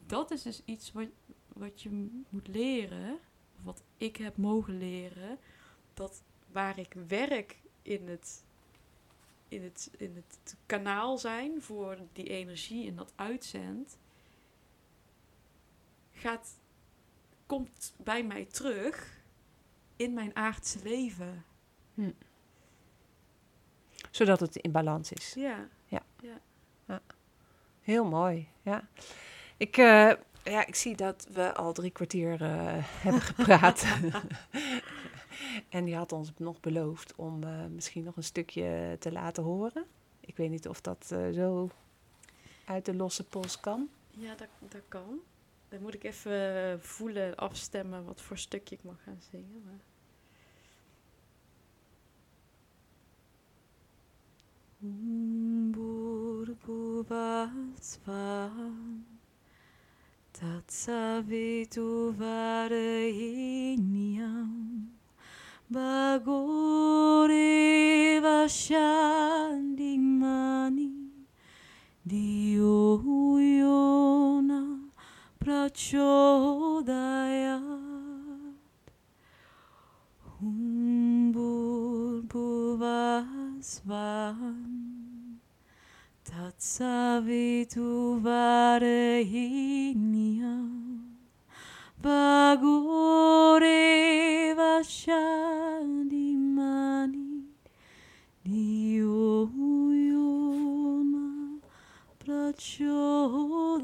dat 0.05 0.31
is 0.31 0.41
dus 0.41 0.61
iets 0.65 0.91
wat, 0.91 1.07
wat 1.47 1.81
je 1.81 2.09
moet 2.29 2.47
leren. 2.47 3.19
Wat 3.63 3.83
ik 3.97 4.17
heb 4.17 4.37
mogen 4.37 4.77
leren. 4.77 5.37
Dat 5.93 6.23
waar 6.51 6.79
ik 6.79 6.95
werk 7.07 7.57
in 7.81 8.07
het, 8.07 8.43
in 9.47 9.63
het, 9.63 9.91
in 9.97 10.15
het 10.15 10.55
kanaal 10.65 11.17
zijn 11.17 11.61
voor 11.61 11.97
die 12.13 12.29
energie 12.29 12.87
en 12.87 12.95
dat 12.95 13.13
uitzendt. 13.15 13.97
Gaat, 16.11 16.59
komt 17.45 17.93
bij 17.97 18.23
mij 18.23 18.45
terug 18.45 19.21
in 19.95 20.13
mijn 20.13 20.35
aardse 20.35 20.79
leven. 20.83 21.45
Zodat 24.11 24.39
het 24.39 24.55
in 24.55 24.71
balans 24.71 25.11
is. 25.11 25.33
Ja. 25.33 25.69
Heel 27.83 28.05
mooi, 28.05 28.47
ja. 28.61 28.87
Ik, 29.57 29.77
eh, 29.77 30.11
ja, 30.43 30.65
ik 30.65 30.75
zie 30.75 30.95
dat 30.95 31.27
we 31.31 31.53
al 31.53 31.73
drie 31.73 31.91
kwartier 31.91 32.41
eh, 32.41 32.49
hebben 33.03 33.21
gepraat. 33.21 33.85
en 35.69 35.85
die 35.85 35.95
had 35.95 36.11
ons 36.11 36.31
nog 36.37 36.59
beloofd 36.59 37.15
om 37.15 37.43
eh, 37.43 37.65
misschien 37.65 38.03
nog 38.03 38.15
een 38.15 38.23
stukje 38.23 38.95
te 38.99 39.11
laten 39.11 39.43
horen. 39.43 39.85
Ik 40.19 40.37
weet 40.37 40.49
niet 40.49 40.67
of 40.67 40.81
dat 40.81 41.09
eh, 41.11 41.29
zo 41.29 41.69
uit 42.65 42.85
de 42.85 42.95
losse 42.95 43.23
pols 43.23 43.59
kan. 43.59 43.89
Ja, 44.09 44.35
dat, 44.35 44.47
dat 44.59 44.81
kan. 44.87 45.19
Dan 45.69 45.81
moet 45.81 45.93
ik 45.93 46.03
even 46.03 46.81
voelen, 46.81 47.35
afstemmen 47.35 48.05
wat 48.05 48.21
voor 48.21 48.37
stukje 48.37 48.75
ik 48.75 48.83
mag 48.83 49.03
gaan 49.03 49.19
zingen. 49.31 49.63
Maar... 49.65 49.79
Sercawitu 60.43 62.11
vareiniam 62.19 63.79
bagore 65.71 67.39
vashandimani 68.19 70.91
Dio 72.05 72.99
uyona 72.99 74.91
prachodayat 75.39 76.91
Humbur 80.39 82.27
buvasvam 82.27 83.63
Tatsavitu 86.33 88.17
Varehinyam 88.25 89.45
Bagore 92.01 93.83
Prachodayat 102.17 103.83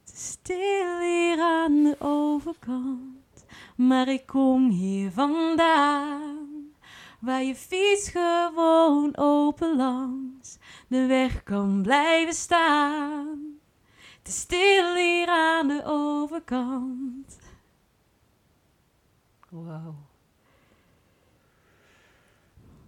Het 0.00 0.12
is 0.14 0.28
stil 0.28 1.00
hier 1.00 1.40
aan 1.40 1.82
de 1.82 1.96
overkant, 1.98 3.44
maar 3.76 4.08
ik 4.08 4.26
kom 4.26 4.70
hier 4.70 5.10
vandaan. 5.10 6.41
Waar 7.22 7.42
je 7.42 7.54
fiets 7.54 8.08
gewoon 8.08 9.16
open 9.16 9.76
langs 9.76 10.58
de 10.88 11.06
weg 11.06 11.42
kan 11.42 11.82
blijven 11.82 12.34
staan. 12.34 13.58
Is 14.22 14.40
stil 14.40 14.94
hier 14.94 15.28
aan 15.28 15.68
de 15.68 15.82
overkant. 15.84 17.38
Wow. 19.48 19.94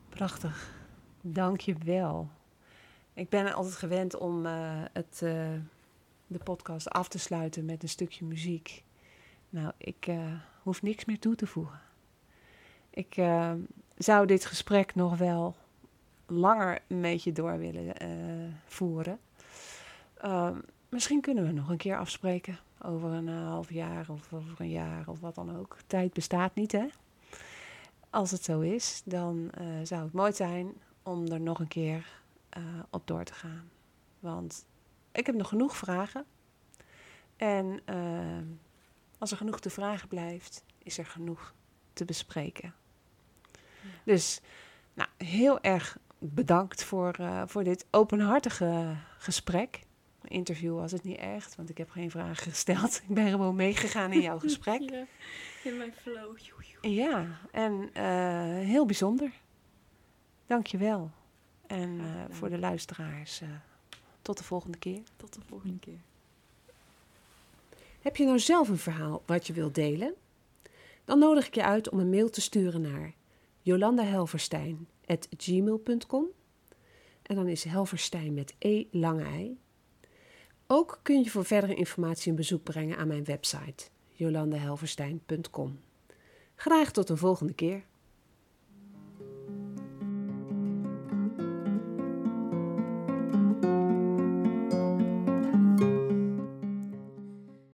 Prachtig. 0.09 0.75
Dank 1.21 1.61
je 1.61 1.75
wel. 1.85 2.31
Ik 3.13 3.29
ben 3.29 3.53
altijd 3.53 3.77
gewend 3.77 4.17
om 4.17 4.47
eh, 4.47 4.83
het, 4.93 5.21
eh, 5.23 5.53
de 6.27 6.39
podcast 6.45 6.91
af 6.91 7.09
te 7.09 7.19
sluiten 7.19 7.65
met 7.65 7.83
een 7.83 7.89
stukje 7.89 8.25
muziek. 8.25 8.85
Nou, 9.51 9.73
ik 9.79 10.07
eh, 10.07 10.33
hoef 10.63 10.83
niks 10.83 11.05
meer 11.05 11.19
toe 11.19 11.35
te 11.35 11.47
voegen. 11.47 11.81
Ik 12.91 13.17
zou 13.97 14.27
dit 14.27 14.47
gesprek 14.47 14.95
nog 14.95 15.19
wel 15.19 15.55
langer 16.27 16.83
met 16.87 17.23
je 17.23 17.33
door 17.33 17.59
willen 17.59 17.97
eh, 17.97 18.09
voeren. 18.67 19.19
Ehm, 20.15 20.59
misschien 20.89 21.21
kunnen 21.21 21.47
we 21.47 21.53
nog 21.53 21.69
een 21.69 21.77
keer 21.77 21.99
afspreken 21.99 22.59
over 22.83 23.11
een 23.11 23.29
eh, 23.29 23.47
half 23.47 23.73
jaar 23.73 24.07
of 24.09 24.33
over 24.33 24.61
een 24.61 24.71
jaar 24.71 25.09
of 25.09 25.21
wat 25.21 25.35
dan 25.35 25.57
ook. 25.57 25.77
Tijd 25.87 26.13
bestaat 26.13 26.55
niet, 26.55 26.73
hè? 26.73 26.87
Als 28.11 28.31
het 28.31 28.45
zo 28.45 28.61
is, 28.61 29.03
dan 29.05 29.51
eh, 29.51 29.67
zou 29.83 30.03
het 30.03 30.13
mooi 30.13 30.33
zijn 30.33 30.73
om 31.03 31.27
er 31.27 31.41
nog 31.41 31.59
een 31.59 31.69
keer 31.69 32.23
op 32.91 33.07
door 33.07 33.25
te 33.25 33.33
gaan. 33.33 33.71
Want 34.21 34.67
ik 35.13 35.27
heb 35.27 35.35
nog 35.35 35.49
genoeg 35.49 35.77
vragen. 35.77 36.25
En 37.37 37.81
als 39.19 39.31
er 39.31 39.37
genoeg 39.37 39.61
te 39.61 39.71
vragen 39.71 40.09
blijft, 40.09 40.65
is 40.79 40.99
er 40.99 41.07
genoeg 41.07 41.55
te 41.93 42.05
bespreken. 42.05 42.75
Dus 44.05 44.41
nou, 44.95 45.09
heel 45.17 45.61
erg 45.61 45.99
bedankt 46.19 46.85
voor, 46.85 47.13
eh, 47.13 47.43
voor 47.47 47.65
dit 47.65 47.87
openhartige 47.91 48.97
gesprek. 49.19 49.81
Interview 50.25 50.75
was 50.75 50.93
het 50.93 51.03
niet 51.03 51.19
echt, 51.19 51.57
want 51.57 51.71
ik 51.71 51.79
heb 51.79 51.91
geen 51.91 52.11
vragen 52.11 52.37
gesteld. 52.37 53.01
Ik 53.09 53.15
ben 53.15 53.31
gewoon 53.31 53.57
meegegaan 53.57 54.13
in 54.13 54.21
jouw 54.21 54.39
gesprek. 54.39 54.81
Ja, 54.91 55.05
in 55.65 55.77
mijn 55.77 55.93
flow. 55.93 56.37
Ja, 56.81 57.39
en 57.51 57.91
eh, 57.93 58.67
heel 58.67 58.87
bijzonder. 58.87 59.31
Dank 60.47 60.67
je 60.67 60.79
wel. 60.79 61.11
En 61.67 62.01
eh, 62.01 62.35
voor 62.35 62.51
de 62.51 62.59
luisteraars, 62.59 63.41
eh, 63.41 63.49
tot 64.23 64.39
de 64.39 64.45
volgende 64.45 64.79
keer. 64.79 65.03
Tot 65.17 65.35
de 65.35 65.41
volgende 65.49 65.79
keer. 65.79 65.99
Heb 68.03 68.17
je 68.17 68.25
nou 68.25 68.39
zelf 68.39 68.69
een 68.69 68.79
verhaal 68.79 69.23
wat 69.27 69.47
je 69.47 69.53
wilt 69.53 69.75
delen? 69.75 70.15
Dan 71.05 71.19
nodig 71.19 71.47
ik 71.47 71.55
je 71.55 71.65
uit 71.65 71.89
om 71.89 71.99
een 71.99 72.11
mail 72.11 72.31
te 72.31 72.41
sturen 72.41 72.81
naar 72.81 73.13
jolandahelverstein.gmail.com 73.65 76.25
En 77.23 77.35
dan 77.35 77.49
is 77.49 77.65
Helverstein 77.65 78.35
met 78.35 78.55
E 78.59 78.85
lange 78.91 79.25
ei. 79.25 79.59
Ook 80.67 81.01
kun 81.03 81.23
je 81.23 81.31
voor 81.31 81.45
verdere 81.45 81.75
informatie 81.75 82.31
een 82.31 82.37
bezoek 82.37 82.63
brengen 82.63 82.97
aan 82.97 83.09
mijn 83.09 83.25
website 83.25 83.89
jolandahelverstein.com. 84.13 85.81
Graag 86.55 86.93
tot 86.93 87.09
een 87.09 87.17
volgende 87.17 87.55
keer. 87.55 87.85